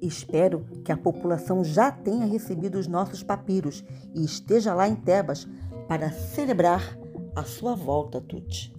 Espero 0.00 0.64
que 0.84 0.92
a 0.92 0.96
população 0.96 1.64
já 1.64 1.90
tenha 1.90 2.24
recebido 2.24 2.78
os 2.78 2.86
nossos 2.86 3.22
papiros 3.22 3.84
e 4.14 4.24
esteja 4.24 4.74
lá 4.74 4.88
em 4.88 4.94
Tebas 4.94 5.48
para 5.88 6.10
celebrar 6.10 6.98
a 7.34 7.42
sua 7.42 7.74
volta, 7.74 8.20
Tut. 8.20 8.74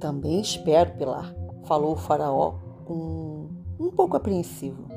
Também 0.00 0.40
espero, 0.40 0.96
Pilar, 0.96 1.34
falou 1.64 1.92
o 1.92 1.96
faraó 1.96 2.58
com 2.84 3.48
um 3.78 3.90
pouco 3.90 4.16
apreensivo. 4.16 4.88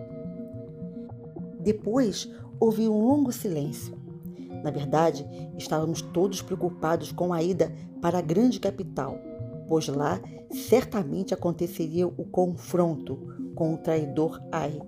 Depois 1.59 2.31
houve 2.59 2.87
um 2.87 3.07
longo 3.07 3.31
silêncio. 3.31 3.95
Na 4.63 4.71
verdade, 4.71 5.25
estávamos 5.57 6.01
todos 6.01 6.41
preocupados 6.41 7.11
com 7.11 7.31
a 7.31 7.43
ida 7.43 7.71
para 8.01 8.17
a 8.17 8.21
grande 8.21 8.59
capital, 8.59 9.19
pois 9.67 9.87
lá 9.87 10.19
certamente 10.49 11.33
aconteceria 11.33 12.07
o 12.07 12.25
confronto 12.25 13.17
com 13.55 13.73
o 13.73 13.77
traidor 13.77 14.41
Ai. 14.51 14.79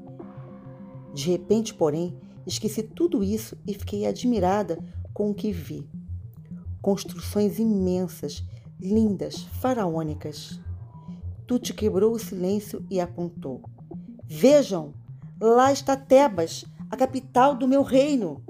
De 1.17 1.31
repente, 1.31 1.73
porém, 1.73 2.15
esqueci 2.45 2.83
tudo 2.83 3.23
isso 3.23 3.57
e 3.65 3.73
fiquei 3.73 4.05
admirada 4.05 4.77
com 5.15 5.31
o 5.31 5.33
que 5.33 5.51
vi. 5.51 5.89
Construções 6.79 7.57
imensas, 7.57 8.43
lindas, 8.79 9.41
faraônicas. 9.59 10.59
Tuti 11.47 11.73
quebrou 11.73 12.13
o 12.13 12.19
silêncio 12.19 12.85
e 12.87 13.01
apontou. 13.01 13.63
Vejam, 14.25 14.93
lá 15.41 15.71
está 15.71 15.97
Tebas, 15.97 16.65
a 16.87 16.95
capital 16.95 17.55
do 17.55 17.67
meu 17.67 17.81
reino. 17.81 18.43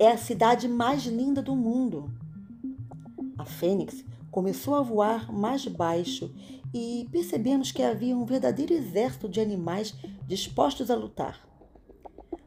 É 0.00 0.10
a 0.10 0.18
cidade 0.18 0.66
mais 0.66 1.04
linda 1.04 1.40
do 1.40 1.54
mundo. 1.54 2.12
A 3.38 3.44
fênix 3.44 4.04
começou 4.32 4.74
a 4.74 4.82
voar 4.82 5.32
mais 5.32 5.64
baixo 5.64 6.34
e 6.74 7.06
percebemos 7.12 7.70
que 7.70 7.84
havia 7.84 8.16
um 8.16 8.24
verdadeiro 8.24 8.72
exército 8.72 9.28
de 9.28 9.40
animais 9.40 9.94
dispostos 10.30 10.92
a 10.92 10.94
lutar. 10.94 11.44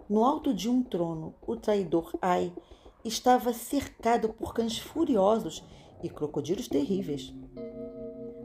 No 0.09 0.23
alto 0.23 0.53
de 0.53 0.69
um 0.69 0.81
trono, 0.81 1.35
o 1.45 1.57
traidor 1.57 2.13
Ai 2.21 2.53
estava 3.03 3.51
cercado 3.51 4.29
por 4.29 4.53
cães 4.53 4.79
furiosos 4.79 5.61
e 6.01 6.07
crocodilos 6.07 6.69
terríveis. 6.69 7.35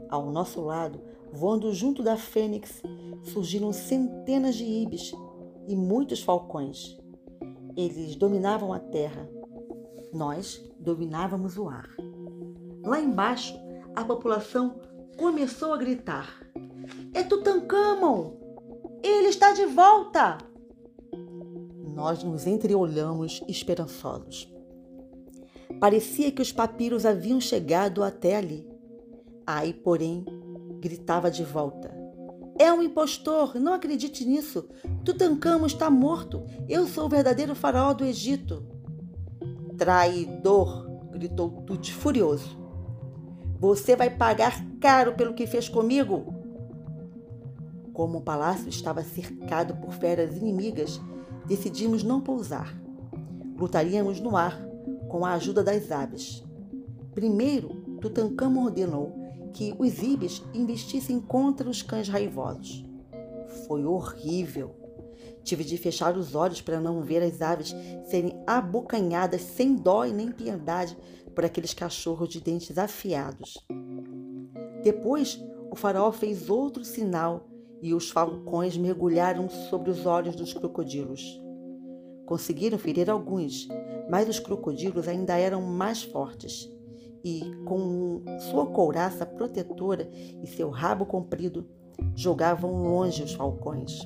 Ao 0.09 0.29
nosso 0.29 0.59
lado, 0.59 0.99
voando 1.31 1.73
junto 1.73 2.03
da 2.03 2.17
fênix, 2.17 2.83
surgiram 3.23 3.71
centenas 3.71 4.55
de 4.55 4.65
ibis 4.65 5.13
e 5.69 5.73
muitos 5.73 6.21
falcões. 6.21 6.97
Eles 7.77 8.17
dominavam 8.17 8.73
a 8.73 8.79
terra. 8.79 9.29
Nós 10.11 10.61
dominávamos 10.77 11.57
o 11.57 11.69
ar. 11.69 11.87
Lá 12.83 12.99
embaixo, 12.99 13.57
a 13.95 14.03
população 14.03 14.81
começou 15.15 15.71
a 15.71 15.77
gritar: 15.77 16.45
É 17.13 17.23
Tutankhamon! 17.23 18.38
Ele 19.03 19.27
está 19.29 19.53
de 19.53 19.65
volta! 19.65 20.37
Nós 21.93 22.23
nos 22.23 22.45
entreolhamos 22.45 23.41
esperançosos. 23.47 24.51
Parecia 25.79 26.31
que 26.31 26.41
os 26.41 26.51
papiros 26.51 27.05
haviam 27.05 27.39
chegado 27.39 28.03
até 28.03 28.35
ali. 28.35 28.67
Aí, 29.45 29.73
porém, 29.73 30.25
gritava 30.79 31.31
de 31.31 31.43
volta: 31.43 31.93
É 32.57 32.71
um 32.71 32.81
impostor, 32.81 33.55
não 33.59 33.73
acredite 33.73 34.25
nisso. 34.25 34.67
Tutankhamon 35.03 35.65
está 35.65 35.89
morto. 35.89 36.43
Eu 36.67 36.87
sou 36.87 37.05
o 37.05 37.09
verdadeiro 37.09 37.55
faraó 37.55 37.93
do 37.93 38.05
Egito. 38.05 38.65
Traidor! 39.77 40.87
gritou 41.11 41.49
Tut 41.65 41.93
furioso. 41.93 42.57
Você 43.59 43.95
vai 43.95 44.09
pagar 44.09 44.65
caro 44.79 45.15
pelo 45.15 45.33
que 45.33 45.45
fez 45.45 45.67
comigo. 45.67 46.38
Como 47.99 48.19
o 48.19 48.21
palácio 48.21 48.69
estava 48.69 49.03
cercado 49.03 49.75
por 49.75 49.91
feras 49.91 50.37
inimigas, 50.37 51.01
decidimos 51.45 52.01
não 52.01 52.21
pousar. 52.21 52.73
Lutaríamos 53.57 54.21
no 54.21 54.37
ar, 54.37 54.57
com 55.09 55.25
a 55.25 55.33
ajuda 55.33 55.61
das 55.61 55.91
aves. 55.91 56.41
Primeiro, 57.13 57.75
Tutankhamon 57.99 58.67
ordenou 58.67 59.13
que 59.51 59.75
os 59.77 60.01
ibis 60.01 60.41
investissem 60.53 61.19
contra 61.19 61.69
os 61.69 61.81
cães 61.81 62.07
raivosos. 62.07 62.85
Foi 63.67 63.83
horrível. 63.83 64.73
Tive 65.43 65.65
de 65.65 65.77
fechar 65.77 66.15
os 66.15 66.35
olhos 66.35 66.61
para 66.61 66.79
não 66.79 67.01
ver 67.01 67.21
as 67.21 67.41
aves 67.41 67.75
serem 68.05 68.41
abocanhadas 68.47 69.41
sem 69.41 69.75
dó 69.75 70.05
e 70.05 70.13
nem 70.13 70.31
piedade 70.31 70.97
por 71.35 71.43
aqueles 71.43 71.73
cachorros 71.73 72.29
de 72.29 72.39
dentes 72.39 72.77
afiados. 72.77 73.57
Depois, 74.85 75.37
o 75.69 75.75
faraó 75.75 76.13
fez 76.13 76.49
outro 76.49 76.85
sinal 76.85 77.48
e 77.81 77.93
os 77.93 78.09
falcões 78.09 78.77
mergulharam 78.77 79.49
sobre 79.49 79.89
os 79.89 80.05
olhos 80.05 80.35
dos 80.35 80.53
crocodilos. 80.53 81.41
Conseguiram 82.25 82.77
ferir 82.77 83.09
alguns, 83.09 83.67
mas 84.09 84.27
os 84.29 84.39
crocodilos 84.39 85.07
ainda 85.07 85.37
eram 85.37 85.61
mais 85.61 86.03
fortes 86.03 86.69
e, 87.23 87.41
com 87.65 88.23
sua 88.51 88.65
couraça 88.67 89.25
protetora 89.25 90.09
e 90.13 90.47
seu 90.47 90.69
rabo 90.69 91.05
comprido, 91.05 91.67
jogavam 92.15 92.71
longe 92.83 93.23
os 93.23 93.33
falcões. 93.33 93.99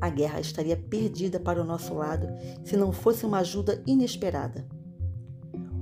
A 0.00 0.08
guerra 0.08 0.40
estaria 0.40 0.76
perdida 0.76 1.38
para 1.38 1.60
o 1.60 1.64
nosso 1.64 1.94
lado 1.94 2.28
se 2.64 2.76
não 2.76 2.92
fosse 2.92 3.26
uma 3.26 3.38
ajuda 3.38 3.82
inesperada 3.86 4.66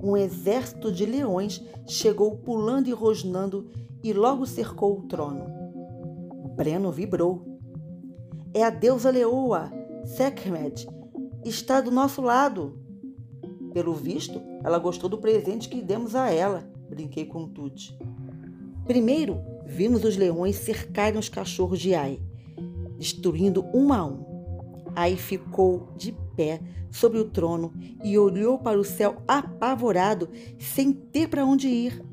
um 0.03 0.16
exército 0.16 0.93
de 0.93 1.05
leões 1.05 1.62
chegou 1.86 2.36
pulando 2.36 2.89
e 2.89 2.93
rosnando 2.93 3.68
e 4.03 4.12
logo 4.12 4.47
cercou 4.47 4.99
o 4.99 5.03
trono. 5.03 5.57
Breno 6.59 6.90
vibrou. 6.90 7.61
É 8.52 8.64
a 8.64 8.70
deusa 8.70 9.11
leoa, 9.11 9.70
Sekhmet, 10.04 10.88
está 11.44 11.80
do 11.80 11.92
nosso 11.92 12.20
lado. 12.20 12.76
Pelo 13.72 13.94
visto, 13.94 14.42
ela 14.64 14.80
gostou 14.80 15.09
do 15.09 15.18
presente 15.18 15.68
que 15.68 15.80
demos 15.80 16.16
a 16.16 16.32
ela, 16.32 16.68
brinquei 16.90 17.26
com 17.26 17.46
Tuti. 17.46 17.96
Primeiro, 18.84 19.40
vimos 19.66 20.02
os 20.02 20.16
leões 20.16 20.56
cercarem 20.56 21.16
os 21.16 21.28
cachorros 21.28 21.78
de 21.78 21.94
Ai, 21.94 22.20
destruindo 22.98 23.64
um 23.72 23.92
a 23.92 24.04
um. 24.04 24.24
Ai 24.96 25.14
ficou 25.14 25.92
de 25.96 26.11
pé 26.34 26.61
sobre 26.90 27.20
o 27.20 27.30
trono 27.30 27.72
e 28.02 28.18
olhou 28.18 28.59
para 28.59 28.80
o 28.80 28.84
céu 28.84 29.22
apavorado, 29.28 30.28
sem 30.59 30.92
ter 30.92 31.28
para 31.28 31.46
onde 31.46 31.68
ir. 31.68 32.04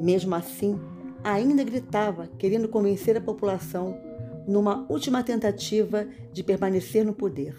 Mesmo 0.00 0.34
assim, 0.34 0.80
ainda 1.22 1.64
gritava, 1.64 2.26
querendo 2.38 2.68
convencer 2.68 3.16
a 3.16 3.20
população 3.20 3.98
numa 4.46 4.86
última 4.88 5.22
tentativa 5.22 6.06
de 6.32 6.42
permanecer 6.42 7.04
no 7.04 7.12
poder. 7.12 7.54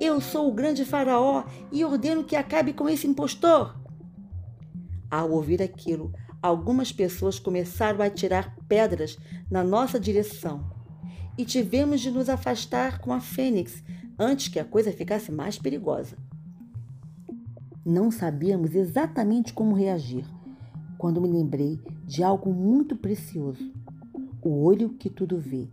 Eu 0.00 0.20
sou 0.20 0.48
o 0.48 0.52
grande 0.52 0.84
faraó 0.84 1.44
e 1.70 1.84
ordeno 1.84 2.24
que 2.24 2.36
acabe 2.36 2.72
com 2.72 2.88
esse 2.88 3.06
impostor. 3.06 3.76
Ao 5.10 5.30
ouvir 5.30 5.62
aquilo, 5.62 6.12
algumas 6.40 6.90
pessoas 6.90 7.38
começaram 7.38 8.00
a 8.00 8.06
atirar 8.06 8.56
pedras 8.68 9.18
na 9.50 9.62
nossa 9.62 10.00
direção 10.00 10.70
e 11.36 11.44
tivemos 11.44 12.00
de 12.00 12.10
nos 12.10 12.28
afastar 12.28 13.00
com 13.00 13.12
a 13.12 13.20
fênix 13.20 13.82
antes 14.18 14.48
que 14.48 14.58
a 14.58 14.64
coisa 14.64 14.92
ficasse 14.92 15.30
mais 15.30 15.58
perigosa. 15.58 16.16
Não 17.84 18.10
sabíamos 18.10 18.74
exatamente 18.74 19.52
como 19.52 19.74
reagir 19.74 20.24
quando 21.02 21.20
me 21.20 21.28
lembrei 21.28 21.80
de 22.04 22.22
algo 22.22 22.54
muito 22.54 22.94
precioso: 22.94 23.72
o 24.40 24.62
olho 24.62 24.90
que 24.90 25.10
tudo 25.10 25.36
vê. 25.36 25.66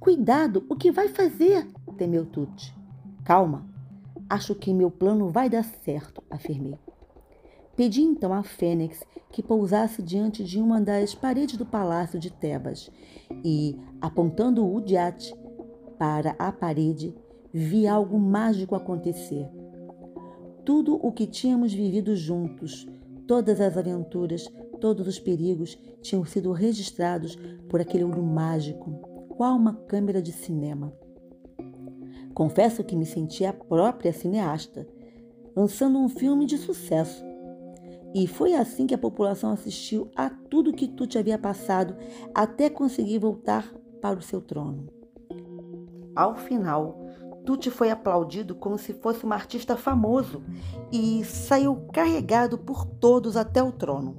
Cuidado, 0.00 0.66
o 0.68 0.74
que 0.74 0.90
vai 0.90 1.06
fazer? 1.06 1.64
temeu 1.96 2.26
Tuti. 2.26 2.74
Calma, 3.24 3.64
acho 4.28 4.56
que 4.56 4.74
meu 4.74 4.90
plano 4.90 5.28
vai 5.28 5.48
dar 5.48 5.62
certo, 5.62 6.20
afirmei. 6.28 6.74
Pedi 7.76 8.02
então 8.02 8.32
à 8.34 8.42
Fênix 8.42 9.04
que 9.30 9.40
pousasse 9.40 10.02
diante 10.02 10.42
de 10.42 10.60
uma 10.60 10.80
das 10.80 11.14
paredes 11.14 11.56
do 11.56 11.64
palácio 11.64 12.18
de 12.18 12.28
Tebas 12.28 12.90
e, 13.44 13.78
apontando 14.00 14.64
o 14.64 14.74
Udiate 14.74 15.32
para 15.96 16.34
a 16.40 16.50
parede, 16.50 17.14
vi 17.52 17.86
algo 17.86 18.18
mágico 18.18 18.74
acontecer. 18.74 19.48
Tudo 20.64 20.96
o 20.96 21.12
que 21.12 21.24
tínhamos 21.24 21.72
vivido 21.72 22.16
juntos, 22.16 22.84
todas 23.28 23.60
as 23.60 23.76
aventuras, 23.76 24.50
todos 24.80 25.06
os 25.06 25.20
perigos 25.20 25.78
tinham 26.00 26.24
sido 26.24 26.50
registrados 26.50 27.36
por 27.68 27.78
aquele 27.78 28.02
olho 28.02 28.22
mágico, 28.22 28.90
qual 29.28 29.54
uma 29.54 29.74
câmera 29.74 30.22
de 30.22 30.32
cinema. 30.32 30.92
Confesso 32.34 32.82
que 32.82 32.96
me 32.96 33.04
senti 33.04 33.44
a 33.44 33.52
própria 33.52 34.12
cineasta, 34.12 34.88
lançando 35.54 35.98
um 35.98 36.08
filme 36.08 36.46
de 36.46 36.56
sucesso. 36.56 37.22
E 38.14 38.26
foi 38.26 38.54
assim 38.54 38.86
que 38.86 38.94
a 38.94 38.98
população 38.98 39.52
assistiu 39.52 40.10
a 40.16 40.30
tudo 40.30 40.72
que 40.72 40.88
Tuti 40.88 41.18
havia 41.18 41.38
passado 41.38 41.94
até 42.34 42.70
conseguir 42.70 43.18
voltar 43.18 43.74
para 44.00 44.18
o 44.18 44.22
seu 44.22 44.40
trono. 44.40 44.88
Ao 46.16 46.34
final, 46.34 46.98
Tuti 47.48 47.70
foi 47.70 47.90
aplaudido 47.90 48.54
como 48.54 48.76
se 48.76 48.92
fosse 48.92 49.24
um 49.24 49.32
artista 49.32 49.74
famoso 49.74 50.42
e 50.92 51.24
saiu 51.24 51.76
carregado 51.94 52.58
por 52.58 52.84
todos 52.84 53.38
até 53.38 53.62
o 53.62 53.72
trono. 53.72 54.18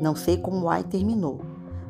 Não 0.00 0.14
sei 0.14 0.36
como 0.36 0.68
Ai 0.70 0.84
terminou. 0.84 1.40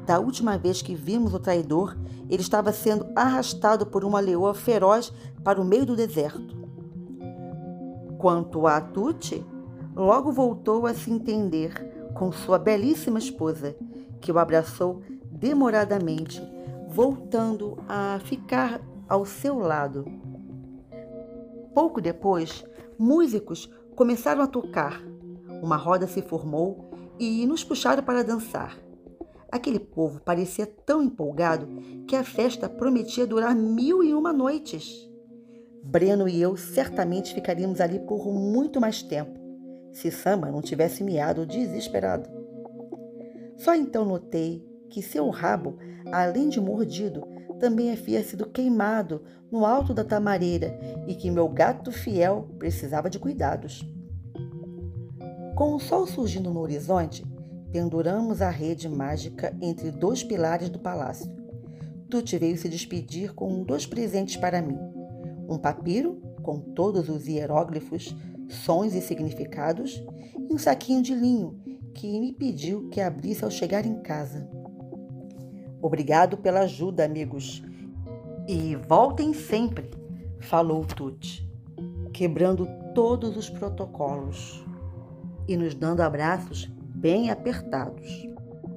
Da 0.07 0.19
última 0.19 0.57
vez 0.57 0.81
que 0.81 0.95
vimos 0.95 1.35
o 1.35 1.39
traidor, 1.39 1.95
ele 2.31 2.41
estava 2.41 2.73
sendo 2.73 3.07
arrastado 3.15 3.85
por 3.85 4.03
uma 4.03 4.19
leoa 4.19 4.55
feroz 4.55 5.13
para 5.45 5.61
o 5.61 5.65
meio 5.65 5.85
do 5.85 5.95
deserto. 5.95 6.57
Quanto 8.17 8.67
a 8.67 8.81
Tuti, 8.81 9.45
logo 9.95 10.33
voltou 10.33 10.87
a 10.87 10.95
se 10.95 11.11
entender 11.11 12.11
com 12.15 12.33
sua 12.33 12.59
belíssima 12.59 13.19
esposa, 13.19 13.77
que 14.23 14.33
o 14.33 14.39
abraçou 14.39 15.03
demoradamente, 15.31 16.43
voltando 16.89 17.77
a 17.87 18.19
ficar 18.25 18.81
ao 19.09 19.25
seu 19.25 19.59
lado. 19.59 20.05
Pouco 21.75 22.01
depois, 22.01 22.65
músicos 22.99 23.71
começaram 23.97 24.43
a 24.43 24.47
tocar. 24.47 25.03
Uma 25.63 25.77
roda 25.77 26.07
se 26.07 26.23
formou 26.23 26.91
e 27.19 27.47
nos 27.47 27.65
puxaram 27.65 28.03
para 28.03 28.23
dançar. 28.23 28.79
Aquele 29.51 29.79
povo 29.79 30.21
parecia 30.21 30.67
tão 30.67 31.03
empolgado 31.03 31.69
que 32.09 32.17
a 32.17 32.25
festa 32.25 32.69
prometia 32.69 33.27
durar 33.27 33.55
mil 33.55 34.03
e 34.03 34.13
uma 34.13 34.33
noites. 34.33 35.09
Breno 35.83 36.29
e 36.29 36.41
eu 36.41 36.57
certamente 36.57 37.35
ficaríamos 37.35 37.81
ali 37.81 38.01
por 38.01 38.27
muito 38.33 38.81
mais 38.81 39.03
tempo, 39.03 39.39
se 39.93 40.11
Sama 40.11 40.51
não 40.51 40.63
tivesse 40.63 41.05
miado 41.05 41.47
desesperado. 41.47 42.29
Só 43.57 43.75
então 43.75 44.05
notei 44.05 44.67
que 44.91 45.03
seu 45.03 45.29
rabo, 45.29 45.79
além 46.11 46.49
de 46.49 46.61
mordido, 46.61 47.34
também 47.65 47.91
havia 47.91 48.23
sido 48.23 48.45
queimado 48.45 49.23
no 49.51 49.65
alto 49.65 49.95
da 49.95 50.05
tamareira 50.05 50.79
e 51.09 51.15
que 51.15 51.31
meu 51.31 51.49
gato 51.49 51.91
fiel 51.91 52.47
precisava 52.59 53.09
de 53.09 53.19
cuidados. 53.19 53.89
Com 55.57 55.75
o 55.75 55.81
sol 55.81 56.07
surgindo 56.07 56.53
no 56.53 56.61
horizonte, 56.61 57.25
penduramos 57.73 58.43
a 58.43 58.51
rede 58.51 58.87
mágica 58.87 59.57
entre 59.63 59.91
dois 59.91 60.23
pilares 60.23 60.69
do 60.69 60.79
palácio. 60.79 61.35
Tuti 62.11 62.37
veio 62.37 62.59
se 62.59 62.69
despedir 62.69 63.33
com 63.33 63.65
dois 63.65 63.87
presentes 63.87 64.37
para 64.37 64.61
mim 64.61 64.79
um 65.49 65.57
papiro 65.57 66.21
com 66.43 66.61
todos 66.61 67.09
os 67.09 67.27
hieróglifos, 67.27 68.15
sons 68.47 68.93
e 68.93 69.01
significados, 69.01 70.05
e 70.37 70.53
um 70.53 70.59
saquinho 70.59 71.01
de 71.01 71.15
linho 71.15 71.59
que 71.95 72.21
me 72.21 72.31
pediu 72.31 72.91
que 72.91 73.01
abrisse 73.01 73.43
ao 73.43 73.51
chegar 73.51 73.87
em 73.87 74.03
casa. 74.03 74.47
Obrigado 75.85 76.39
pela 76.39 76.61
ajuda, 76.61 77.05
amigos. 77.05 77.63
E 78.49 78.75
voltem 78.75 79.35
sempre, 79.35 79.91
falou 80.41 80.83
Tuti, 80.83 81.47
quebrando 82.11 82.67
todos 82.95 83.37
os 83.37 83.51
protocolos 83.51 84.65
e 85.47 85.59
nos 85.59 85.75
dando 85.75 86.01
abraços 86.01 86.65
bem 86.95 87.29
apertados. 87.29 88.27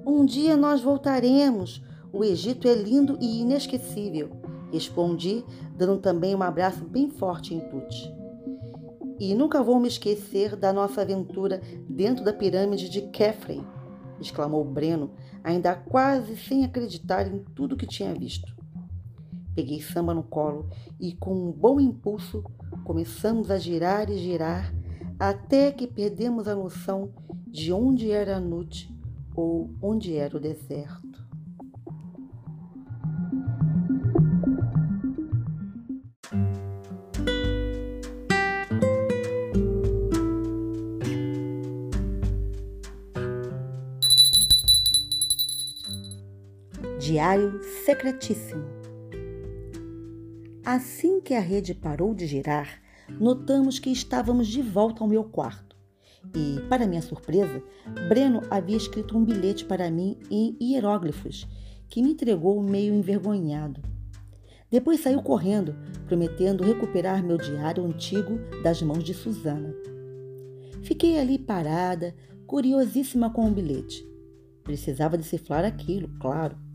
Um 0.06 0.26
dia 0.26 0.58
nós 0.58 0.82
voltaremos. 0.82 1.82
O 2.12 2.26
Egito 2.26 2.68
é 2.68 2.76
lindo 2.76 3.18
e 3.22 3.40
inesquecível. 3.40 4.30
Respondi, 4.70 5.46
dando 5.78 6.00
também 6.00 6.36
um 6.36 6.44
abraço 6.44 6.84
bem 6.84 7.10
forte 7.10 7.56
em 7.56 7.62
Tuti. 7.70 8.14
E 9.18 9.34
nunca 9.34 9.64
vou 9.64 9.80
me 9.80 9.88
esquecer 9.88 10.58
da 10.58 10.74
nossa 10.74 11.04
aventura 11.04 11.62
dentro 11.88 12.26
da 12.26 12.34
pirâmide 12.34 12.90
de 12.90 13.04
Kefren, 13.04 13.66
exclamou 14.20 14.64
Breno, 14.64 15.12
ainda 15.44 15.76
quase 15.76 16.36
sem 16.38 16.64
acreditar 16.64 17.28
em 17.28 17.40
tudo 17.56 17.78
que 17.78 17.86
tinha 17.86 18.14
visto. 18.14 18.56
Peguei 19.56 19.82
Samba 19.82 20.14
no 20.14 20.24
colo 20.24 20.70
e, 21.00 21.14
com 21.14 21.34
um 21.34 21.52
bom 21.52 21.80
impulso, 21.80 22.44
começamos 22.84 23.50
a 23.50 23.58
girar 23.58 24.10
e 24.10 24.18
girar 24.18 24.74
até 25.20 25.72
que 25.72 25.88
perdemos 25.88 26.48
a 26.48 26.56
noção 26.56 27.12
de 27.48 27.74
onde 27.74 28.12
era 28.12 28.40
Nut 28.40 28.94
ou 29.36 29.74
onde 29.82 30.16
era 30.16 30.38
o 30.38 30.40
deserto. 30.40 31.07
Diário 47.18 47.60
secretíssimo. 47.84 48.64
Assim 50.64 51.20
que 51.20 51.34
a 51.34 51.40
rede 51.40 51.74
parou 51.74 52.14
de 52.14 52.28
girar, 52.28 52.80
notamos 53.20 53.80
que 53.80 53.90
estávamos 53.90 54.48
de 54.48 54.62
volta 54.62 55.04
ao 55.04 55.10
meu 55.10 55.24
quarto. 55.24 55.76
E, 56.36 56.62
para 56.70 56.86
minha 56.86 57.02
surpresa, 57.02 57.60
Breno 58.08 58.44
havia 58.52 58.78
escrito 58.78 59.18
um 59.18 59.26
bilhete 59.26 59.66
para 59.66 59.90
mim 59.90 60.20
em 60.30 60.56
hieróglifos, 60.62 61.48
que 61.90 62.04
me 62.04 62.12
entregou 62.12 62.62
meio 62.62 62.94
envergonhado. 62.94 63.82
Depois 64.70 65.00
saiu 65.00 65.24
correndo, 65.24 65.76
prometendo 66.06 66.64
recuperar 66.64 67.24
meu 67.24 67.38
diário 67.40 67.84
antigo 67.84 68.38
das 68.62 68.80
mãos 68.84 69.04
de 69.04 69.16
Susana. 69.16 69.74
Fiquei 70.84 71.18
ali 71.18 71.40
parada, 71.40 72.14
curiosíssima 72.46 73.32
com 73.32 73.48
o 73.48 73.52
bilhete. 73.52 74.08
Precisava 74.64 75.18
decifrar 75.18 75.66
aquilo, 75.66 76.10
claro. 76.20 76.67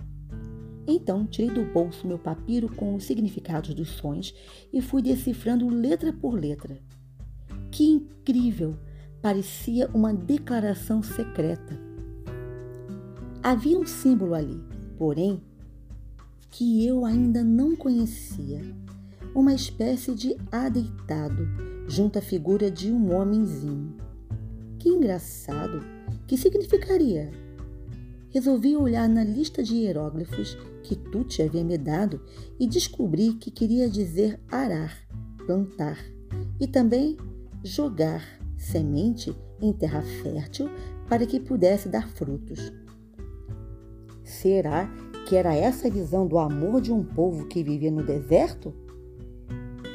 Então 0.87 1.27
tirei 1.27 1.51
do 1.51 1.65
bolso 1.65 2.07
meu 2.07 2.19
papiro 2.19 2.69
com 2.75 2.95
os 2.95 3.05
significados 3.05 3.75
dos 3.75 3.89
sonhos 3.89 4.35
e 4.73 4.81
fui 4.81 5.01
decifrando 5.03 5.69
letra 5.69 6.13
por 6.13 6.35
letra. 6.35 6.79
Que 7.71 7.85
incrível! 7.85 8.77
Parecia 9.21 9.89
uma 9.95 10.13
declaração 10.13 11.01
secreta. 11.01 11.79
Havia 13.41 13.79
um 13.79 13.87
símbolo 13.87 14.35
ali, 14.35 14.61
porém, 14.99 15.41
que 16.51 16.85
eu 16.85 17.05
ainda 17.05 17.45
não 17.45 17.77
conhecia. 17.77 18.61
Uma 19.35 19.55
espécie 19.55 20.15
de 20.15 20.37
adeitado 20.51 21.47
junto 21.87 22.19
à 22.19 22.23
figura 22.23 22.71
de 22.71 22.91
um 22.91 23.15
homenzinho. 23.15 23.97
Que 24.79 24.89
engraçado! 24.89 25.85
Que 26.27 26.37
significaria? 26.37 27.31
Resolvi 28.31 28.77
olhar 28.77 29.09
na 29.09 29.23
lista 29.23 29.63
de 29.63 29.77
hieróglifos 29.77 30.57
que 30.83 30.97
Tuti 30.97 31.43
havia 31.43 31.65
me 31.65 31.79
dado 31.79 32.21
e 32.59 32.67
descobri 32.67 33.35
que 33.35 33.51
queria 33.51 33.89
dizer 33.89 34.41
arar, 34.51 34.97
plantar 35.47 35.99
e 36.61 36.67
também 36.67 37.17
jogar 37.63 38.23
semente 38.57 39.35
em 39.61 39.73
terra 39.73 40.03
fértil 40.23 40.69
para 41.09 41.27
que 41.27 41.41
pudesse 41.41 41.89
dar 41.89 42.09
frutos. 42.09 42.73
Será 44.25 44.89
que 45.29 45.37
era 45.37 45.55
essa 45.55 45.89
a 45.89 45.91
visão 45.91 46.27
do 46.27 46.39
amor 46.39 46.81
de 46.81 46.93
um 46.93 47.05
povo 47.05 47.47
que 47.47 47.63
vivia 47.63 47.91
no 47.91 48.05
deserto? 48.05 48.75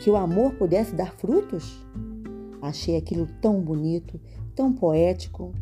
Que 0.01 0.09
o 0.09 0.15
amor 0.15 0.53
pudesse 0.53 0.95
dar 0.95 1.13
frutos? 1.13 1.85
Achei 2.61 2.95
aquilo 2.95 3.27
tão 3.41 3.61
bonito, 3.61 4.19
tão 4.55 4.73
poético. 4.73 5.53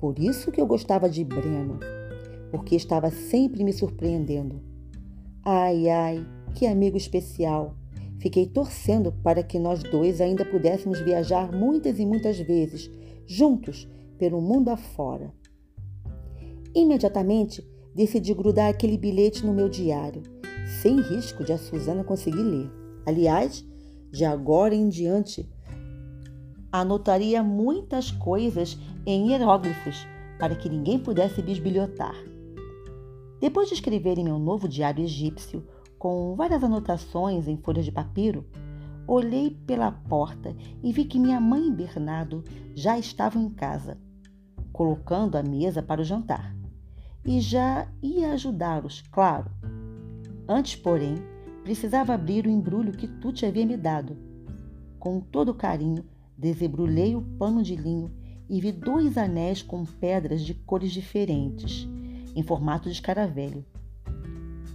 Por 0.00 0.18
isso 0.18 0.50
que 0.50 0.60
eu 0.60 0.66
gostava 0.66 1.08
de 1.08 1.24
Breno 1.24 1.78
porque 2.50 2.76
estava 2.76 3.10
sempre 3.10 3.62
me 3.64 3.72
surpreendendo. 3.72 4.62
Ai, 5.44 5.88
ai, 5.88 6.26
que 6.54 6.66
amigo 6.66 6.96
especial! 6.96 7.76
Fiquei 8.18 8.46
torcendo 8.46 9.12
para 9.12 9.42
que 9.42 9.58
nós 9.58 9.82
dois 9.82 10.20
ainda 10.20 10.44
pudéssemos 10.44 11.00
viajar 11.00 11.52
muitas 11.52 12.00
e 12.00 12.06
muitas 12.06 12.38
vezes, 12.38 12.90
juntos, 13.26 13.88
pelo 14.18 14.40
mundo 14.40 14.70
afora. 14.70 15.32
Imediatamente 16.74 17.64
decidi 17.94 18.34
grudar 18.34 18.70
aquele 18.70 18.98
bilhete 18.98 19.46
no 19.46 19.54
meu 19.54 19.68
diário, 19.68 20.22
sem 20.80 21.00
risco 21.00 21.44
de 21.44 21.52
a 21.52 21.58
Suzana 21.58 22.02
conseguir 22.02 22.42
ler. 22.42 22.70
Aliás, 23.06 23.64
de 24.10 24.24
agora 24.24 24.74
em 24.74 24.88
diante, 24.88 25.48
anotaria 26.72 27.42
muitas 27.42 28.10
coisas 28.10 28.78
em 29.06 29.30
hieróglifos 29.30 30.06
para 30.38 30.54
que 30.54 30.68
ninguém 30.68 30.98
pudesse 30.98 31.40
bisbilhotar. 31.40 32.14
Depois 33.40 33.68
de 33.68 33.74
escrever 33.74 34.18
em 34.18 34.24
meu 34.24 34.38
novo 34.38 34.68
diário 34.68 35.04
egípcio, 35.04 35.64
com 35.98 36.34
várias 36.34 36.62
anotações 36.64 37.46
em 37.46 37.56
folhas 37.56 37.84
de 37.84 37.92
papiro, 37.92 38.44
olhei 39.06 39.50
pela 39.66 39.92
porta 39.92 40.54
e 40.82 40.92
vi 40.92 41.04
que 41.04 41.18
minha 41.18 41.40
mãe 41.40 41.68
e 41.68 41.72
Bernardo 41.72 42.42
já 42.74 42.98
estavam 42.98 43.42
em 43.42 43.50
casa, 43.50 43.96
colocando 44.72 45.36
a 45.36 45.42
mesa 45.42 45.82
para 45.82 46.00
o 46.00 46.04
jantar. 46.04 46.54
E 47.24 47.40
já 47.40 47.88
ia 48.02 48.32
ajudá-los, 48.32 49.02
claro. 49.12 49.50
Antes, 50.48 50.76
porém, 50.76 51.16
precisava 51.62 52.14
abrir 52.14 52.46
o 52.46 52.50
embrulho 52.50 52.92
que 52.92 53.06
Tuti 53.06 53.44
havia 53.44 53.66
me 53.66 53.76
dado. 53.76 54.16
Com 54.98 55.20
todo 55.20 55.54
carinho, 55.54 56.04
desembrulhei 56.36 57.14
o 57.14 57.22
pano 57.38 57.62
de 57.62 57.76
linho 57.76 58.10
e 58.48 58.60
vi 58.60 58.72
dois 58.72 59.18
anéis 59.18 59.62
com 59.62 59.84
pedras 59.84 60.42
de 60.42 60.54
cores 60.54 60.90
diferentes, 60.90 61.88
em 62.38 62.42
formato 62.44 62.88
de 62.88 62.94
escaravelho. 62.94 63.64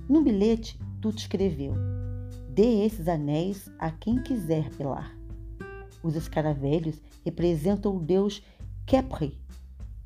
No 0.10 0.22
bilhete, 0.22 0.78
Tuti 1.00 1.20
escreveu: 1.20 1.74
Dê 2.50 2.84
esses 2.84 3.08
anéis 3.08 3.72
a 3.80 3.90
quem 3.90 4.22
quiser, 4.22 4.70
Pilar. 4.72 5.18
Os 6.04 6.14
escaravelhos 6.14 7.02
representam 7.24 7.96
o 7.96 8.02
deus 8.02 8.44
Kepri, 8.86 9.40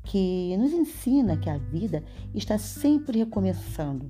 que 0.04 0.56
nos 0.56 0.72
ensina 0.72 1.36
que 1.36 1.50
a 1.50 1.58
vida 1.58 2.04
está 2.32 2.56
sempre 2.58 3.18
recomeçando. 3.18 4.08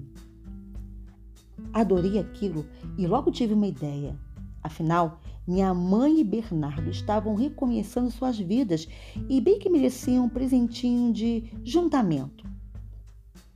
Adorei 1.73 2.19
aquilo 2.19 2.67
e 2.99 3.07
logo 3.07 3.31
tive 3.31 3.55
uma 3.55 3.67
ideia. 3.67 4.15
Afinal, 4.63 5.23
minha 5.47 5.73
mãe 5.73 6.21
e 6.21 6.25
Bernardo 6.25 6.91
estavam 6.91 7.35
recomeçando 7.35 8.11
suas 8.11 8.39
vidas 8.39 8.87
e 9.27 9.41
bem 9.41 9.59
que 9.59 9.71
mereciam 9.71 10.27
um 10.27 10.29
presentinho 10.29 11.11
de 11.15 11.51
juntamento. 11.65 12.48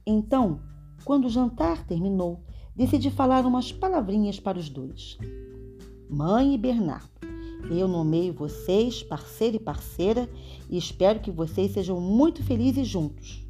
Então, 0.07 0.61
quando 1.05 1.27
o 1.27 1.31
jantar 1.31 1.87
terminou, 1.87 2.41
decidi 2.75 3.11
falar 3.11 3.47
umas 3.47 3.73
palavrinhas 3.73 4.41
para 4.41 4.59
os 4.59 4.69
dois. 4.69 5.19
Mãe 6.09 6.55
e 6.55 6.59
Bernardo, 6.59 7.09
eu 7.71 7.87
nomeio 7.87 8.33
vocês 8.33 9.03
parceiro 9.03 9.57
e 9.57 9.61
parceira 9.61 10.29
e 10.69 10.77
espero 10.77 11.21
que 11.21 11.31
vocês 11.31 11.73
sejam 11.73 12.01
muito 12.01 12.43
felizes 12.43 12.89
juntos. 12.89 13.47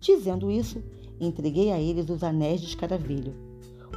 Dizendo 0.00 0.50
isso, 0.50 0.82
entreguei 1.20 1.70
a 1.70 1.80
eles 1.80 2.08
os 2.08 2.22
anéis 2.22 2.60
de 2.60 2.66
escaravelho. 2.68 3.34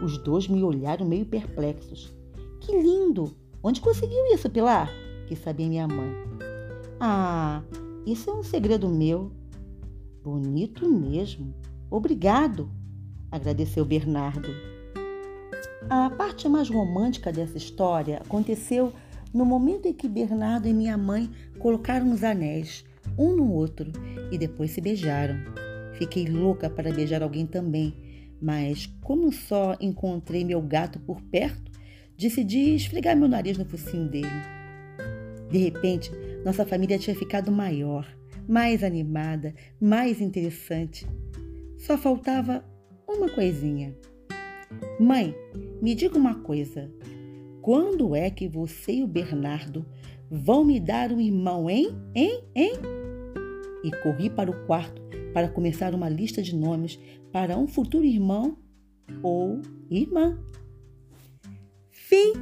Os 0.01 0.17
dois 0.17 0.47
me 0.47 0.63
olharam 0.63 1.05
meio 1.05 1.25
perplexos. 1.25 2.13
Que 2.59 2.71
lindo! 2.71 3.35
Onde 3.63 3.81
conseguiu 3.81 4.25
isso, 4.33 4.49
Pilar? 4.49 4.91
Quis 5.27 5.39
saber 5.39 5.67
minha 5.67 5.87
mãe. 5.87 6.11
Ah, 6.99 7.63
isso 8.05 8.29
é 8.29 8.33
um 8.33 8.43
segredo 8.43 8.87
meu. 8.87 9.31
Bonito 10.23 10.87
mesmo. 10.87 11.53
Obrigado, 11.89 12.69
agradeceu 13.31 13.85
Bernardo. 13.85 14.49
A 15.89 16.09
parte 16.09 16.49
mais 16.49 16.69
romântica 16.69 17.31
dessa 17.31 17.57
história 17.57 18.17
aconteceu 18.17 18.91
no 19.33 19.45
momento 19.45 19.87
em 19.87 19.93
que 19.93 20.07
Bernardo 20.07 20.67
e 20.67 20.73
minha 20.73 20.97
mãe 20.97 21.29
colocaram 21.59 22.11
os 22.11 22.23
anéis 22.23 22.83
um 23.17 23.35
no 23.35 23.51
outro 23.51 23.91
e 24.31 24.37
depois 24.37 24.71
se 24.71 24.81
beijaram. 24.81 25.37
Fiquei 25.93 26.25
louca 26.25 26.69
para 26.69 26.91
beijar 26.91 27.23
alguém 27.23 27.45
também, 27.45 27.93
mas 28.41 28.85
como 29.01 29.31
só 29.31 29.75
encontrei 29.79 30.43
meu 30.43 30.61
gato 30.61 30.99
por 30.99 31.21
perto, 31.21 31.71
decidi 32.17 32.75
esfregar 32.75 33.15
meu 33.15 33.27
nariz 33.27 33.57
no 33.57 33.65
focinho 33.65 34.09
dele. 34.09 34.27
De 35.49 35.57
repente, 35.57 36.11
nossa 36.43 36.65
família 36.65 36.99
tinha 36.99 37.15
ficado 37.15 37.51
maior, 37.51 38.05
mais 38.47 38.83
animada, 38.83 39.55
mais 39.79 40.19
interessante. 40.19 41.07
Só 41.87 41.97
faltava 41.97 42.65
uma 43.07 43.29
coisinha. 43.29 43.95
Mãe, 44.99 45.33
me 45.81 45.95
diga 45.95 46.17
uma 46.17 46.35
coisa. 46.35 46.91
Quando 47.61 48.13
é 48.13 48.29
que 48.29 48.45
você 48.45 48.95
e 48.95 49.03
o 49.03 49.07
Bernardo 49.07 49.85
vão 50.29 50.65
me 50.65 50.81
dar 50.81 51.13
um 51.13 51.21
irmão, 51.21 51.69
hein? 51.69 51.95
Hein? 52.13 52.43
Hein? 52.53 52.73
E 53.85 53.91
corri 54.03 54.29
para 54.29 54.51
o 54.51 54.65
quarto 54.65 55.01
para 55.33 55.47
começar 55.47 55.95
uma 55.95 56.09
lista 56.09 56.41
de 56.41 56.53
nomes 56.53 56.99
para 57.31 57.57
um 57.57 57.67
futuro 57.67 58.03
irmão 58.03 58.57
ou 59.23 59.61
irmã. 59.89 60.37
Fim! 61.89 62.33